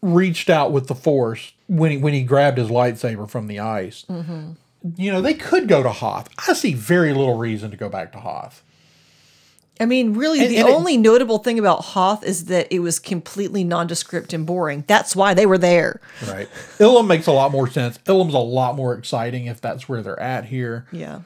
reached 0.01 0.49
out 0.49 0.71
with 0.71 0.87
the 0.87 0.95
Force 0.95 1.53
when 1.67 1.91
he 1.91 1.97
when 1.97 2.13
he 2.13 2.23
grabbed 2.23 2.57
his 2.57 2.69
lightsaber 2.69 3.29
from 3.29 3.47
the 3.47 3.59
ice. 3.59 4.05
Mm-hmm. 4.09 4.51
You 4.97 5.11
know, 5.11 5.21
they 5.21 5.33
could 5.33 5.67
go 5.67 5.81
to 5.81 5.89
Hoth. 5.89 6.29
I 6.47 6.53
see 6.53 6.73
very 6.73 7.13
little 7.13 7.37
reason 7.37 7.71
to 7.71 7.77
go 7.77 7.89
back 7.89 8.11
to 8.11 8.19
Hoth. 8.19 8.63
I 9.79 9.85
mean, 9.85 10.13
really, 10.13 10.39
And- 10.39 10.51
the 10.51 10.57
and 10.57 10.69
it- 10.69 10.73
only 10.73 10.95
notable 10.95 11.39
thing 11.39 11.59
about 11.59 11.83
Hoth 11.85 12.23
is 12.23 12.45
that 12.45 12.67
it 12.71 12.79
was 12.79 12.99
completely 12.99 13.63
nondescript 13.63 14.31
and 14.31 14.45
boring. 14.45 14.85
That's 14.87 15.15
why 15.15 15.33
they 15.33 15.45
were 15.45 15.57
there. 15.57 15.99
Right. 16.27 16.47
Ilum 16.77 17.07
makes 17.07 17.27
a 17.27 17.31
lot 17.31 17.51
more 17.51 17.69
sense. 17.69 17.97
Ilum's 18.05 18.33
a 18.33 18.39
lot 18.39 18.75
more 18.75 18.93
exciting 18.93 19.47
if 19.47 19.59
that's 19.59 19.89
where 19.89 20.01
they're 20.01 20.19
at 20.19 20.45
here. 20.45 20.85
Yeah. 20.91 21.21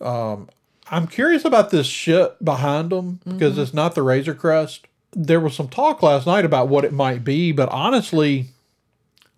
Um, 0.00 0.48
I'm 0.90 1.06
curious 1.06 1.44
about 1.44 1.70
this 1.70 1.86
ship 1.86 2.36
behind 2.42 2.90
them 2.90 3.20
because 3.24 3.52
mm-hmm. 3.54 3.62
it's 3.62 3.74
not 3.74 3.94
the 3.94 4.02
Razor 4.02 4.34
Crest. 4.34 4.86
There 5.12 5.40
was 5.40 5.54
some 5.54 5.68
talk 5.68 6.02
last 6.02 6.26
night 6.26 6.44
about 6.44 6.68
what 6.68 6.84
it 6.84 6.92
might 6.92 7.24
be, 7.24 7.52
but 7.52 7.68
honestly, 7.68 8.48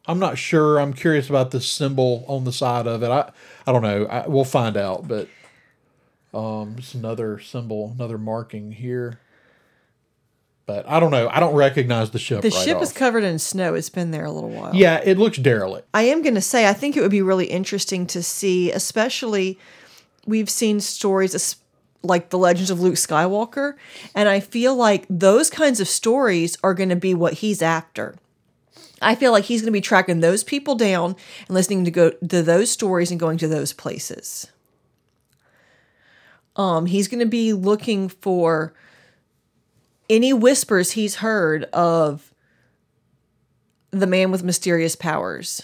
I'm 0.07 0.19
not 0.19 0.37
sure. 0.37 0.79
I'm 0.79 0.93
curious 0.93 1.29
about 1.29 1.51
this 1.51 1.67
symbol 1.67 2.25
on 2.29 2.45
the 2.45 2.53
side 2.53 2.87
of 2.87 3.03
it. 3.03 3.11
I 3.11 3.31
I 3.67 3.73
don't 3.73 3.83
know. 3.83 4.07
I, 4.07 4.27
we'll 4.27 4.45
find 4.45 4.77
out, 4.77 5.09
but 5.09 5.29
um, 6.35 6.77
it's 6.79 6.95
another 6.95 7.39
symbol, 7.39 7.93
another 7.95 8.19
marking 8.19 8.73
here. 8.73 9.21
But 10.67 10.89
I 10.89 10.99
don't 10.99 11.11
know. 11.11 11.29
I 11.29 11.41
don't 11.41 11.55
recognize 11.55 12.11
the 12.11 12.19
ship. 12.19 12.41
The 12.41 12.49
right 12.49 12.65
ship 12.65 12.77
off. 12.79 12.83
is 12.83 12.93
covered 12.93 13.23
in 13.23 13.39
snow. 13.39 13.75
It's 13.75 13.91
been 13.91 14.11
there 14.13 14.25
a 14.25 14.33
little 14.33 14.51
while. 14.51 14.75
Yeah, 14.75 15.01
it 15.05 15.19
looks 15.19 15.37
derelict. 15.37 15.87
I 15.93 16.03
am 16.03 16.23
going 16.23 16.37
to 16.37 16.41
say, 16.41 16.67
I 16.67 16.73
think 16.73 16.97
it 16.97 17.03
would 17.03 17.11
be 17.11 17.21
really 17.21 17.47
interesting 17.47 18.07
to 18.09 18.23
see, 18.23 18.73
especially 18.73 19.59
we've 20.27 20.49
seen 20.49 20.81
stories 20.81 21.57
like 22.03 22.31
the 22.31 22.39
legends 22.39 22.71
of 22.71 22.81
Luke 22.81 22.95
Skywalker, 22.95 23.75
and 24.15 24.29
I 24.29 24.41
feel 24.41 24.75
like 24.75 25.07
those 25.11 25.51
kinds 25.51 25.81
of 25.81 25.89
stories 25.89 26.57
are 26.63 26.75
going 26.75 26.91
to 26.91 26.97
be 26.97 27.15
what 27.15 27.35
he's 27.35 27.61
after. 27.61 28.15
I 29.05 29.15
feel 29.15 29.33
like 29.33 29.45
he's 29.45 29.61
going 29.61 29.73
to 29.73 29.73
be 29.73 29.81
tracking 29.81 30.21
those 30.21 30.45
people 30.45 30.75
down 30.75 31.17
and 31.47 31.55
listening 31.55 31.85
to 31.85 31.91
go 31.91 32.11
to 32.11 32.43
those 32.43 32.71
stories 32.71 33.11
and 33.11 33.21
going 33.21 33.39
to 33.39 33.49
those 33.49 33.73
places. 33.73 34.49
Um, 36.57 36.87
he's 36.87 37.09
going 37.09 37.21
to 37.21 37.27
be 37.27 37.53
looking 37.53 38.09
for 38.09 38.75
any 40.09 40.33
whispers 40.33 40.93
he's 40.93 41.17
heard 41.17 41.65
of 41.65 42.33
the 43.91 44.07
man 44.07 44.31
with 44.31 44.43
mysterious 44.43 44.97
powers. 44.97 45.63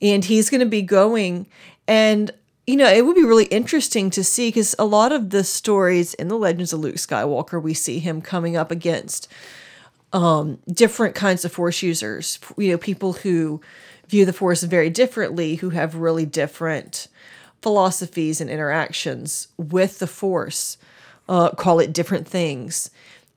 And 0.00 0.24
he's 0.24 0.50
going 0.50 0.60
to 0.60 0.66
be 0.66 0.82
going 0.82 1.46
and 1.86 2.30
you 2.66 2.76
know, 2.76 2.90
it 2.90 3.04
would 3.04 3.14
be 3.14 3.24
really 3.24 3.44
interesting 3.46 4.08
to 4.10 4.24
see 4.24 4.48
because 4.48 4.74
a 4.78 4.86
lot 4.86 5.12
of 5.12 5.30
the 5.30 5.44
stories 5.44 6.14
in 6.14 6.28
the 6.28 6.36
Legends 6.36 6.72
of 6.72 6.80
Luke 6.80 6.94
Skywalker, 6.94 7.60
we 7.60 7.74
see 7.74 7.98
him 7.98 8.22
coming 8.22 8.56
up 8.56 8.70
against 8.70 9.28
um, 10.14 10.58
different 10.72 11.14
kinds 11.14 11.44
of 11.44 11.52
Force 11.52 11.82
users. 11.82 12.38
You 12.56 12.70
know, 12.70 12.78
people 12.78 13.14
who 13.14 13.60
view 14.08 14.24
the 14.24 14.32
Force 14.32 14.62
very 14.62 14.88
differently, 14.88 15.56
who 15.56 15.70
have 15.70 15.96
really 15.96 16.24
different 16.24 17.08
philosophies 17.60 18.40
and 18.40 18.48
interactions 18.48 19.48
with 19.58 19.98
the 19.98 20.06
Force, 20.06 20.78
uh, 21.28 21.50
call 21.50 21.80
it 21.80 21.92
different 21.92 22.28
things. 22.28 22.90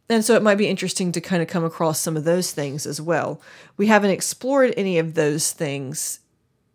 And 0.09 0.23
so 0.23 0.35
it 0.35 0.43
might 0.43 0.55
be 0.57 0.69
interesting 0.69 1.11
to 1.13 1.19
kind 1.19 1.41
of 1.41 1.49
come 1.49 1.65
across 1.65 1.99
some 1.99 2.15
of 2.15 2.23
those 2.23 2.51
things 2.51 2.85
as 2.85 3.01
well. 3.01 3.41
We 3.75 3.87
haven't 3.87 4.11
explored 4.11 4.73
any 4.77 4.99
of 4.99 5.15
those 5.15 5.51
things 5.51 6.19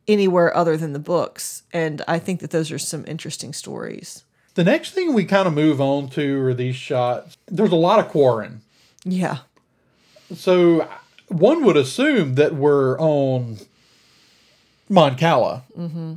anywhere 0.08 0.54
other 0.54 0.76
than 0.76 0.92
the 0.92 0.98
books. 0.98 1.62
And 1.72 2.02
I 2.08 2.18
think 2.18 2.40
that 2.40 2.50
those 2.50 2.72
are 2.72 2.78
some 2.78 3.04
interesting 3.06 3.52
stories. 3.52 4.24
The 4.54 4.64
next 4.64 4.90
thing 4.90 5.14
we 5.14 5.24
kind 5.24 5.46
of 5.46 5.54
move 5.54 5.80
on 5.80 6.08
to 6.10 6.40
are 6.44 6.52
these 6.52 6.76
shots. 6.76 7.38
There's 7.46 7.72
a 7.72 7.76
lot 7.76 8.00
of 8.00 8.08
Quarren. 8.08 8.60
Yeah. 9.04 9.38
So 10.34 10.88
one 11.28 11.64
would 11.64 11.76
assume 11.76 12.34
that 12.36 12.54
we're 12.54 12.98
on 12.98 13.58
Mon 14.88 15.16
Cala. 15.16 15.64
Mm-hmm. 15.78 16.14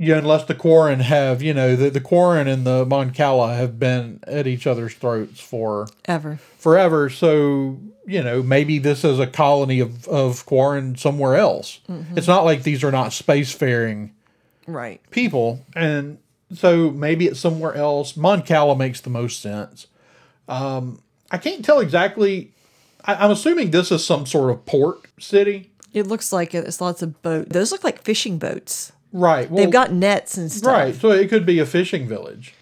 Yeah, 0.00 0.18
unless 0.18 0.44
the 0.44 0.54
Quarren 0.54 1.00
have, 1.00 1.42
you 1.42 1.52
know, 1.52 1.74
the, 1.74 1.90
the 1.90 2.00
Quarren 2.00 2.46
and 2.46 2.64
the 2.64 2.86
Mon 2.86 3.10
Cala 3.10 3.54
have 3.56 3.80
been 3.80 4.20
at 4.28 4.46
each 4.46 4.64
other's 4.66 4.94
throats 4.94 5.40
for 5.40 5.88
Ever. 6.04 6.38
forever. 6.56 7.10
So, 7.10 7.78
you 8.06 8.22
know, 8.22 8.40
maybe 8.42 8.78
this 8.78 9.04
is 9.04 9.18
a 9.18 9.26
colony 9.26 9.80
of, 9.80 10.06
of 10.06 10.46
Quarren 10.46 10.96
somewhere 10.96 11.34
else. 11.34 11.80
It's 12.14 12.28
not 12.28 12.44
like 12.44 12.62
these 12.62 12.84
are 12.84 12.92
not 12.92 13.10
spacefaring 13.10 14.10
Right. 14.68 15.00
people. 15.10 15.64
And 15.74 16.18
so 16.54 16.90
maybe 16.92 17.26
it's 17.26 17.40
somewhere 17.40 17.74
else. 17.74 18.16
Mon 18.16 18.42
Cala 18.42 18.76
makes 18.76 19.00
the 19.00 19.10
most 19.10 19.40
sense. 19.40 19.88
Um, 20.46 21.02
I 21.32 21.38
can't 21.38 21.64
tell 21.64 21.80
exactly. 21.80 22.52
I, 23.08 23.24
I'm 23.24 23.32
assuming 23.32 23.72
this 23.72 23.90
is 23.90 24.04
some 24.04 24.26
sort 24.26 24.50
of 24.50 24.64
port 24.66 25.00
city. 25.18 25.72
It 25.92 26.06
looks 26.06 26.32
like 26.32 26.54
it. 26.54 26.66
It's 26.66 26.80
lots 26.80 27.02
of 27.02 27.20
boat. 27.22 27.48
Those 27.48 27.72
look 27.72 27.82
like 27.82 28.02
fishing 28.02 28.38
boats. 28.38 28.92
Right. 29.12 29.50
Well, 29.50 29.64
They've 29.64 29.72
got 29.72 29.90
nets 29.90 30.36
and 30.36 30.52
stuff. 30.52 30.70
Right. 30.70 30.94
So 30.94 31.10
it 31.10 31.28
could 31.28 31.46
be 31.46 31.58
a 31.58 31.66
fishing 31.66 32.06
village 32.06 32.54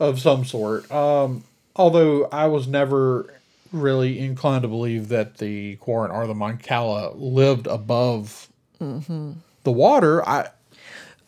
of 0.00 0.20
some 0.20 0.44
sort. 0.44 0.90
Um, 0.90 1.44
although 1.76 2.24
I 2.26 2.46
was 2.48 2.66
never 2.66 3.32
really 3.72 4.18
inclined 4.18 4.62
to 4.62 4.68
believe 4.68 5.08
that 5.08 5.38
the 5.38 5.76
Quarren 5.76 6.10
or 6.10 6.26
the 6.26 6.34
Mon 6.34 6.58
Cala 6.58 7.12
lived 7.14 7.66
above 7.68 8.48
the 8.78 9.72
water. 9.72 10.28
I 10.28 10.48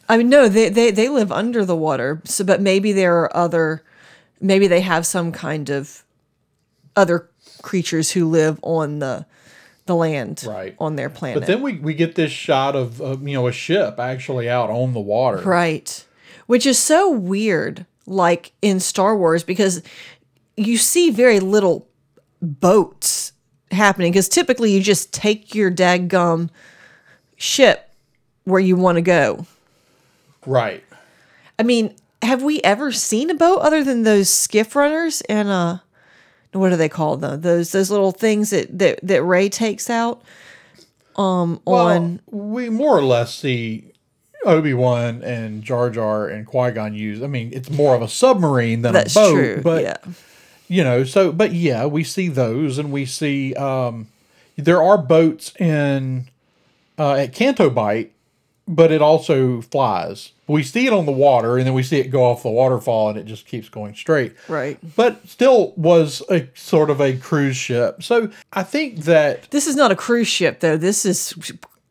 I 0.09 0.17
mean, 0.17 0.29
no, 0.29 0.49
they, 0.49 0.69
they, 0.69 0.91
they 0.91 1.09
live 1.09 1.33
under 1.33 1.65
the 1.65 1.77
water. 1.77 2.21
So, 2.25 2.45
but 2.45 2.61
maybe 2.61 2.93
there 2.93 3.23
are 3.23 3.37
other, 3.37 3.83
maybe 4.41 4.69
they 4.69 4.81
have 4.83 5.07
some 5.07 5.33
kind 5.33 5.69
of 5.69 6.05
other 6.95 7.29
creatures 7.63 8.13
who 8.13 8.29
live 8.29 8.59
on 8.63 8.99
the, 8.99 9.27
the 9.87 9.95
land 9.95 10.45
Right. 10.47 10.75
on 10.79 10.97
their 10.97 11.09
planet. 11.11 11.41
but 11.41 11.47
then 11.47 11.63
we, 11.63 11.75
we 11.79 11.95
get 11.95 12.15
this 12.15 12.33
shot 12.33 12.75
of, 12.77 13.01
of 13.01 13.27
you 13.27 13.35
know 13.35 13.47
a 13.47 13.53
ship 13.53 13.99
actually 13.99 14.49
out 14.49 14.71
on 14.71 14.93
the 14.93 15.01
water. 15.01 15.39
Right. 15.39 16.05
Which 16.47 16.65
is 16.67 16.79
so 16.79 17.11
weird, 17.11 17.87
like 18.07 18.53
in 18.63 18.79
Star 18.81 19.17
Wars, 19.17 19.43
because 19.45 19.83
you 20.57 20.77
see 20.77 21.11
very 21.11 21.41
little 21.41 21.89
boats 22.41 23.33
happening. 23.71 24.13
Because 24.13 24.29
typically 24.29 24.71
you 24.73 24.81
just 24.81 25.13
take 25.13 25.55
your 25.55 25.71
daggum 25.71 26.51
ship 27.37 27.91
where 28.45 28.61
you 28.61 28.77
want 28.77 28.97
to 28.97 29.03
go. 29.03 29.47
Right. 30.47 30.85
I 31.59 31.63
mean, 31.65 31.95
have 32.23 32.43
we 32.43 32.61
ever 32.63 32.93
seen 32.93 33.31
a 33.31 33.35
boat 33.35 33.59
other 33.59 33.83
than 33.83 34.03
those 34.05 34.29
skiff 34.31 34.77
runners 34.77 35.21
and 35.23 35.49
uh 35.49 35.79
what 36.53 36.71
do 36.71 36.77
they 36.77 36.89
call 36.89 37.17
them? 37.17 37.41
Those 37.41 37.73
those 37.73 37.91
little 37.91 38.13
things 38.13 38.51
that 38.51 38.79
that, 38.79 39.01
that 39.03 39.23
Rey 39.23 39.49
takes 39.49 39.91
out 39.91 40.23
um 41.17 41.61
Well, 41.65 41.87
on 41.87 42.21
we 42.27 42.69
more 42.69 42.97
or 42.97 43.03
less 43.03 43.35
see 43.35 43.93
Obi 44.47 44.75
Wan 44.75 45.23
and 45.23 45.63
Jar 45.63 45.91
Jar 45.91 46.29
and 46.29 46.47
Qui 46.47 46.71
Gon 46.71 46.95
use. 46.95 47.23
I 47.23 47.27
mean, 47.27 47.51
it's 47.53 47.71
more 47.71 47.95
of 47.95 48.03
a 48.03 48.09
submarine 48.09 48.83
than 48.83 48.93
that's 48.93 49.15
a 49.15 49.21
boat, 49.21 49.33
true. 49.33 49.61
but 49.63 49.83
yeah. 49.83 49.97
you 50.69 50.85
know. 50.85 51.05
So, 51.05 51.33
but 51.33 51.53
yeah, 51.53 51.87
we 51.87 52.05
see 52.05 52.29
those, 52.29 52.79
and 52.79 52.93
we 52.93 53.07
see 53.07 53.55
um, 53.55 54.09
there 54.57 54.83
are 54.83 54.97
boats 54.97 55.55
in 55.57 56.29
uh, 56.99 57.15
at 57.15 57.33
Canto 57.33 57.69
Bight, 57.69 58.13
but 58.67 58.93
it 58.93 59.03
also 59.03 59.61
flies. 59.61 60.33
We 60.49 60.63
see 60.63 60.87
it 60.87 60.93
on 60.93 61.07
the 61.07 61.13
water, 61.13 61.59
and 61.59 61.67
then 61.67 61.75
we 61.75 61.83
see 61.83 61.99
it 61.99 62.09
go 62.11 62.25
off 62.25 62.43
the 62.43 62.51
waterfall, 62.51 63.09
and 63.09 63.19
it 63.19 63.27
just 63.27 63.47
keeps 63.47 63.69
going 63.69 63.95
straight. 63.95 64.35
Right. 64.49 64.79
But 64.95 65.29
still 65.29 65.73
was 65.77 66.23
a 66.31 66.49
sort 66.55 66.89
of 66.91 67.01
a 67.01 67.17
cruise 67.17 67.57
ship. 67.57 68.03
So 68.03 68.31
I 68.53 68.63
think 68.63 69.01
that 69.05 69.51
This 69.51 69.67
is 69.67 69.77
not 69.77 69.91
a 69.91 69.97
cruise 69.97 70.29
ship 70.29 70.61
though. 70.61 70.77
This 70.77 71.05
is 71.05 71.35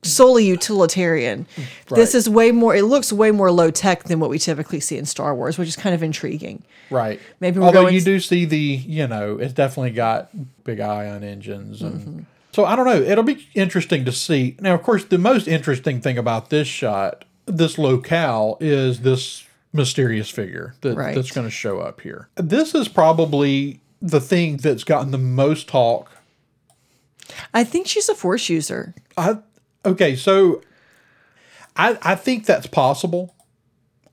solely 0.03 0.45
utilitarian. 0.45 1.47
This 1.89 2.15
is 2.15 2.29
way 2.29 2.51
more 2.51 2.75
it 2.75 2.83
looks 2.83 3.11
way 3.11 3.31
more 3.31 3.51
low 3.51 3.71
tech 3.71 4.03
than 4.03 4.19
what 4.19 4.29
we 4.29 4.39
typically 4.39 4.79
see 4.79 4.97
in 4.97 5.05
Star 5.05 5.35
Wars, 5.35 5.57
which 5.57 5.67
is 5.67 5.75
kind 5.75 5.95
of 5.95 6.03
intriguing. 6.03 6.63
Right. 6.89 7.19
Maybe 7.39 7.59
we're 7.59 7.65
Although 7.65 7.83
going 7.83 7.95
you 7.95 8.01
do 8.01 8.19
see 8.19 8.45
the, 8.45 8.57
you 8.57 9.07
know, 9.07 9.37
it's 9.37 9.53
definitely 9.53 9.91
got 9.91 10.29
big 10.63 10.79
ion 10.79 11.23
engines 11.23 11.81
and 11.81 11.99
mm-hmm. 11.99 12.19
so 12.53 12.65
I 12.65 12.75
don't 12.75 12.85
know. 12.85 13.01
It'll 13.01 13.23
be 13.23 13.47
interesting 13.53 14.05
to 14.05 14.11
see. 14.11 14.55
Now, 14.59 14.75
of 14.75 14.83
course, 14.83 15.05
the 15.05 15.17
most 15.17 15.47
interesting 15.47 15.99
thing 16.01 16.17
about 16.17 16.49
this 16.51 16.67
shot, 16.67 17.24
this 17.45 17.77
locale, 17.77 18.57
is 18.59 19.01
this 19.01 19.45
mysterious 19.73 20.29
figure 20.29 20.73
that, 20.81 20.95
Right. 20.95 21.15
that's 21.15 21.31
going 21.31 21.47
to 21.47 21.51
show 21.51 21.79
up 21.79 22.01
here. 22.01 22.29
This 22.35 22.73
is 22.73 22.87
probably 22.87 23.81
the 24.01 24.21
thing 24.21 24.57
that's 24.57 24.83
gotten 24.83 25.11
the 25.11 25.17
most 25.17 25.67
talk. 25.67 26.11
I 27.53 27.63
think 27.63 27.87
she's 27.87 28.07
a 28.07 28.15
force 28.15 28.49
user. 28.49 28.93
I 29.17 29.37
okay, 29.83 30.15
so 30.15 30.61
I 31.75 31.97
I 32.01 32.15
think 32.15 32.45
that's 32.45 32.67
possible. 32.67 33.33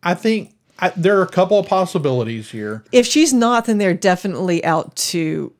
I 0.03 0.15
think 0.15 0.55
I, 0.79 0.93
there 0.97 1.19
are 1.19 1.23
a 1.23 1.29
couple 1.29 1.59
of 1.59 1.67
possibilities 1.67 2.51
here. 2.51 2.85
If 2.91 3.07
she's 3.07 3.33
not, 3.33 3.67
then 3.67 3.79
they're 3.79 3.95
definitely 3.95 4.65
out 4.65 4.97
to 4.97 5.53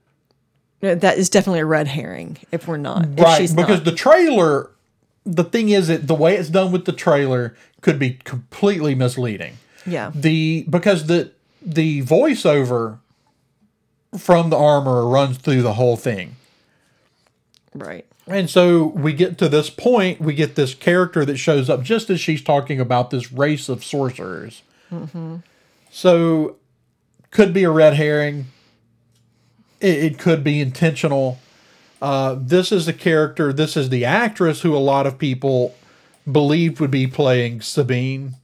that 0.81 1.17
is 1.19 1.29
definitely 1.31 1.61
a 1.61 1.67
red 1.67 1.87
herring 1.89 2.39
if 2.51 2.67
we're 2.67 2.77
not. 2.77 3.05
If 3.05 3.21
right 3.21 3.51
because 3.55 3.79
not. 3.79 3.85
the 3.85 3.93
trailer 3.93 4.71
the 5.25 5.45
thing 5.45 5.69
is 5.69 5.89
that 5.89 6.07
the 6.07 6.15
way 6.15 6.37
it's 6.37 6.49
done 6.49 6.73
with 6.73 6.85
the 6.85 6.93
trailer 6.93 7.55
could 7.81 7.99
be 7.99 8.13
completely 8.25 8.95
misleading 8.95 9.57
yeah. 9.87 10.11
the 10.15 10.67
because 10.69 11.07
the 11.07 11.31
the 11.61 12.03
voiceover 12.03 12.99
from 14.19 14.51
the 14.51 14.57
armor 14.57 15.07
runs 15.07 15.39
through 15.39 15.63
the 15.63 15.75
whole 15.75 15.97
thing 15.97 16.37
Right. 17.75 18.05
and 18.27 18.51
so 18.51 18.85
we 18.87 19.15
get 19.15 19.39
to 19.39 19.49
this 19.49 19.71
point 19.71 20.21
we 20.21 20.35
get 20.35 20.57
this 20.57 20.75
character 20.75 21.25
that 21.25 21.39
shows 21.39 21.71
up 21.71 21.83
just 21.83 22.11
as 22.11 22.21
she's 22.21 22.43
talking 22.43 22.79
about 22.81 23.11
this 23.11 23.33
race 23.33 23.69
of 23.69 23.83
sorcerers 23.83 24.63
mm-hmm. 24.91 25.37
so 25.91 26.57
could 27.33 27.53
be 27.53 27.65
a 27.65 27.71
red 27.71 27.95
herring. 27.95 28.47
It, 29.81 30.05
it 30.05 30.19
could 30.19 30.45
be 30.45 30.61
intentional. 30.61 31.41
Uh, 32.03 32.37
this 32.37 32.73
is 32.73 32.87
the 32.87 32.93
character. 32.93 33.53
This 33.53 33.77
is 33.77 33.89
the 33.89 34.05
actress 34.05 34.63
who 34.63 34.77
a 34.77 34.79
lot 34.79 35.07
of 35.07 35.19
people 35.19 35.77
believed 36.31 36.81
would 36.81 36.91
be 36.91 37.07
playing 37.07 37.61
Sabine. 37.61 38.35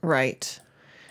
Right. 0.00 0.58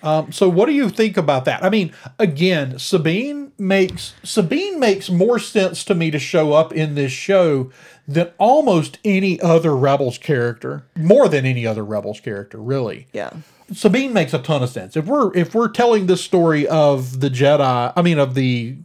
Um, 0.02 0.32
so 0.32 0.50
what 0.50 0.66
do 0.66 0.72
you 0.72 0.90
think 0.90 1.16
about 1.16 1.46
that? 1.46 1.64
I 1.64 1.70
mean, 1.70 1.94
again, 2.18 2.80
Sabine 2.80 3.52
makes 3.60 4.16
Sabine 4.24 4.80
makes 4.80 5.12
more 5.12 5.38
sense 5.38 5.84
to 5.86 5.94
me 5.94 6.10
to 6.10 6.18
show 6.18 6.54
up 6.54 6.74
in 6.74 6.96
this 6.96 7.12
show 7.12 7.72
than 8.08 8.32
almost 8.40 8.98
any 9.06 9.40
other 9.40 9.76
Rebels 9.76 10.18
character, 10.18 10.86
more 10.96 11.30
than 11.30 11.46
any 11.46 11.68
other 11.68 11.86
Rebels 11.86 12.20
character, 12.20 12.58
really. 12.58 13.08
Yeah. 13.14 13.32
Sabine 13.74 14.14
makes 14.14 14.34
a 14.34 14.40
ton 14.40 14.64
of 14.64 14.70
sense. 14.70 14.98
If 14.98 15.06
we're 15.06 15.36
if 15.36 15.54
we're 15.54 15.70
telling 15.70 16.08
this 16.08 16.24
story 16.24 16.68
of 16.68 17.20
the 17.20 17.30
Jedi, 17.30 17.94
I 17.96 18.02
mean 18.02 18.18
of 18.18 18.34
the 18.34 18.78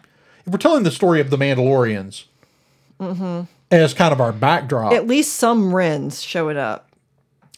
if 0.44 0.52
we're 0.52 0.58
telling 0.58 0.82
the 0.82 0.90
story 0.90 1.20
of 1.20 1.30
the 1.30 1.38
Mandalorians 1.38 2.24
as 3.70 3.94
kind 3.94 4.12
of 4.12 4.20
our 4.20 4.32
backdrop, 4.32 4.92
At 4.92 5.06
least 5.06 5.34
some 5.34 5.74
Wrens 5.74 6.22
showing 6.22 6.56
up. 6.56 6.88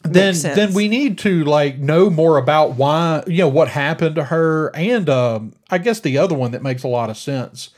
then 0.02 0.34
then 0.42 0.74
we 0.74 0.86
need 0.88 1.16
to 1.18 1.44
like 1.44 1.78
know 1.78 2.10
more 2.10 2.36
about 2.38 2.74
why 2.76 3.22
you 3.26 3.38
know 3.38 3.48
what 3.48 3.68
happened 3.68 4.14
to 4.16 4.24
her 4.24 4.70
and 4.76 5.08
um 5.08 5.54
I 5.70 5.78
guess 5.78 6.00
the 6.00 6.18
other 6.18 6.34
one 6.34 6.50
that 6.50 6.62
makes 6.62 6.82
a 6.82 6.88
lot 6.88 7.08
of 7.10 7.16
sense 7.16 7.70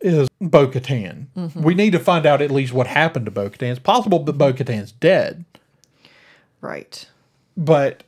is 0.00 0.28
Bo 0.40 0.66
Katan. 0.68 1.26
Mm-hmm. 1.36 1.62
We 1.62 1.74
need 1.74 1.90
to 1.92 1.98
find 1.98 2.24
out 2.24 2.40
at 2.40 2.50
least 2.50 2.72
what 2.72 2.86
happened 2.86 3.26
to 3.26 3.30
Bo 3.30 3.50
Katan. 3.50 3.70
It's 3.72 3.78
possible 3.78 4.18
that 4.24 4.32
Bo 4.32 4.54
Katan's 4.54 4.92
dead, 4.92 5.44
Right. 6.62 7.06
but 7.56 8.02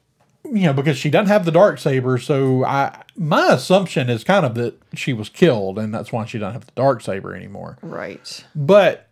you 0.44 0.62
know 0.62 0.72
because 0.72 0.96
she 0.96 1.10
doesn't 1.10 1.28
have 1.28 1.44
the 1.44 1.52
dark 1.52 1.78
saber, 1.78 2.18
so 2.18 2.64
I 2.64 3.02
my 3.16 3.52
assumption 3.52 4.10
is 4.10 4.24
kind 4.24 4.44
of 4.44 4.54
that 4.54 4.80
she 4.94 5.12
was 5.12 5.28
killed 5.28 5.78
and 5.78 5.94
that's 5.94 6.12
why 6.12 6.24
she 6.24 6.38
doesn't 6.38 6.54
have 6.54 6.66
the 6.66 6.72
dark 6.72 7.02
saber 7.02 7.34
anymore. 7.34 7.78
Right. 7.82 8.44
But 8.54 9.08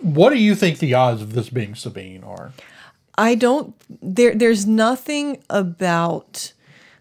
what 0.00 0.30
do 0.30 0.36
you 0.36 0.54
think 0.54 0.78
the 0.78 0.94
odds 0.94 1.22
of 1.22 1.32
this 1.32 1.48
being 1.48 1.74
Sabine 1.74 2.24
are? 2.24 2.52
I 3.16 3.34
don't 3.34 3.74
there 4.02 4.34
there's 4.34 4.66
nothing 4.66 5.42
about 5.50 6.52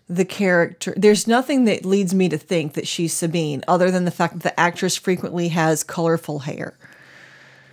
the 0.09 0.26
character 0.26 0.93
there's 0.95 1.28
nothing 1.28 1.65
that 1.65 1.86
leads 1.86 2.13
me 2.13 2.30
to 2.30 2.38
think 2.38 2.74
that 2.74 2.88
she's 2.88 3.13
Sabine 3.13 3.63
other 3.68 3.91
than 3.91 4.05
the 4.05 4.11
fact 4.11 4.34
that 4.36 4.43
the 4.43 4.59
actress 4.59 4.95
frequently 4.95 5.49
has 5.49 5.84
colorful 5.84 6.39
hair. 6.39 6.78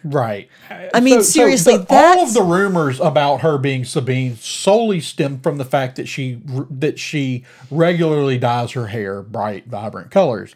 Right. 0.04 0.48
I 0.92 1.00
mean, 1.00 1.22
seriously, 1.22 1.78
the- 1.78 1.86
all 1.88 2.22
of 2.22 2.34
the 2.34 2.42
rumors 2.42 3.00
about 3.00 3.40
her 3.40 3.56
being 3.56 3.84
Sabine 3.86 4.36
solely 4.36 5.00
stem 5.00 5.38
from 5.40 5.56
the 5.58 5.64
fact 5.64 5.96
that 5.96 6.06
she 6.08 6.40
that 6.70 6.98
she 6.98 7.44
regularly 7.70 8.36
dyes 8.38 8.72
her 8.72 8.88
hair 8.88 9.22
bright, 9.22 9.66
vibrant 9.66 10.10
colors. 10.10 10.54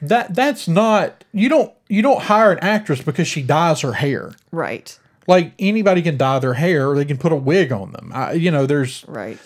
That 0.00 0.34
that's 0.34 0.68
not 0.68 1.24
you 1.32 1.48
don't 1.48 1.72
you 1.88 2.00
don't 2.02 2.22
hire 2.22 2.52
an 2.52 2.58
actress 2.60 3.02
because 3.02 3.26
she 3.26 3.42
dyes 3.42 3.80
her 3.80 3.94
hair. 3.94 4.32
Right. 4.52 4.96
Like 5.26 5.52
anybody 5.58 6.02
can 6.02 6.16
dye 6.16 6.38
their 6.38 6.54
hair, 6.54 6.88
or 6.88 6.96
they 6.96 7.04
can 7.04 7.16
put 7.18 7.32
a 7.32 7.36
wig 7.36 7.72
on 7.72 7.90
them. 7.90 8.12
I, 8.14 8.32
you 8.34 8.52
know, 8.52 8.66
there's 8.66 9.04
Right. 9.08 9.38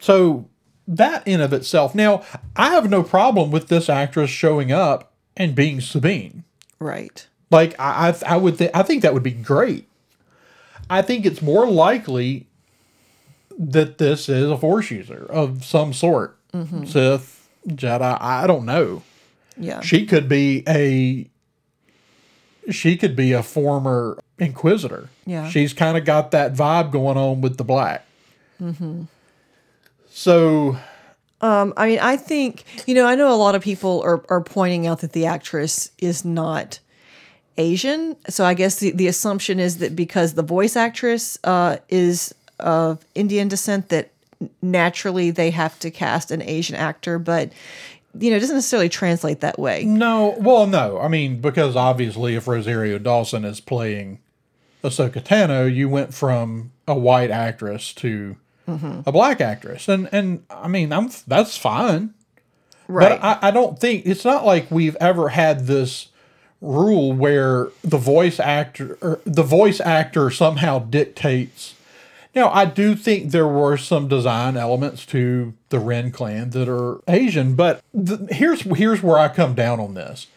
so 0.00 0.46
that 0.88 1.22
in 1.28 1.40
of 1.40 1.52
itself. 1.52 1.94
Now, 1.94 2.22
I 2.56 2.70
have 2.70 2.90
no 2.90 3.04
problem 3.04 3.52
with 3.52 3.68
this 3.68 3.88
actress 3.88 4.30
showing 4.30 4.72
up 4.72 5.12
and 5.36 5.54
being 5.54 5.80
Sabine. 5.80 6.42
Right. 6.80 7.28
Like 7.50 7.74
I, 7.78 8.10
I, 8.10 8.34
I 8.34 8.36
would, 8.36 8.58
th- 8.58 8.70
I 8.74 8.82
think 8.82 9.02
that 9.02 9.12
would 9.14 9.22
be 9.22 9.32
great. 9.32 9.86
I 10.88 11.02
think 11.02 11.24
it's 11.26 11.42
more 11.42 11.68
likely 11.70 12.46
that 13.58 13.98
this 13.98 14.28
is 14.28 14.50
a 14.50 14.56
force 14.56 14.90
user 14.90 15.26
of 15.28 15.64
some 15.64 15.92
sort, 15.92 16.36
Sith, 16.86 17.48
Jedi. 17.68 18.18
I 18.20 18.46
don't 18.46 18.64
know. 18.64 19.02
Yeah. 19.56 19.80
She 19.82 20.06
could 20.06 20.28
be 20.28 20.64
a, 20.66 21.28
she 22.72 22.96
could 22.96 23.14
be 23.14 23.32
a 23.32 23.42
former 23.42 24.18
Inquisitor. 24.38 25.10
Yeah. 25.26 25.48
she's 25.50 25.72
kind 25.74 25.98
of 25.98 26.04
got 26.06 26.30
that 26.30 26.54
vibe 26.54 26.90
going 26.90 27.18
on 27.18 27.40
with 27.42 27.58
the 27.58 27.64
black. 27.64 28.06
Mm-hmm. 28.60 29.02
So 30.10 30.76
Um, 31.42 31.72
I 31.76 31.86
mean, 31.88 31.98
I 32.00 32.16
think 32.16 32.64
you 32.86 32.94
know. 32.94 33.06
I 33.06 33.14
know 33.14 33.32
a 33.32 33.36
lot 33.36 33.54
of 33.54 33.62
people 33.62 34.02
are 34.02 34.22
are 34.28 34.40
pointing 34.42 34.86
out 34.86 35.00
that 35.00 35.12
the 35.12 35.26
actress 35.26 35.90
is 35.98 36.24
not 36.24 36.80
Asian. 37.60 38.16
So 38.28 38.44
I 38.44 38.54
guess 38.54 38.76
the, 38.76 38.90
the 38.92 39.06
assumption 39.06 39.60
is 39.60 39.78
that 39.78 39.94
because 39.94 40.34
the 40.34 40.42
voice 40.42 40.76
actress 40.76 41.38
uh, 41.44 41.76
is 41.88 42.34
of 42.58 43.04
Indian 43.14 43.48
descent, 43.48 43.90
that 43.90 44.10
naturally 44.62 45.30
they 45.30 45.50
have 45.50 45.78
to 45.80 45.90
cast 45.90 46.30
an 46.30 46.42
Asian 46.42 46.76
actor. 46.76 47.18
But 47.18 47.52
you 48.18 48.30
know, 48.30 48.36
it 48.36 48.40
doesn't 48.40 48.56
necessarily 48.56 48.88
translate 48.88 49.40
that 49.40 49.58
way. 49.58 49.84
No, 49.84 50.34
well, 50.38 50.66
no. 50.66 50.98
I 50.98 51.08
mean, 51.08 51.40
because 51.40 51.76
obviously, 51.76 52.34
if 52.34 52.48
Rosario 52.48 52.98
Dawson 52.98 53.44
is 53.44 53.60
playing 53.60 54.18
Ahsoka 54.82 55.22
Tano, 55.22 55.72
you 55.72 55.88
went 55.88 56.12
from 56.12 56.72
a 56.88 56.94
white 56.94 57.30
actress 57.30 57.92
to 57.94 58.36
a 59.06 59.12
black 59.12 59.40
actress, 59.40 59.88
and 59.88 60.08
and 60.12 60.44
I 60.48 60.68
mean, 60.68 60.92
I'm 60.92 61.10
that's 61.26 61.56
fine. 61.56 62.14
Right. 62.86 63.20
But 63.20 63.24
I, 63.24 63.48
I 63.48 63.50
don't 63.50 63.78
think 63.78 64.06
it's 64.06 64.24
not 64.24 64.44
like 64.44 64.70
we've 64.70 64.96
ever 65.00 65.28
had 65.28 65.66
this 65.66 66.08
rule 66.60 67.12
where 67.12 67.68
the 67.82 67.98
voice 67.98 68.38
actor 68.38 68.98
or 69.00 69.20
the 69.24 69.42
voice 69.42 69.80
actor 69.80 70.30
somehow 70.30 70.78
dictates. 70.78 71.74
Now, 72.34 72.50
I 72.50 72.64
do 72.64 72.94
think 72.94 73.30
there 73.30 73.48
were 73.48 73.76
some 73.76 74.06
design 74.06 74.56
elements 74.56 75.04
to 75.06 75.54
the 75.70 75.80
Wren 75.80 76.12
clan 76.12 76.50
that 76.50 76.68
are 76.68 77.00
Asian, 77.08 77.54
but 77.54 77.82
th- 77.92 78.20
here's 78.30 78.62
here's 78.62 79.02
where 79.02 79.18
I 79.18 79.28
come 79.28 79.54
down 79.54 79.80
on 79.80 79.94
this. 79.94 80.28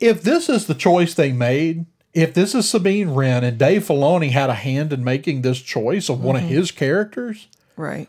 If 0.00 0.22
this 0.22 0.48
is 0.48 0.66
the 0.66 0.74
choice 0.74 1.14
they 1.14 1.32
made, 1.32 1.86
if 2.12 2.34
this 2.34 2.54
is 2.54 2.68
Sabine 2.68 3.10
Wren 3.10 3.42
and 3.42 3.58
Dave 3.58 3.84
Filoni 3.84 4.30
had 4.30 4.50
a 4.50 4.54
hand 4.54 4.92
in 4.92 5.02
making 5.02 5.42
this 5.42 5.60
choice 5.60 6.08
of 6.08 6.22
one 6.22 6.36
of 6.36 6.42
mm-hmm. 6.42 6.52
his 6.52 6.70
characters, 6.70 7.48
right. 7.76 8.08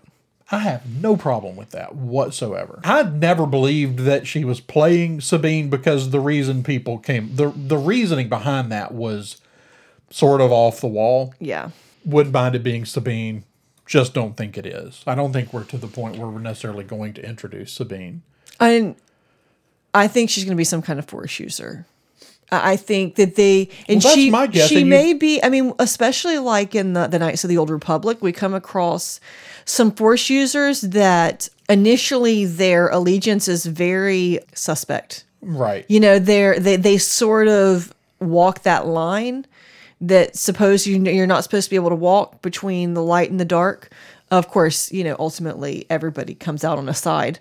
I 0.52 0.60
have 0.60 0.84
no 1.02 1.18
problem 1.18 1.56
with 1.56 1.72
that 1.72 1.96
whatsoever. 1.96 2.80
I 2.84 3.02
never 3.04 3.48
believed 3.48 4.00
that 4.00 4.28
she 4.28 4.46
was 4.46 4.60
playing 4.60 5.22
Sabine 5.22 5.70
because 5.70 6.12
the 6.12 6.20
reason 6.20 6.64
people 6.64 7.00
came 7.00 7.36
the 7.36 7.50
the 7.56 7.78
reasoning 7.78 8.30
behind 8.30 8.72
that 8.72 8.94
was 8.94 9.42
sort 10.12 10.42
of 10.42 10.52
off 10.52 10.82
the 10.82 10.88
wall. 10.88 11.34
Yeah. 11.40 11.72
Wouldn't 12.06 12.34
mind 12.34 12.54
it 12.56 12.64
being 12.64 12.86
Sabine. 12.86 13.44
Just 13.88 14.14
don't 14.14 14.38
think 14.38 14.58
it 14.58 14.66
is. 14.68 15.04
I 15.08 15.16
don't 15.16 15.34
think 15.34 15.52
we're 15.52 15.64
to 15.66 15.78
the 15.78 15.88
point 15.88 16.18
where 16.18 16.28
we're 16.28 16.40
necessarily 16.40 16.84
going 16.84 17.14
to 17.16 17.28
introduce 17.28 17.72
Sabine. 17.74 18.22
And 18.60 18.96
I 19.94 20.08
think 20.08 20.30
she's 20.30 20.44
going 20.44 20.56
to 20.56 20.60
be 20.60 20.64
some 20.64 20.82
kind 20.84 21.00
of 21.00 21.06
force 21.06 21.40
user. 21.40 21.86
I 22.52 22.76
think 22.78 23.16
that 23.16 23.36
they 23.36 23.70
and 23.88 23.98
Well, 24.04 24.12
that's 24.12 24.16
she 24.16 24.30
my 24.30 24.46
guess, 24.46 24.70
she 24.70 24.80
you- 24.82 24.86
may 24.86 25.14
be. 25.14 25.42
I 25.44 25.50
mean, 25.50 25.74
especially 25.80 26.38
like 26.38 26.76
in 26.76 26.94
the 26.94 27.08
the 27.08 27.18
Knights 27.18 27.44
of 27.44 27.50
the 27.50 27.58
Old 27.58 27.72
Republic, 27.72 28.20
we 28.22 28.32
come 28.32 28.54
across 28.54 29.20
some 29.66 29.92
force 29.92 30.30
users 30.30 30.82
that 30.82 31.50
initially 31.70 32.46
their 32.46 32.88
allegiance 32.90 33.48
is 33.48 33.66
very 33.66 34.40
suspect. 34.54 35.26
Right. 35.42 35.86
You 35.88 36.00
know, 36.00 36.20
they're 36.20 36.60
they 36.60 36.76
they 36.76 36.98
sort 36.98 37.48
of 37.48 37.94
walk 38.20 38.62
that 38.62 38.88
line 38.88 39.46
that 40.02 40.36
suppose 40.36 40.86
you 40.86 40.98
you're 41.04 41.28
not 41.28 41.44
supposed 41.44 41.66
to 41.66 41.70
be 41.70 41.76
able 41.76 41.90
to 41.90 41.96
walk 41.96 42.42
between 42.42 42.94
the 42.94 43.04
light 43.04 43.32
and 43.32 43.40
the 43.40 43.46
dark. 43.46 43.90
Of 44.32 44.50
course, 44.50 44.92
you 44.92 45.04
know, 45.04 45.16
ultimately 45.20 45.86
everybody 45.90 46.34
comes 46.34 46.64
out 46.64 46.78
on 46.78 46.90
a 46.90 46.94
side 46.94 47.40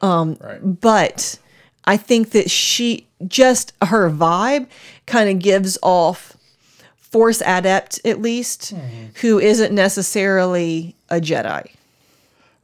um, 0.00 0.36
right. 0.40 0.60
but 0.62 1.38
I 1.84 1.96
think 1.96 2.30
that 2.30 2.50
she 2.50 3.06
just 3.26 3.72
her 3.82 4.10
vibe 4.10 4.68
kind 5.06 5.28
of 5.28 5.38
gives 5.38 5.78
off 5.82 6.36
force 6.96 7.40
adept 7.44 8.00
at 8.04 8.20
least 8.20 8.70
hmm. 8.70 9.06
who 9.20 9.38
isn't 9.38 9.74
necessarily 9.74 10.94
a 11.10 11.20
Jedi. 11.20 11.70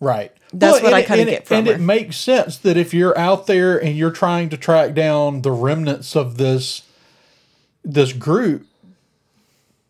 Right. 0.01 0.33
That's 0.53 0.83
what 0.83 0.93
I 0.95 1.01
and 1.01 1.21
it- 1.21 1.25
get 1.31 1.47
from 1.47 1.57
And 1.59 1.67
her. 1.69 1.73
it 1.75 1.81
makes 1.81 2.17
sense 2.17 2.57
that 2.59 2.77
if 2.77 2.93
you're 2.95 3.17
out 3.19 3.47
there 3.47 3.77
and 3.83 3.97
you're 3.97 4.11
trying 4.11 4.49
to 4.51 4.57
track 4.57 4.95
down 4.95 5.43
the 5.43 5.51
remnants 5.53 6.15
of 6.15 6.37
this 6.37 6.83
this 7.85 8.13
group, 8.13 8.67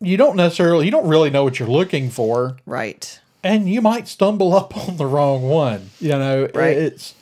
you 0.01 0.17
don't 0.17 0.35
necessarily 0.35 0.85
you 0.85 0.91
don't 0.91 1.07
really 1.07 1.29
know 1.29 1.43
what 1.43 1.59
you're 1.59 1.67
looking 1.69 2.09
for, 2.09 2.57
Right. 2.65 3.19
and 3.43 3.69
you 3.69 3.81
might 3.81 4.07
stumble 4.07 4.53
up 4.55 4.75
on 4.87 4.97
the 4.97 5.05
wrong 5.05 5.43
one. 5.43 5.91
You 5.99 6.09
know, 6.09 6.49
Right. 6.53 6.75
it's 6.77 7.13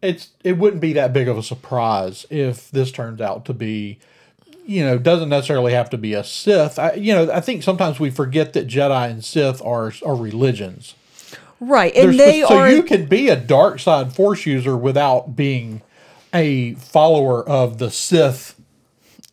it's 0.00 0.28
it 0.44 0.58
wouldn't 0.58 0.80
be 0.82 0.92
that 0.94 1.12
big 1.12 1.28
of 1.28 1.36
a 1.38 1.42
surprise 1.42 2.26
if 2.30 2.70
this 2.70 2.90
turns 2.90 3.20
out 3.20 3.44
to 3.46 3.54
be 3.54 3.98
you 4.64 4.84
know 4.84 4.98
doesn't 4.98 5.28
necessarily 5.28 5.72
have 5.72 5.90
to 5.90 5.98
be 5.98 6.14
a 6.14 6.24
Sith. 6.24 6.78
I, 6.78 6.92
you 6.94 7.14
know, 7.14 7.30
I 7.32 7.40
think 7.40 7.62
sometimes 7.62 7.98
we 8.00 8.10
forget 8.10 8.52
that 8.52 8.66
Jedi 8.66 9.10
and 9.10 9.24
Sith 9.24 9.60
are 9.62 9.92
are 10.04 10.14
religions. 10.16 10.94
Right. 11.60 11.94
And 11.94 12.14
There's- 12.14 12.16
they 12.16 12.40
so 12.42 12.56
are 12.58 12.70
you 12.70 12.82
can 12.82 13.06
be 13.06 13.28
a 13.28 13.36
dark 13.36 13.78
side 13.78 14.12
force 14.14 14.46
user 14.46 14.76
without 14.76 15.36
being 15.36 15.82
a 16.34 16.74
follower 16.74 17.48
of 17.48 17.78
the 17.78 17.90
Sith 17.90 18.56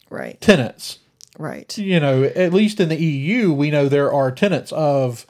right. 0.09 0.39
tenets. 0.41 0.99
Right. 1.39 1.75
You 1.77 1.99
know, 1.99 2.23
at 2.23 2.53
least 2.53 2.79
in 2.79 2.89
the 2.89 3.01
EU, 3.01 3.51
we 3.53 3.71
know 3.71 3.87
there 3.89 4.11
are 4.13 4.31
tenets 4.31 4.71
of 4.73 5.25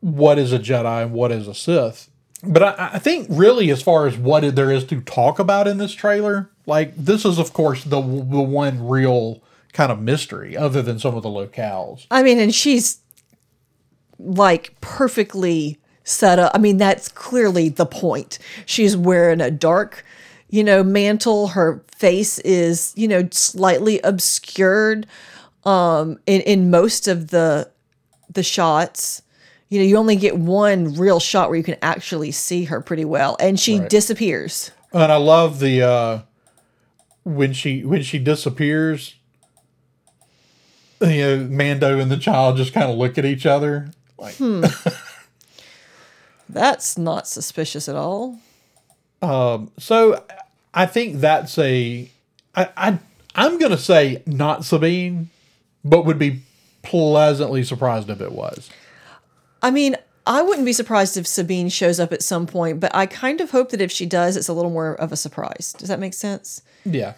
what 0.00 0.38
is 0.38 0.52
a 0.52 0.58
Jedi 0.58 1.02
and 1.04 1.12
what 1.12 1.30
is 1.30 1.46
a 1.46 1.54
Sith. 1.54 2.08
but 2.42 2.62
I, 2.62 2.90
I 2.94 2.98
think 2.98 3.26
really 3.30 3.70
as 3.70 3.82
far 3.82 4.06
as 4.06 4.16
what 4.16 4.54
there 4.56 4.70
is 4.70 4.84
to 4.86 5.00
talk 5.02 5.38
about 5.38 5.68
in 5.68 5.78
this 5.78 5.92
trailer, 5.92 6.50
like 6.70 6.96
this 6.96 7.24
is 7.26 7.38
of 7.38 7.52
course 7.52 7.84
the 7.84 8.00
the 8.00 8.40
one 8.40 8.86
real 8.88 9.42
kind 9.74 9.92
of 9.92 10.00
mystery, 10.00 10.56
other 10.56 10.80
than 10.82 10.98
some 10.98 11.14
of 11.16 11.22
the 11.22 11.28
locales. 11.28 12.06
I 12.10 12.22
mean, 12.22 12.38
and 12.38 12.54
she's 12.54 13.00
like 14.18 14.74
perfectly 14.80 15.78
set 16.04 16.38
up. 16.38 16.52
I 16.54 16.58
mean, 16.58 16.78
that's 16.78 17.08
clearly 17.08 17.68
the 17.68 17.86
point. 17.86 18.38
She's 18.66 18.96
wearing 18.96 19.40
a 19.40 19.50
dark, 19.50 20.04
you 20.48 20.64
know, 20.64 20.82
mantle. 20.82 21.48
Her 21.48 21.84
face 21.96 22.38
is, 22.40 22.92
you 22.96 23.08
know, 23.08 23.28
slightly 23.32 24.00
obscured 24.02 25.06
um 25.64 26.18
in 26.26 26.40
in 26.42 26.70
most 26.70 27.06
of 27.08 27.28
the 27.28 27.70
the 28.32 28.42
shots. 28.42 29.22
You 29.68 29.78
know, 29.78 29.84
you 29.84 29.96
only 29.98 30.16
get 30.16 30.36
one 30.36 30.94
real 30.94 31.20
shot 31.20 31.48
where 31.48 31.56
you 31.56 31.62
can 31.62 31.76
actually 31.80 32.32
see 32.32 32.64
her 32.64 32.80
pretty 32.80 33.04
well 33.04 33.36
and 33.38 33.58
she 33.60 33.78
Right. 33.78 33.88
disappears. 33.88 34.72
And 34.92 35.12
I 35.12 35.16
love 35.16 35.60
the 35.60 35.82
uh 35.82 36.18
when 37.24 37.52
she 37.52 37.84
when 37.84 38.02
she 38.02 38.18
disappears. 38.18 39.14
You 41.00 41.08
know, 41.08 41.36
Mando 41.44 41.98
and 41.98 42.10
the 42.10 42.18
child 42.18 42.58
just 42.58 42.74
kind 42.74 42.90
of 42.90 42.98
look 42.98 43.16
at 43.16 43.24
each 43.24 43.46
other. 43.46 43.90
Like, 44.18 44.34
hmm. 44.34 44.64
That's 46.50 46.98
not 46.98 47.26
suspicious 47.26 47.88
at 47.88 47.96
all. 47.96 48.38
Um, 49.22 49.70
so 49.78 50.24
I 50.74 50.86
think 50.86 51.20
that's 51.20 51.56
a 51.58 52.10
I, 52.54 52.68
I 52.76 52.98
I'm 53.34 53.58
gonna 53.58 53.78
say 53.78 54.22
not 54.26 54.64
Sabine, 54.64 55.30
but 55.84 56.04
would 56.04 56.18
be 56.18 56.42
pleasantly 56.82 57.62
surprised 57.62 58.10
if 58.10 58.20
it 58.20 58.32
was. 58.32 58.70
I 59.62 59.70
mean, 59.70 59.96
I 60.30 60.42
wouldn't 60.42 60.64
be 60.64 60.72
surprised 60.72 61.16
if 61.16 61.26
Sabine 61.26 61.68
shows 61.70 61.98
up 61.98 62.12
at 62.12 62.22
some 62.22 62.46
point, 62.46 62.78
but 62.78 62.94
I 62.94 63.06
kind 63.06 63.40
of 63.40 63.50
hope 63.50 63.70
that 63.70 63.80
if 63.80 63.90
she 63.90 64.06
does, 64.06 64.36
it's 64.36 64.46
a 64.46 64.52
little 64.52 64.70
more 64.70 64.94
of 64.94 65.10
a 65.10 65.16
surprise. 65.16 65.74
Does 65.76 65.88
that 65.88 65.98
make 65.98 66.14
sense? 66.14 66.62
Yeah. 66.84 67.14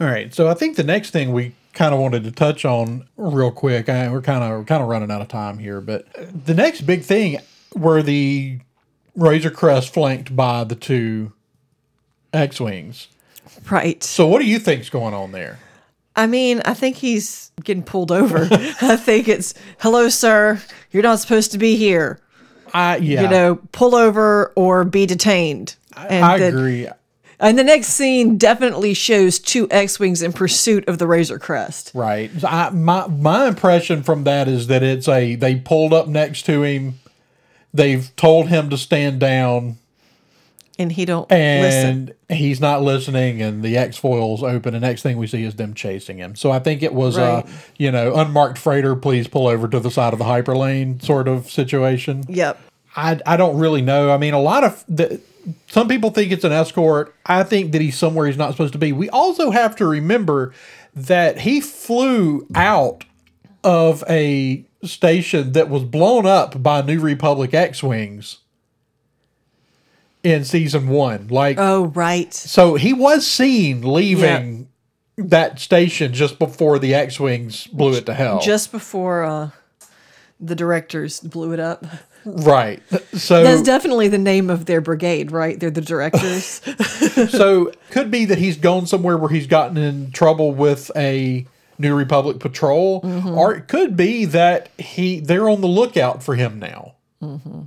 All 0.00 0.06
right. 0.06 0.32
So 0.32 0.48
I 0.48 0.54
think 0.54 0.76
the 0.76 0.84
next 0.84 1.10
thing 1.10 1.32
we 1.32 1.56
kind 1.72 1.92
of 1.92 1.98
wanted 1.98 2.22
to 2.22 2.30
touch 2.30 2.64
on 2.64 3.08
real 3.16 3.50
quick. 3.50 3.88
I, 3.88 4.08
we're 4.12 4.22
kind 4.22 4.44
of 4.44 4.64
kind 4.66 4.80
of 4.80 4.88
running 4.88 5.10
out 5.10 5.20
of 5.20 5.26
time 5.26 5.58
here, 5.58 5.80
but 5.80 6.06
the 6.44 6.54
next 6.54 6.82
big 6.82 7.02
thing 7.02 7.40
were 7.74 8.00
the 8.00 8.60
Razor 9.16 9.50
Crest 9.50 9.92
flanked 9.92 10.36
by 10.36 10.62
the 10.62 10.76
two 10.76 11.32
X-wings. 12.32 13.08
Right. 13.68 14.04
So 14.04 14.28
what 14.28 14.40
do 14.40 14.46
you 14.46 14.60
think's 14.60 14.88
going 14.88 15.14
on 15.14 15.32
there? 15.32 15.58
I 16.20 16.26
mean, 16.26 16.60
I 16.66 16.74
think 16.74 16.96
he's 16.96 17.50
getting 17.64 17.82
pulled 17.82 18.12
over. 18.12 18.46
I 18.82 18.96
think 18.96 19.26
it's, 19.26 19.54
hello, 19.78 20.10
sir, 20.10 20.60
you're 20.90 21.02
not 21.02 21.18
supposed 21.18 21.52
to 21.52 21.58
be 21.58 21.76
here. 21.76 22.20
I 22.74 22.96
yeah. 22.98 23.22
You 23.22 23.28
know, 23.28 23.58
pull 23.72 23.94
over 23.94 24.52
or 24.54 24.84
be 24.84 25.06
detained. 25.06 25.76
And 25.96 26.24
I 26.24 26.38
the- 26.38 26.48
agree. 26.48 26.88
And 27.42 27.58
the 27.58 27.64
next 27.64 27.88
scene 27.88 28.36
definitely 28.36 28.92
shows 28.92 29.38
two 29.38 29.66
X-wings 29.70 30.20
in 30.20 30.34
pursuit 30.34 30.86
of 30.86 30.98
the 30.98 31.06
Razor 31.06 31.38
Crest. 31.38 31.90
Right. 31.94 32.30
I, 32.44 32.68
my 32.68 33.06
my 33.06 33.48
impression 33.48 34.02
from 34.02 34.24
that 34.24 34.46
is 34.46 34.66
that 34.66 34.82
it's 34.82 35.08
a 35.08 35.36
they 35.36 35.56
pulled 35.56 35.94
up 35.94 36.06
next 36.06 36.42
to 36.46 36.62
him. 36.62 37.00
They've 37.72 38.14
told 38.16 38.48
him 38.48 38.68
to 38.68 38.76
stand 38.76 39.20
down. 39.20 39.78
And 40.80 40.90
he 40.90 41.04
don't 41.04 41.30
listen. 41.30 42.14
and 42.28 42.38
he's 42.38 42.60
not 42.60 42.82
listening 42.82 43.42
and 43.42 43.62
the 43.62 43.76
S-foils 43.76 44.42
open 44.42 44.74
and 44.74 44.82
next 44.82 45.02
thing 45.02 45.18
we 45.18 45.26
see 45.26 45.44
is 45.44 45.54
them 45.56 45.74
chasing 45.74 46.16
him 46.18 46.34
so 46.34 46.50
i 46.50 46.58
think 46.58 46.82
it 46.82 46.94
was 46.94 47.18
Right. 47.18 47.44
a 47.46 47.48
you 47.76 47.90
know 47.92 48.14
unmarked 48.14 48.56
freighter 48.58 48.96
please 48.96 49.28
pull 49.28 49.46
over 49.46 49.68
to 49.68 49.78
the 49.78 49.90
side 49.90 50.12
of 50.14 50.18
the 50.18 50.24
hyperlane 50.24 51.02
sort 51.02 51.28
of 51.28 51.50
situation 51.50 52.24
Yep. 52.28 52.58
i, 52.96 53.20
I 53.26 53.36
don't 53.36 53.58
really 53.58 53.82
know 53.82 54.10
i 54.10 54.16
mean 54.16 54.32
a 54.32 54.40
lot 54.40 54.64
of 54.64 54.82
the, 54.88 55.20
some 55.68 55.86
people 55.86 56.10
think 56.10 56.32
it's 56.32 56.44
an 56.44 56.52
escort 56.52 57.14
i 57.26 57.42
think 57.42 57.72
that 57.72 57.80
he's 57.82 57.98
somewhere 57.98 58.26
he's 58.26 58.38
not 58.38 58.52
supposed 58.52 58.72
to 58.72 58.78
be 58.78 58.92
we 58.92 59.10
also 59.10 59.50
have 59.50 59.76
to 59.76 59.86
remember 59.86 60.52
that 60.96 61.40
he 61.40 61.60
flew 61.60 62.46
out 62.54 63.04
of 63.62 64.02
a 64.08 64.64
station 64.82 65.52
that 65.52 65.68
was 65.68 65.82
blown 65.84 66.24
up 66.24 66.62
by 66.62 66.80
new 66.80 66.98
republic 67.00 67.52
x-wings 67.52 68.38
in 70.22 70.44
season 70.44 70.88
one 70.88 71.28
like 71.28 71.56
Oh, 71.58 71.86
right. 71.86 72.32
so 72.34 72.74
he 72.74 72.92
was 72.92 73.26
seen 73.26 73.82
leaving 73.82 74.68
that 75.16 75.58
station 75.58 76.12
just 76.12 76.38
before 76.38 76.78
the 76.78 76.94
X-wings 76.94 77.66
blew 77.68 77.94
it 77.94 78.06
to 78.06 78.14
hell. 78.14 78.40
Just 78.40 78.72
before 78.72 79.22
uh, 79.24 79.50
the 80.38 80.54
directors 80.54 81.20
blew 81.20 81.52
it 81.52 81.60
up. 81.60 81.84
right. 82.24 82.82
So 83.14 83.42
That's 83.42 83.62
definitely 83.62 84.08
the 84.08 84.18
name 84.18 84.50
of 84.50 84.66
their 84.66 84.80
brigade, 84.80 85.30
right? 85.32 85.58
They're 85.58 85.70
the 85.70 85.80
directors. 85.80 86.60
so 87.30 87.72
could 87.90 88.10
be 88.10 88.24
that 88.26 88.38
he's 88.38 88.56
gone 88.56 88.86
somewhere 88.86 89.16
where 89.16 89.30
he's 89.30 89.46
gotten 89.46 89.76
in 89.76 90.10
trouble 90.12 90.52
with 90.52 90.90
a 90.96 91.46
New 91.78 91.94
Republic 91.94 92.40
patrol, 92.40 93.00
Mm-hmm. 93.00 93.28
or 93.30 93.54
it 93.54 93.68
could 93.68 93.96
be 93.96 94.26
that 94.26 94.68
he 94.78 95.18
they're 95.20 95.48
on 95.48 95.62
the 95.62 95.66
lookout 95.66 96.22
for 96.22 96.34
him 96.34 96.58
now. 96.58 96.94
Mm-hmm. 97.22 97.62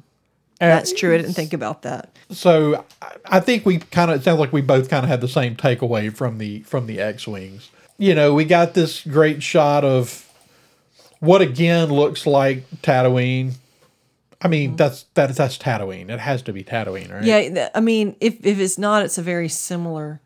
That's 0.67 0.93
true. 0.93 1.13
I 1.13 1.17
didn't 1.17 1.33
think 1.33 1.53
about 1.53 1.81
that. 1.83 2.09
So 2.29 2.83
I- 3.25 3.39
think 3.39 3.65
we 3.65 3.79
kind 3.79 4.11
of 4.11 4.19
it 4.21 4.23
sounds 4.23 4.39
like 4.39 4.53
we 4.53 4.61
both 4.61 4.89
kind 4.89 5.03
of 5.03 5.09
had 5.09 5.21
the 5.21 5.27
same 5.27 5.55
takeaway 5.55 6.13
from 6.13 6.37
the 6.37 6.61
from 6.61 6.87
the 6.87 6.99
X 6.99 7.27
wings. 7.27 7.69
You 7.97 8.15
know, 8.15 8.33
we 8.33 8.45
got 8.45 8.73
this 8.73 9.01
great 9.01 9.43
shot 9.43 9.83
of 9.83 10.27
what 11.19 11.41
again 11.41 11.89
looks 11.89 12.25
like 12.25 12.69
Tatooine. 12.81 13.53
I 14.41 14.47
mean, 14.49 14.75
that's 14.75 15.05
that 15.13 15.35
that's 15.35 15.57
Tatooine. 15.57 16.09
It 16.09 16.19
has 16.19 16.41
to 16.43 16.53
be 16.53 16.63
Tatooine, 16.63 17.11
right? 17.13 17.23
Yeah, 17.23 17.69
I 17.73 17.79
mean, 17.79 18.15
if 18.19 18.45
if 18.45 18.59
it's 18.59 18.77
not, 18.77 19.03
it's 19.03 19.17
a 19.17 19.21
very 19.21 19.49
similar. 19.49 20.19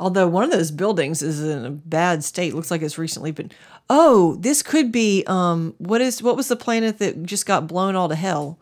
Although 0.00 0.28
one 0.28 0.44
of 0.44 0.50
those 0.52 0.70
buildings 0.70 1.22
is 1.22 1.42
in 1.42 1.64
a 1.64 1.70
bad 1.70 2.22
state, 2.22 2.54
looks 2.54 2.70
like 2.70 2.82
it's 2.82 2.98
recently 2.98 3.32
been. 3.32 3.50
Oh, 3.90 4.36
this 4.38 4.62
could 4.62 4.92
be. 4.92 5.24
Um, 5.26 5.74
what 5.78 6.00
is 6.00 6.22
what 6.22 6.36
was 6.36 6.48
the 6.48 6.56
planet 6.56 6.98
that 6.98 7.24
just 7.24 7.46
got 7.46 7.66
blown 7.66 7.96
all 7.96 8.08
to 8.08 8.14
hell 8.14 8.58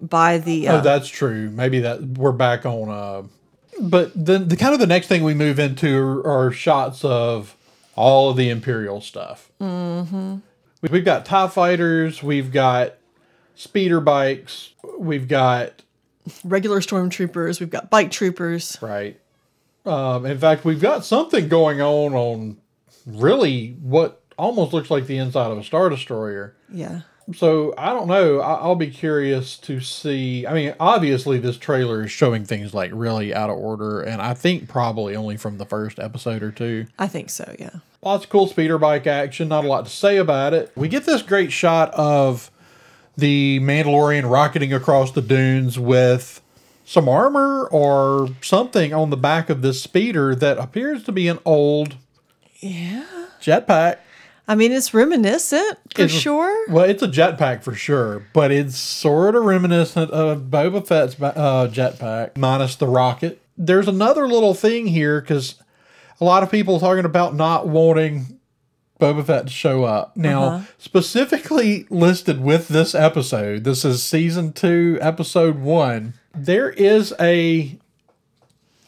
by 0.00 0.38
the? 0.38 0.68
Uh, 0.68 0.78
Oh, 0.78 0.80
that's 0.80 1.08
true. 1.08 1.50
Maybe 1.50 1.80
that 1.80 2.02
we're 2.02 2.32
back 2.32 2.64
on. 2.66 2.88
Uh, 2.90 3.22
but 3.80 4.12
then 4.14 4.48
the 4.48 4.56
kind 4.56 4.74
of 4.74 4.80
the 4.80 4.86
next 4.86 5.06
thing 5.08 5.22
we 5.24 5.34
move 5.34 5.58
into 5.58 5.96
are, 5.96 6.46
are 6.46 6.52
shots 6.52 7.04
of 7.04 7.56
all 7.96 8.30
of 8.30 8.36
the 8.36 8.48
Imperial 8.50 9.00
stuff. 9.00 9.50
Mm-hmm. 9.60 10.36
We've 10.82 11.04
got 11.04 11.24
Tie 11.24 11.48
fighters. 11.48 12.22
We've 12.22 12.52
got 12.52 12.94
speeder 13.54 14.00
bikes. 14.00 14.70
We've 14.98 15.26
got 15.28 15.82
regular 16.44 16.80
stormtroopers. 16.80 17.60
We've 17.60 17.70
got 17.70 17.90
bike 17.90 18.10
troopers. 18.10 18.76
right. 18.80 19.20
Um, 19.86 20.24
in 20.24 20.38
fact, 20.38 20.64
we've 20.64 20.80
got 20.80 21.04
something 21.04 21.48
going 21.48 21.82
on 21.82 22.14
on 22.14 22.56
really 23.06 23.76
what 23.82 24.22
almost 24.38 24.72
looks 24.72 24.90
like 24.90 25.06
the 25.06 25.18
inside 25.18 25.50
of 25.50 25.58
a 25.58 25.62
star 25.64 25.90
destroyer. 25.90 26.56
Yeah. 26.72 27.02
So 27.34 27.72
I 27.78 27.90
don't 27.94 28.06
know. 28.08 28.40
I- 28.40 28.56
I'll 28.60 28.74
be 28.74 28.90
curious 28.90 29.56
to 29.58 29.80
see. 29.80 30.46
I 30.46 30.52
mean, 30.52 30.74
obviously, 30.78 31.38
this 31.38 31.56
trailer 31.56 32.04
is 32.04 32.10
showing 32.10 32.44
things 32.44 32.74
like 32.74 32.90
really 32.92 33.32
out 33.34 33.48
of 33.50 33.56
order, 33.56 34.02
and 34.02 34.20
I 34.20 34.34
think 34.34 34.68
probably 34.68 35.16
only 35.16 35.36
from 35.38 35.56
the 35.58 35.64
first 35.64 35.98
episode 35.98 36.42
or 36.42 36.50
two. 36.50 36.86
I 36.98 37.06
think 37.08 37.30
so. 37.30 37.54
Yeah. 37.58 37.70
Lots 38.02 38.24
of 38.24 38.30
cool 38.30 38.46
speeder 38.46 38.76
bike 38.76 39.06
action. 39.06 39.48
Not 39.48 39.64
a 39.64 39.68
lot 39.68 39.86
to 39.86 39.90
say 39.90 40.18
about 40.18 40.52
it. 40.52 40.70
We 40.76 40.88
get 40.88 41.06
this 41.06 41.22
great 41.22 41.50
shot 41.52 41.90
of 41.94 42.50
the 43.16 43.58
Mandalorian 43.60 44.30
rocketing 44.30 44.74
across 44.74 45.12
the 45.12 45.22
dunes 45.22 45.78
with 45.78 46.42
some 46.84 47.08
armor 47.08 47.66
or 47.70 48.28
something 48.42 48.92
on 48.92 49.08
the 49.08 49.16
back 49.16 49.48
of 49.48 49.62
this 49.62 49.80
speeder 49.80 50.34
that 50.34 50.58
appears 50.58 51.02
to 51.04 51.12
be 51.12 51.28
an 51.28 51.38
old 51.46 51.96
Yeah. 52.60 53.04
jetpack. 53.40 53.96
I 54.46 54.54
mean, 54.54 54.72
it's 54.72 54.92
reminiscent 54.92 55.78
for 55.94 56.02
It's- 56.02 56.10
sure. 56.20 56.68
Well, 56.70 56.84
it's 56.84 57.02
a 57.02 57.08
jetpack 57.08 57.62
for 57.62 57.74
sure, 57.74 58.26
but 58.34 58.50
it's 58.52 58.76
sort 58.76 59.34
of 59.36 59.44
reminiscent 59.44 60.10
of 60.10 60.42
Boba 60.50 60.86
Fett's 60.86 61.14
uh, 61.20 61.68
jetpack, 61.72 62.36
minus 62.36 62.76
the 62.76 62.86
rocket. 62.86 63.40
There's 63.56 63.88
another 63.88 64.28
little 64.28 64.52
thing 64.54 64.86
here 64.88 65.20
because 65.20 65.54
a 66.20 66.24
lot 66.24 66.42
of 66.42 66.50
people 66.50 66.76
are 66.76 66.80
talking 66.80 67.04
about 67.06 67.34
not 67.34 67.66
wanting 67.68 68.38
Boba 69.00 69.24
Fett 69.24 69.46
to 69.46 69.52
show 69.52 69.84
up. 69.84 70.16
Now, 70.16 70.66
specifically 70.78 71.86
listed 71.88 72.42
with 72.42 72.68
this 72.68 72.94
episode, 72.94 73.64
this 73.64 73.84
is 73.84 74.02
season 74.02 74.52
two, 74.52 74.98
episode 75.00 75.58
one. 75.58 76.14
There 76.34 76.70
is 76.70 77.14
a 77.18 77.78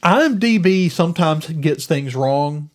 IMDb 0.02 0.90
sometimes 0.90 1.46
gets 1.48 1.86
things 1.86 2.14
wrong. 2.14 2.70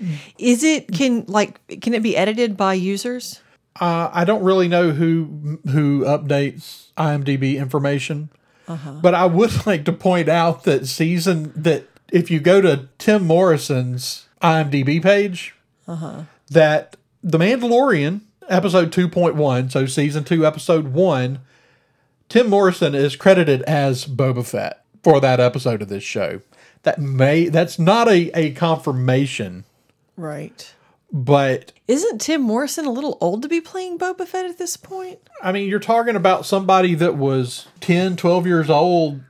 Mm. 0.00 0.16
Is 0.38 0.62
it 0.62 0.92
can 0.92 1.24
like 1.26 1.60
can 1.80 1.94
it 1.94 2.02
be 2.02 2.16
edited 2.16 2.56
by 2.56 2.74
users? 2.74 3.40
Uh, 3.80 4.08
I 4.12 4.24
don't 4.24 4.44
really 4.44 4.68
know 4.68 4.90
who 4.90 5.58
who 5.68 6.04
updates 6.04 6.92
IMDb 6.96 7.56
information, 7.56 8.30
uh-huh. 8.68 8.98
but 9.02 9.14
I 9.14 9.26
would 9.26 9.66
like 9.66 9.84
to 9.86 9.92
point 9.92 10.28
out 10.28 10.64
that 10.64 10.86
season 10.86 11.52
that 11.56 11.88
if 12.12 12.30
you 12.30 12.40
go 12.40 12.60
to 12.60 12.88
Tim 12.98 13.26
Morrison's 13.26 14.28
IMDb 14.40 15.02
page, 15.02 15.54
uh-huh. 15.88 16.22
that 16.50 16.96
The 17.22 17.38
Mandalorian 17.38 18.20
episode 18.48 18.92
two 18.92 19.08
point 19.08 19.34
one, 19.34 19.70
so 19.70 19.86
season 19.86 20.24
two 20.24 20.46
episode 20.46 20.88
one, 20.88 21.40
Tim 22.28 22.48
Morrison 22.48 22.94
is 22.94 23.16
credited 23.16 23.62
as 23.62 24.06
Boba 24.06 24.46
Fett 24.46 24.84
for 25.02 25.20
that 25.20 25.40
episode 25.40 25.82
of 25.82 25.88
this 25.88 26.04
show. 26.04 26.40
That 26.82 26.98
may 26.98 27.48
that's 27.48 27.78
not 27.78 28.08
a, 28.08 28.30
a 28.38 28.52
confirmation, 28.52 29.64
Right. 30.16 30.72
but 31.12 31.72
Isn't 31.88 32.20
Tim 32.20 32.40
Morrison 32.40 32.86
a 32.86 32.90
little 32.90 33.18
old 33.20 33.42
to 33.42 33.48
be 33.48 33.60
playing 33.60 33.98
Boba 33.98 34.26
Fett 34.26 34.46
at 34.46 34.58
this 34.58 34.76
point? 34.76 35.18
I 35.42 35.52
mean, 35.52 35.68
you're 35.68 35.78
talking 35.80 36.16
about 36.16 36.46
somebody 36.46 36.94
that 36.94 37.16
was 37.16 37.66
10, 37.80 38.16
12 38.16 38.46
years 38.46 38.70
old 38.70 39.20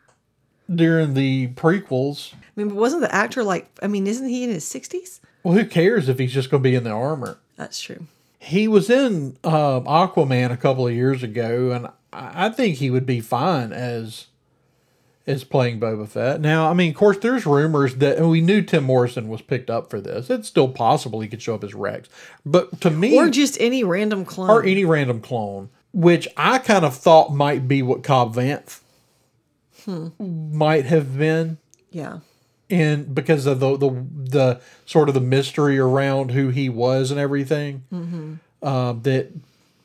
during 0.73 1.15
the 1.15 1.49
prequels. 1.49 2.35
I 2.35 2.39
mean, 2.57 2.69
but 2.69 2.77
wasn't 2.77 3.03
the 3.03 3.15
actor 3.15 3.43
like? 3.43 3.69
I 3.83 3.87
mean, 3.87 4.07
isn't 4.07 4.29
he 4.29 4.45
in 4.45 4.51
his 4.51 4.65
sixties? 4.67 5.21
Well, 5.43 5.55
who 5.55 5.67
cares 5.67 6.09
if 6.09 6.19
he's 6.19 6.33
just 6.33 6.51
going 6.51 6.63
to 6.63 6.69
be 6.69 6.75
in 6.75 6.85
the 6.85 6.91
armor? 6.91 7.39
That's 7.57 7.81
true. 7.81 8.07
He 8.39 8.69
was 8.69 8.89
in 8.91 9.37
um, 9.45 9.85
Aquaman 9.85 10.51
a 10.53 10.57
couple 10.57 10.87
of 10.87 10.95
years 10.95 11.23
ago, 11.23 11.73
and 11.73 11.89
I 12.13 12.49
think 12.51 12.77
he 12.77 12.91
would 12.91 13.07
be 13.07 13.21
fine 13.21 13.73
as 13.73 14.27
as 15.27 15.43
playing 15.45 15.81
Boba 15.81 16.07
Fett. 16.09 16.41
Now, 16.41 16.69
I 16.71 16.75
mean, 16.75 16.91
of 16.91 16.97
course, 16.97 17.17
there's 17.19 17.47
rumors 17.47 17.97
that 17.97 18.19
and 18.19 18.29
we 18.31 18.41
knew 18.41 18.61
Tim 18.63 18.85
Morrison 18.85 19.29
was 19.29 19.41
picked 19.43 19.71
up 19.71 19.89
for 19.91 20.01
this. 20.01 20.29
It's 20.31 20.49
still 20.49 20.69
possible 20.69 21.21
he 21.21 21.29
could 21.29 21.41
show 21.43 21.55
up 21.55 21.65
as 21.65 21.75
Rex, 21.75 22.09
but 22.45 22.81
to 22.83 22.91
me, 22.91 23.17
Or 23.17 23.31
just 23.31 23.57
any 23.61 23.83
random 23.85 24.25
clone. 24.25 24.51
or 24.51 24.63
any 24.63 24.85
random 24.85 25.21
clone, 25.21 25.71
which 25.93 26.29
I 26.37 26.59
kind 26.59 26.85
of 26.85 26.95
thought 26.97 27.33
might 27.35 27.67
be 27.69 27.83
what 27.83 28.03
Cobb 28.03 28.35
Vanth 28.35 28.81
might 30.19 30.87
have 30.87 31.17
been 31.19 31.59
yeah. 31.91 32.21
And 32.71 33.15
because 33.15 33.45
of 33.47 33.61
the 33.61 33.77
the 33.77 33.91
the 33.91 34.61
sort 34.87 35.09
of 35.09 35.15
the 35.15 35.21
mystery 35.21 35.79
around 35.79 36.31
who 36.31 36.49
he 36.49 36.69
was 36.69 37.11
and 37.11 37.21
everything. 37.21 38.41
Uh, 38.63 38.95
that 39.03 39.31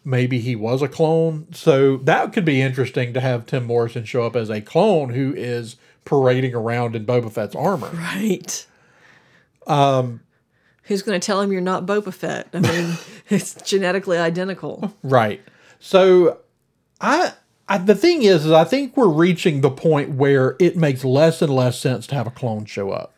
maybe 0.03 0.39
he 0.39 0.55
was 0.55 0.81
a 0.81 0.87
clone. 0.87 1.47
So 1.53 1.97
that 1.97 2.33
could 2.33 2.45
be 2.45 2.61
interesting 2.61 3.13
to 3.13 3.19
have 3.19 3.45
Tim 3.45 3.65
Morrison 3.65 4.05
show 4.05 4.23
up 4.23 4.35
as 4.35 4.49
a 4.49 4.61
clone 4.61 5.09
who 5.09 5.33
is 5.35 5.75
parading 6.05 6.55
around 6.55 6.95
in 6.95 7.05
Boba 7.05 7.31
Fett's 7.31 7.55
armor. 7.55 7.89
Right. 7.89 8.65
Um, 9.67 10.21
who's 10.83 11.03
going 11.03 11.19
to 11.19 11.25
tell 11.25 11.41
him 11.41 11.51
you're 11.51 11.61
not 11.61 11.85
Boba 11.85 12.13
Fett? 12.13 12.47
I 12.53 12.59
mean, 12.59 12.97
it's 13.29 13.53
genetically 13.61 14.17
identical. 14.17 14.93
Right. 15.03 15.41
So 15.79 16.39
I, 16.99 17.33
I 17.67 17.77
the 17.77 17.95
thing 17.95 18.23
is, 18.23 18.45
is 18.45 18.51
I 18.51 18.63
think 18.63 18.97
we're 18.97 19.07
reaching 19.07 19.61
the 19.61 19.69
point 19.69 20.11
where 20.11 20.55
it 20.59 20.75
makes 20.75 21.05
less 21.05 21.41
and 21.41 21.53
less 21.53 21.79
sense 21.79 22.07
to 22.07 22.15
have 22.15 22.27
a 22.27 22.31
clone 22.31 22.65
show 22.65 22.91
up. 22.91 23.13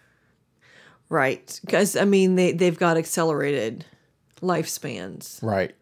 Right. 1.09 1.59
Because 1.65 1.95
I 1.95 2.05
mean, 2.05 2.35
they 2.35 2.51
they've 2.51 2.77
got 2.77 2.97
accelerated 2.97 3.85
lifespans. 4.41 5.41
Right. 5.41 5.73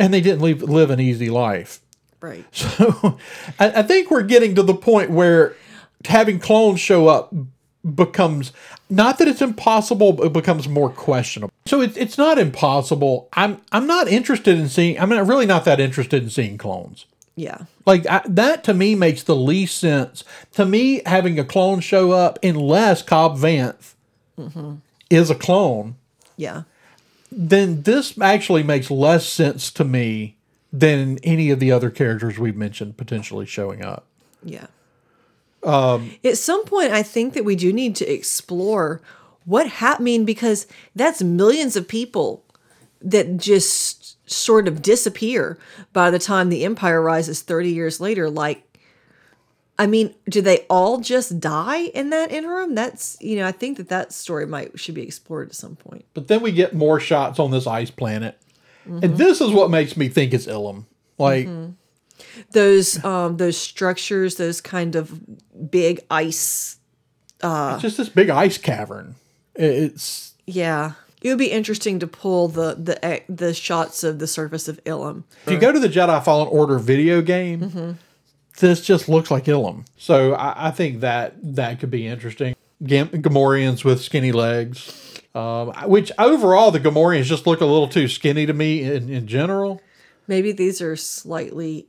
And 0.00 0.12
they 0.12 0.20
didn't 0.20 0.40
live, 0.40 0.62
live 0.62 0.90
an 0.90 0.98
easy 0.98 1.30
life. 1.30 1.80
Right. 2.20 2.44
So 2.52 3.18
I, 3.58 3.70
I 3.70 3.82
think 3.82 4.10
we're 4.10 4.22
getting 4.22 4.54
to 4.56 4.62
the 4.62 4.74
point 4.74 5.10
where 5.10 5.54
having 6.06 6.38
clones 6.38 6.80
show 6.80 7.08
up 7.08 7.32
becomes 7.94 8.52
not 8.88 9.18
that 9.18 9.28
it's 9.28 9.40
impossible, 9.40 10.12
but 10.12 10.26
it 10.26 10.32
becomes 10.32 10.68
more 10.68 10.90
questionable. 10.90 11.52
So 11.66 11.80
it's 11.80 11.96
it's 11.96 12.18
not 12.18 12.38
impossible. 12.38 13.28
I'm 13.32 13.60
I'm 13.72 13.86
not 13.86 14.08
interested 14.08 14.58
in 14.58 14.68
seeing. 14.68 14.98
I'm 14.98 15.08
not 15.08 15.26
really 15.26 15.46
not 15.46 15.64
that 15.64 15.80
interested 15.80 16.22
in 16.22 16.30
seeing 16.30 16.58
clones. 16.58 17.06
Yeah. 17.36 17.62
Like 17.86 18.06
I, 18.06 18.22
that 18.26 18.64
to 18.64 18.74
me 18.74 18.94
makes 18.94 19.22
the 19.22 19.36
least 19.36 19.78
sense. 19.78 20.24
To 20.52 20.66
me, 20.66 21.02
having 21.06 21.38
a 21.38 21.44
clone 21.44 21.80
show 21.80 22.12
up, 22.12 22.38
unless 22.42 23.02
Cobb 23.02 23.38
Vanth 23.38 23.94
mm-hmm. 24.38 24.74
is 25.08 25.30
a 25.30 25.34
clone, 25.34 25.96
Yeah. 26.36 26.62
Then 27.30 27.82
this 27.82 28.18
actually 28.20 28.62
makes 28.62 28.90
less 28.90 29.26
sense 29.26 29.70
to 29.72 29.84
me 29.84 30.36
than 30.72 31.18
any 31.22 31.50
of 31.50 31.58
the 31.60 31.72
other 31.72 31.90
characters 31.90 32.38
we've 32.38 32.56
mentioned 32.56 32.96
potentially 32.96 33.46
showing 33.46 33.84
up. 33.84 34.06
Yeah. 34.42 34.66
Um, 35.62 36.12
At 36.24 36.38
some 36.38 36.64
point, 36.64 36.92
I 36.92 37.02
think 37.02 37.34
that 37.34 37.44
we 37.44 37.56
do 37.56 37.72
need 37.72 37.94
to 37.96 38.06
explore 38.06 39.00
what 39.44 39.66
happened. 39.66 40.04
Mean, 40.04 40.24
because 40.24 40.66
that's 40.94 41.22
millions 41.22 41.76
of 41.76 41.88
people 41.88 42.44
that 43.02 43.36
just 43.36 44.16
sort 44.30 44.68
of 44.68 44.82
disappear 44.82 45.58
by 45.92 46.10
the 46.10 46.18
time 46.18 46.48
the 46.48 46.64
empire 46.64 47.02
rises 47.02 47.42
30 47.42 47.70
years 47.70 48.00
later. 48.00 48.30
Like, 48.30 48.64
I 49.80 49.86
mean, 49.86 50.14
do 50.28 50.42
they 50.42 50.66
all 50.68 51.00
just 51.00 51.40
die 51.40 51.84
in 51.84 52.10
that 52.10 52.30
interim? 52.30 52.74
That's, 52.74 53.16
you 53.20 53.36
know, 53.36 53.46
I 53.46 53.52
think 53.52 53.78
that 53.78 53.88
that 53.88 54.12
story 54.12 54.46
might 54.46 54.78
should 54.78 54.94
be 54.94 55.02
explored 55.02 55.48
at 55.48 55.54
some 55.54 55.74
point. 55.74 56.04
But 56.12 56.28
then 56.28 56.42
we 56.42 56.52
get 56.52 56.74
more 56.74 57.00
shots 57.00 57.38
on 57.38 57.50
this 57.50 57.66
ice 57.66 57.90
planet. 57.90 58.38
And 58.84 59.16
this 59.16 59.40
is 59.40 59.52
what 59.52 59.70
makes 59.70 59.96
me 59.96 60.08
think 60.08 60.34
it's 60.34 60.46
Ilum. 60.46 60.84
Like, 61.16 61.48
Those, 62.50 63.02
um, 63.04 63.36
those 63.36 63.56
structures, 63.56 64.36
those 64.36 64.60
kind 64.60 64.96
of 64.96 65.18
big 65.70 66.00
ice 66.10 66.80
it's 67.42 67.82
just 67.82 67.96
this 67.96 68.08
big 68.08 68.28
ice 68.28 68.58
cavern. 68.58 69.14
It's 69.54 70.34
Yeah, 70.46 70.92
it 71.22 71.28
would 71.28 71.38
be 71.38 71.50
interesting 71.50 71.98
to 72.00 72.06
pull 72.06 72.48
the 72.48 72.74
the 72.74 73.04
eh, 73.04 73.20
the 73.28 73.54
shots 73.54 74.04
of 74.04 74.18
the 74.18 74.26
surface 74.26 74.68
of 74.68 74.82
Ilum. 74.84 75.24
if 75.46 75.52
you 75.52 75.58
go 75.58 75.72
to 75.72 75.78
the 75.78 75.88
Jedi 75.88 76.22
Fallen 76.24 76.48
Order 76.48 76.78
video 76.78 77.22
game, 77.22 77.98
this 78.60 78.80
just 78.80 79.08
looks 79.08 79.30
like 79.30 79.44
Ilum. 79.44 79.86
So 79.96 80.34
I, 80.34 80.68
I 80.68 80.70
think 80.70 81.00
that 81.00 81.34
that 81.56 81.80
could 81.80 81.90
be 81.90 82.06
interesting. 82.06 82.54
Gam- 82.82 83.08
Gamorreans 83.08 83.84
with 83.84 84.00
skinny 84.00 84.32
legs. 84.32 84.96
Um, 85.34 85.72
which 85.86 86.10
overall 86.18 86.70
the 86.72 86.80
Gamorreans 86.80 87.24
just 87.24 87.46
look 87.46 87.60
a 87.60 87.66
little 87.66 87.86
too 87.86 88.08
skinny 88.08 88.46
to 88.46 88.52
me 88.52 88.82
in, 88.82 89.08
in 89.08 89.26
general. 89.28 89.80
Maybe 90.26 90.50
these 90.50 90.80
are 90.82 90.96
slightly 90.96 91.86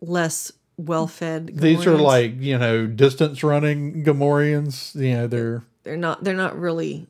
less 0.00 0.50
well 0.76 1.06
fed. 1.06 1.56
These 1.58 1.86
are 1.86 1.96
like 1.96 2.40
you 2.40 2.58
know 2.58 2.86
distance 2.86 3.44
running 3.44 4.04
Gamorreans. 4.04 4.94
You 4.94 5.14
know 5.14 5.26
they're 5.28 5.62
they're 5.84 5.96
not 5.96 6.24
they're 6.24 6.34
not 6.34 6.58
really 6.58 7.06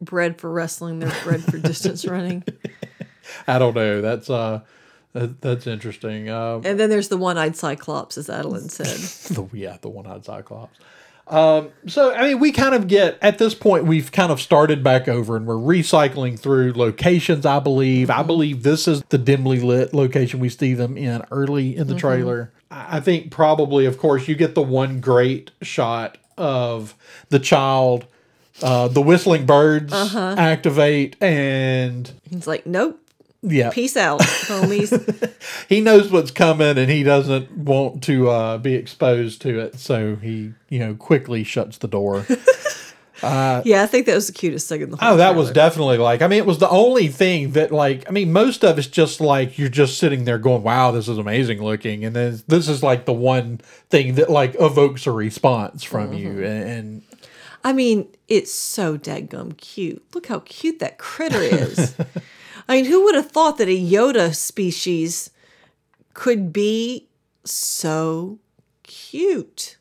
bred 0.00 0.38
for 0.38 0.50
wrestling. 0.50 0.98
They're 0.98 1.14
bred 1.24 1.42
for 1.42 1.58
distance 1.58 2.04
running. 2.06 2.44
I 3.46 3.58
don't 3.58 3.74
know. 3.74 4.02
That's 4.02 4.28
uh 4.28 4.60
that, 5.12 5.40
that's 5.40 5.66
interesting. 5.66 6.28
Um, 6.30 6.62
And 6.64 6.78
then 6.80 6.90
there's 6.90 7.08
the 7.08 7.16
one 7.16 7.38
eyed 7.38 7.56
Cyclops, 7.56 8.16
as 8.18 8.28
Adeline 8.30 8.68
said. 8.68 8.86
the 9.34 9.46
yeah 9.56 9.76
the 9.80 9.88
one 9.88 10.06
eyed 10.06 10.24
Cyclops. 10.24 10.78
Um, 11.28 11.70
so 11.86 12.12
I 12.14 12.28
mean, 12.28 12.40
we 12.40 12.50
kind 12.52 12.74
of 12.74 12.88
get 12.88 13.16
at 13.22 13.38
this 13.38 13.54
point 13.54 13.84
we've 13.84 14.10
kind 14.10 14.32
of 14.32 14.40
started 14.40 14.82
back 14.82 15.06
over 15.08 15.36
and 15.36 15.46
we're 15.46 15.54
recycling 15.54 16.38
through 16.38 16.72
locations. 16.74 17.46
I 17.46 17.60
believe. 17.60 18.10
I 18.10 18.22
believe 18.22 18.62
this 18.64 18.88
is 18.88 19.02
the 19.08 19.18
dimly 19.18 19.60
lit 19.60 19.94
location 19.94 20.40
we 20.40 20.48
see 20.48 20.74
them 20.74 20.96
in 20.96 21.22
early 21.30 21.76
in 21.76 21.86
the 21.86 21.94
trailer. 21.94 22.50
I 22.70 23.00
think 23.00 23.30
probably, 23.30 23.84
of 23.84 23.98
course, 23.98 24.28
you 24.28 24.34
get 24.34 24.54
the 24.54 24.62
one 24.62 25.00
great 25.00 25.50
shot 25.60 26.16
of 26.38 26.94
the 27.28 27.38
child. 27.38 28.06
Uh, 28.62 28.88
the 28.88 29.02
whistling 29.02 29.44
birds 29.46 29.92
activate, 29.92 31.16
and 31.22 32.10
He's 32.30 32.46
like, 32.46 32.66
nope, 32.66 33.00
yeah, 33.42 33.70
peace 33.70 33.96
out, 33.96 34.20
homies. 34.20 35.32
he 35.68 35.80
knows 35.80 36.10
what's 36.10 36.30
coming 36.30 36.78
and 36.78 36.90
he 36.90 37.02
doesn't 37.02 37.50
want 37.56 38.02
to 38.04 38.30
uh, 38.30 38.58
be 38.58 38.74
exposed 38.74 39.42
to 39.42 39.58
it. 39.60 39.78
So 39.78 40.16
he 40.16 40.54
you 40.68 40.78
know 40.78 40.94
quickly 40.94 41.44
shuts 41.44 41.78
the 41.78 41.88
door. 41.88 42.26
Yeah, 43.24 43.84
I 43.84 43.86
think 43.86 44.06
that 44.06 44.16
was 44.16 44.26
the 44.26 44.32
cutest 44.32 44.68
thing 44.68 44.80
in 44.80 44.90
the 44.90 44.96
whole 44.96 45.12
oh 45.12 45.16
that 45.18 45.36
was 45.36 45.52
definitely 45.52 45.96
like 45.98 46.22
i 46.22 46.26
mean 46.26 46.40
it 46.40 46.46
was 46.46 46.58
the 46.58 46.68
only 46.68 47.06
thing 47.06 47.52
that 47.52 47.70
like 47.70 48.08
i 48.08 48.10
mean 48.10 48.32
most 48.32 48.64
of 48.64 48.76
it's 48.78 48.88
just 48.88 49.20
like 49.20 49.58
you're 49.58 49.68
just 49.68 49.96
sitting 49.98 50.24
there 50.24 50.38
going 50.38 50.64
wow 50.64 50.90
this 50.90 51.06
is 51.06 51.18
amazing 51.18 51.62
looking. 51.62 52.04
And 52.04 52.14
then 52.14 52.42
this 52.46 52.68
is 52.68 52.82
like 52.82 53.04
the 53.04 53.12
one 53.12 53.58
thing 53.88 54.14
that 54.14 54.30
like 54.30 54.54
evokes 54.60 55.06
a 55.06 55.12
response 55.12 55.82
from 55.82 56.12
you. 56.12 56.44
And, 56.44 56.68
and 56.68 57.02
I 57.64 57.72
mean, 57.72 58.08
it's 58.28 58.52
so 58.52 58.98
dadgum 58.98 59.56
cute. 59.56 60.02
Look 60.14 60.26
how 60.26 60.40
cute 60.40 60.80
that 60.80 60.98
critter 60.98 61.40
is. 61.40 61.94
I 62.68 62.76
mean, 62.76 62.84
who 62.86 63.04
would 63.04 63.14
have 63.14 63.30
thought 63.30 63.58
that 63.58 63.68
a 63.68 63.78
Yoda 63.78 64.34
species 64.34 65.30
could 66.14 66.52
be 66.52 67.08
so 67.44 68.38
cute? 68.82 69.76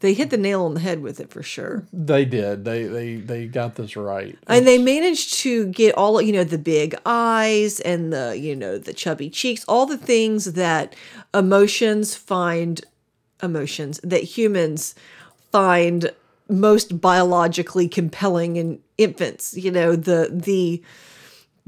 They 0.00 0.14
hit 0.14 0.30
the 0.30 0.36
nail 0.36 0.64
on 0.64 0.74
the 0.74 0.80
head 0.80 1.02
with 1.02 1.18
it 1.18 1.30
for 1.30 1.42
sure. 1.42 1.84
they 1.92 2.24
did 2.24 2.64
they 2.64 2.84
they 2.84 3.16
they 3.16 3.46
got 3.46 3.74
this 3.74 3.96
right 3.96 4.38
And 4.46 4.64
they 4.66 4.78
managed 4.78 5.34
to 5.38 5.66
get 5.66 5.94
all, 5.96 6.22
you 6.22 6.32
know, 6.32 6.44
the 6.44 6.58
big 6.58 6.94
eyes 7.04 7.80
and 7.80 8.12
the, 8.12 8.38
you 8.38 8.54
know, 8.54 8.78
the 8.78 8.92
chubby 8.92 9.28
cheeks, 9.28 9.64
all 9.66 9.86
the 9.86 9.98
things 9.98 10.52
that 10.52 10.94
emotions 11.34 12.14
find 12.14 12.80
emotions 13.42 13.98
that 14.04 14.22
humans 14.22 14.94
find 15.50 16.12
most 16.48 17.00
biologically 17.00 17.88
compelling 17.88 18.56
in 18.56 18.78
infants, 18.98 19.56
you 19.56 19.70
know, 19.70 19.96
the 19.96 20.28
the 20.30 20.80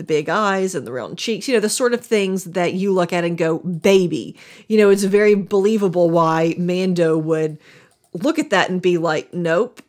the 0.00 0.04
big 0.04 0.30
eyes 0.30 0.74
and 0.74 0.86
the 0.86 0.92
round 0.92 1.18
cheeks, 1.18 1.46
you 1.46 1.52
know, 1.52 1.60
the 1.60 1.68
sort 1.68 1.92
of 1.92 2.00
things 2.00 2.44
that 2.44 2.72
you 2.72 2.90
look 2.90 3.12
at 3.12 3.22
and 3.22 3.36
go, 3.36 3.58
baby. 3.58 4.34
You 4.66 4.78
know, 4.78 4.88
it's 4.88 5.04
very 5.04 5.34
believable 5.34 6.08
why 6.08 6.54
Mando 6.56 7.18
would 7.18 7.58
look 8.14 8.38
at 8.38 8.48
that 8.48 8.70
and 8.70 8.80
be 8.80 8.96
like, 8.96 9.34
nope, 9.34 9.82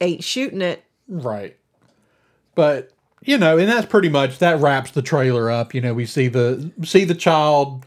ain't 0.00 0.24
shooting 0.24 0.60
it. 0.60 0.82
Right. 1.06 1.56
But 2.56 2.90
you 3.24 3.38
know, 3.38 3.56
and 3.56 3.68
that's 3.68 3.86
pretty 3.86 4.08
much 4.08 4.38
that 4.40 4.58
wraps 4.60 4.90
the 4.90 5.02
trailer 5.02 5.48
up. 5.48 5.74
You 5.74 5.80
know, 5.80 5.94
we 5.94 6.06
see 6.06 6.26
the 6.26 6.72
see 6.82 7.04
the 7.04 7.14
child 7.14 7.86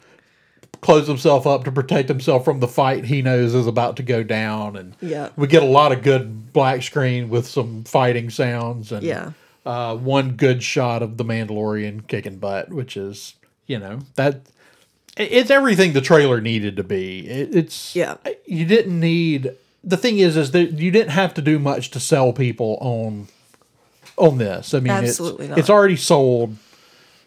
close 0.80 1.08
himself 1.08 1.46
up 1.46 1.66
to 1.66 1.72
protect 1.74 2.08
himself 2.08 2.46
from 2.46 2.62
the 2.62 2.68
fight 2.70 3.04
he 3.06 3.22
knows 3.22 3.54
is 3.54 3.68
about 3.68 3.98
to 3.98 4.04
go 4.04 4.24
down. 4.24 4.78
And 4.78 4.96
Yeah. 5.02 5.30
we 5.36 5.48
get 5.48 5.62
a 5.64 5.66
lot 5.66 5.92
of 5.92 6.04
good 6.04 6.54
black 6.54 6.84
screen 6.84 7.28
with 7.28 7.48
some 7.48 7.84
fighting 7.84 8.30
sounds 8.30 8.92
and 8.94 9.04
Yeah. 9.04 9.32
Uh, 9.66 9.96
one 9.96 10.32
good 10.34 10.62
shot 10.64 11.02
of 11.02 11.18
the 11.18 11.26
Mandalorian 11.26 12.08
kicking 12.08 12.38
butt, 12.38 12.70
which 12.70 12.96
is 12.98 13.36
you 13.68 13.80
know 13.80 14.00
that 14.16 14.42
it's 15.18 15.50
everything 15.50 15.94
the 15.94 16.02
trailer 16.02 16.42
needed 16.42 16.76
to 16.78 16.84
be. 16.84 17.28
It, 17.28 17.56
it's 17.56 17.96
Yeah. 17.96 18.18
You 18.46 18.66
didn't 18.66 19.00
need 19.00 19.52
the 19.84 19.98
thing 19.98 20.18
is 20.20 20.36
is 20.38 20.52
that 20.52 20.74
you 20.74 20.92
didn't 20.92 21.12
have 21.12 21.34
to 21.36 21.42
do 21.42 21.58
much 21.60 21.92
to 21.92 22.00
sell 22.00 22.34
people 22.34 22.78
on 22.82 23.28
on 24.18 24.38
this. 24.38 24.74
I 24.74 24.80
mean, 24.80 24.92
Absolutely 24.94 25.46
it's, 25.46 25.50
not. 25.50 25.58
it's 25.60 25.70
already 25.70 25.96
sold. 25.98 26.56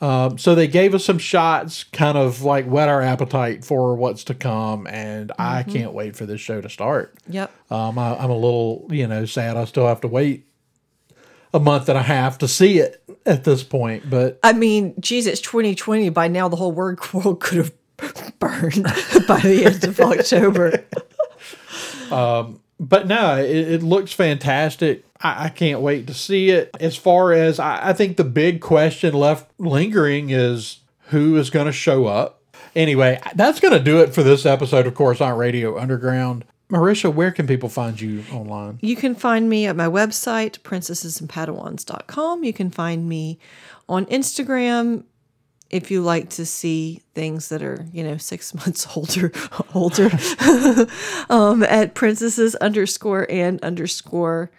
Um, 0.01 0.39
so 0.39 0.55
they 0.55 0.69
gave 0.69 0.95
us 0.95 1.05
some 1.05 1.19
shots, 1.19 1.83
kind 1.83 2.17
of 2.17 2.43
like 2.43 2.67
whet 2.67 2.89
our 2.89 3.03
appetite 3.03 3.65
for 3.65 3.97
what's 3.97 4.23
to 4.25 4.35
come, 4.35 4.87
and 4.87 5.33
I 5.41 5.63
Mm-hmm. 5.65 5.73
can't 5.73 5.93
wait 5.93 6.15
for 6.15 6.25
this 6.25 6.41
show 6.41 6.61
to 6.61 6.71
start. 6.71 7.17
Yep. 7.29 7.51
Um, 7.73 7.99
I, 7.99 8.17
I'm 8.17 8.31
a 8.31 8.35
little, 8.37 8.87
you 8.91 9.09
know, 9.09 9.25
sad. 9.27 9.57
I 9.57 9.65
still 9.65 9.89
have 9.89 10.01
to 10.03 10.09
wait 10.09 10.47
a 11.53 11.61
month 11.61 11.89
and 11.89 11.99
a 11.99 12.03
half 12.03 12.39
to 12.39 12.49
see 12.49 12.79
it 12.79 13.03
at 13.27 13.45
this 13.45 13.63
point, 13.63 14.09
but 14.09 14.39
I 14.43 14.53
mean, 14.53 14.95
geez, 15.01 15.27
it's 15.27 15.41
2020. 15.41 16.09
By 16.11 16.29
now, 16.29 16.49
the 16.49 16.57
whole 16.57 16.73
word 16.73 17.01
world 17.13 17.41
could 17.41 17.59
have 17.59 17.73
burned 18.39 18.83
by 19.27 19.41
the 19.41 19.63
end 19.65 19.85
of 19.85 20.01
October. 20.01 20.85
Um, 22.11 22.61
but 22.81 23.07
no, 23.07 23.37
it, 23.37 23.51
it 23.51 23.83
looks 23.83 24.13
fantastic. 24.13 25.05
I, 25.21 25.45
I 25.45 25.49
can't 25.51 25.81
wait 25.81 26.07
to 26.07 26.15
see 26.15 26.51
it. 26.51 26.71
As 26.81 26.97
far 26.97 27.33
as 27.33 27.59
I, 27.59 27.91
I 27.91 27.93
think 27.93 28.17
the 28.17 28.25
big 28.25 28.61
question 28.61 29.15
left 29.15 29.51
lingering 29.59 30.31
is 30.31 30.81
who 31.09 31.37
is 31.37 31.51
going 31.51 31.67
to 31.67 31.73
show 31.73 32.07
up. 32.07 32.41
Anyway, 32.75 33.21
that's 33.35 33.61
going 33.61 33.75
to 33.75 33.83
do 33.83 34.01
it 34.01 34.15
for 34.15 34.23
this 34.23 34.47
episode 34.47 34.87
of 34.87 34.95
Coruscant 34.95 35.37
Radio 35.37 35.79
Underground. 35.79 36.45
Marisha, 36.71 37.13
where 37.13 37.31
can 37.31 37.47
people 37.47 37.69
find 37.69 37.99
you 37.99 38.25
online? 38.31 38.79
You 38.83 38.95
can 38.95 39.15
find 39.15 39.49
me 39.49 39.67
at 39.67 39.75
my 39.75 39.87
website, 39.87 40.59
princessesandpadawans.com. 40.59 42.45
You 42.45 42.53
can 42.53 42.71
find 42.71 43.09
me 43.09 43.39
on 43.89 44.05
Instagram 44.07 45.05
if 45.71 45.91
you 45.91 46.03
like 46.03 46.31
to 46.31 46.45
see 46.45 47.03
things 47.15 47.49
that 47.49 47.63
are, 47.63 47.87
you 47.93 48.05
know, 48.05 48.19
six 48.19 48.55
months 48.67 48.87
older, 48.97 49.33
older, 49.75 50.11
um, 51.31 51.63
at 51.63 51.95
princesses 51.95 52.55
underscore 52.57 53.27
and 53.31 53.63
underscore 53.63 54.51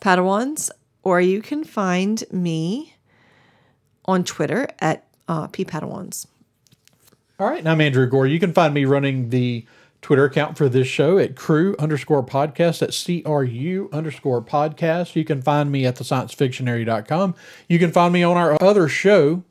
Padawans. 0.00 0.70
Or 1.02 1.20
you 1.20 1.42
can 1.42 1.62
find 1.62 2.24
me 2.32 2.94
on 4.06 4.24
Twitter 4.24 4.68
at 4.80 5.06
uh, 5.28 5.48
ppadawans. 5.48 6.26
All 7.38 7.48
right, 7.48 7.58
and 7.58 7.68
I'm 7.68 7.80
Andrew 7.80 8.06
Gore. 8.06 8.26
You 8.26 8.40
can 8.40 8.52
find 8.52 8.74
me 8.74 8.84
running 8.84 9.28
the 9.28 9.64
Twitter 10.08 10.24
account 10.24 10.56
for 10.56 10.70
this 10.70 10.88
show 10.88 11.18
at 11.18 11.36
crew 11.36 11.76
underscore 11.78 12.24
podcast 12.24 12.80
at 12.80 12.96
CRU 13.24 13.90
underscore 13.92 14.40
podcast. 14.40 15.14
You 15.14 15.22
can 15.22 15.42
find 15.42 15.70
me 15.70 15.84
at 15.84 15.96
the 15.96 16.02
sciencefictionary.com. 16.02 17.34
You 17.68 17.78
can 17.78 17.92
find 17.92 18.14
me 18.14 18.22
on 18.22 18.38
our 18.38 18.56
other 18.62 18.88
show, 18.88 19.42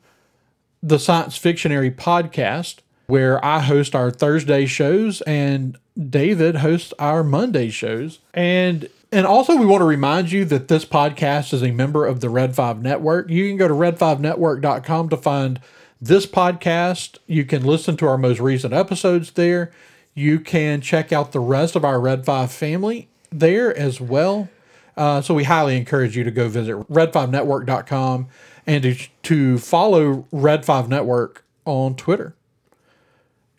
the 0.82 0.98
Science 0.98 1.38
Fictionary 1.38 1.92
podcast, 1.92 2.78
where 3.06 3.42
I 3.44 3.60
host 3.60 3.94
our 3.94 4.10
Thursday 4.10 4.66
shows 4.66 5.20
and 5.20 5.78
David 5.96 6.56
hosts 6.56 6.92
our 6.98 7.22
Monday 7.22 7.70
shows. 7.70 8.18
And 8.34 8.88
and 9.12 9.28
also 9.28 9.54
we 9.54 9.64
want 9.64 9.82
to 9.82 9.86
remind 9.86 10.32
you 10.32 10.44
that 10.46 10.66
this 10.66 10.84
podcast 10.84 11.52
is 11.52 11.62
a 11.62 11.70
member 11.70 12.04
of 12.04 12.18
the 12.18 12.30
Red 12.30 12.56
5 12.56 12.82
Network. 12.82 13.30
You 13.30 13.46
can 13.46 13.58
go 13.58 13.68
to 13.68 13.74
red5network.com 13.74 15.08
to 15.10 15.16
find 15.16 15.60
this 16.00 16.26
podcast. 16.26 17.18
You 17.28 17.44
can 17.44 17.62
listen 17.62 17.96
to 17.98 18.08
our 18.08 18.18
most 18.18 18.40
recent 18.40 18.74
episodes 18.74 19.30
there. 19.30 19.70
You 20.18 20.40
can 20.40 20.80
check 20.80 21.12
out 21.12 21.30
the 21.30 21.38
rest 21.38 21.76
of 21.76 21.84
our 21.84 22.00
Red 22.00 22.24
5 22.24 22.50
family 22.50 23.06
there 23.30 23.72
as 23.76 24.00
well. 24.00 24.48
Uh, 24.96 25.22
so 25.22 25.32
we 25.32 25.44
highly 25.44 25.76
encourage 25.76 26.16
you 26.16 26.24
to 26.24 26.32
go 26.32 26.48
visit 26.48 26.74
red5network.com 26.90 28.26
and 28.66 28.82
to, 28.82 28.96
to 29.22 29.58
follow 29.58 30.26
Red 30.32 30.64
5 30.64 30.88
Network 30.88 31.44
on 31.64 31.94
Twitter. 31.94 32.34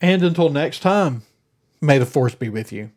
And 0.01 0.21
until 0.21 0.49
next 0.49 0.79
time, 0.81 1.21
may 1.79 1.97
the 1.97 2.05
force 2.05 2.35
be 2.35 2.49
with 2.49 2.73
you. 2.73 2.91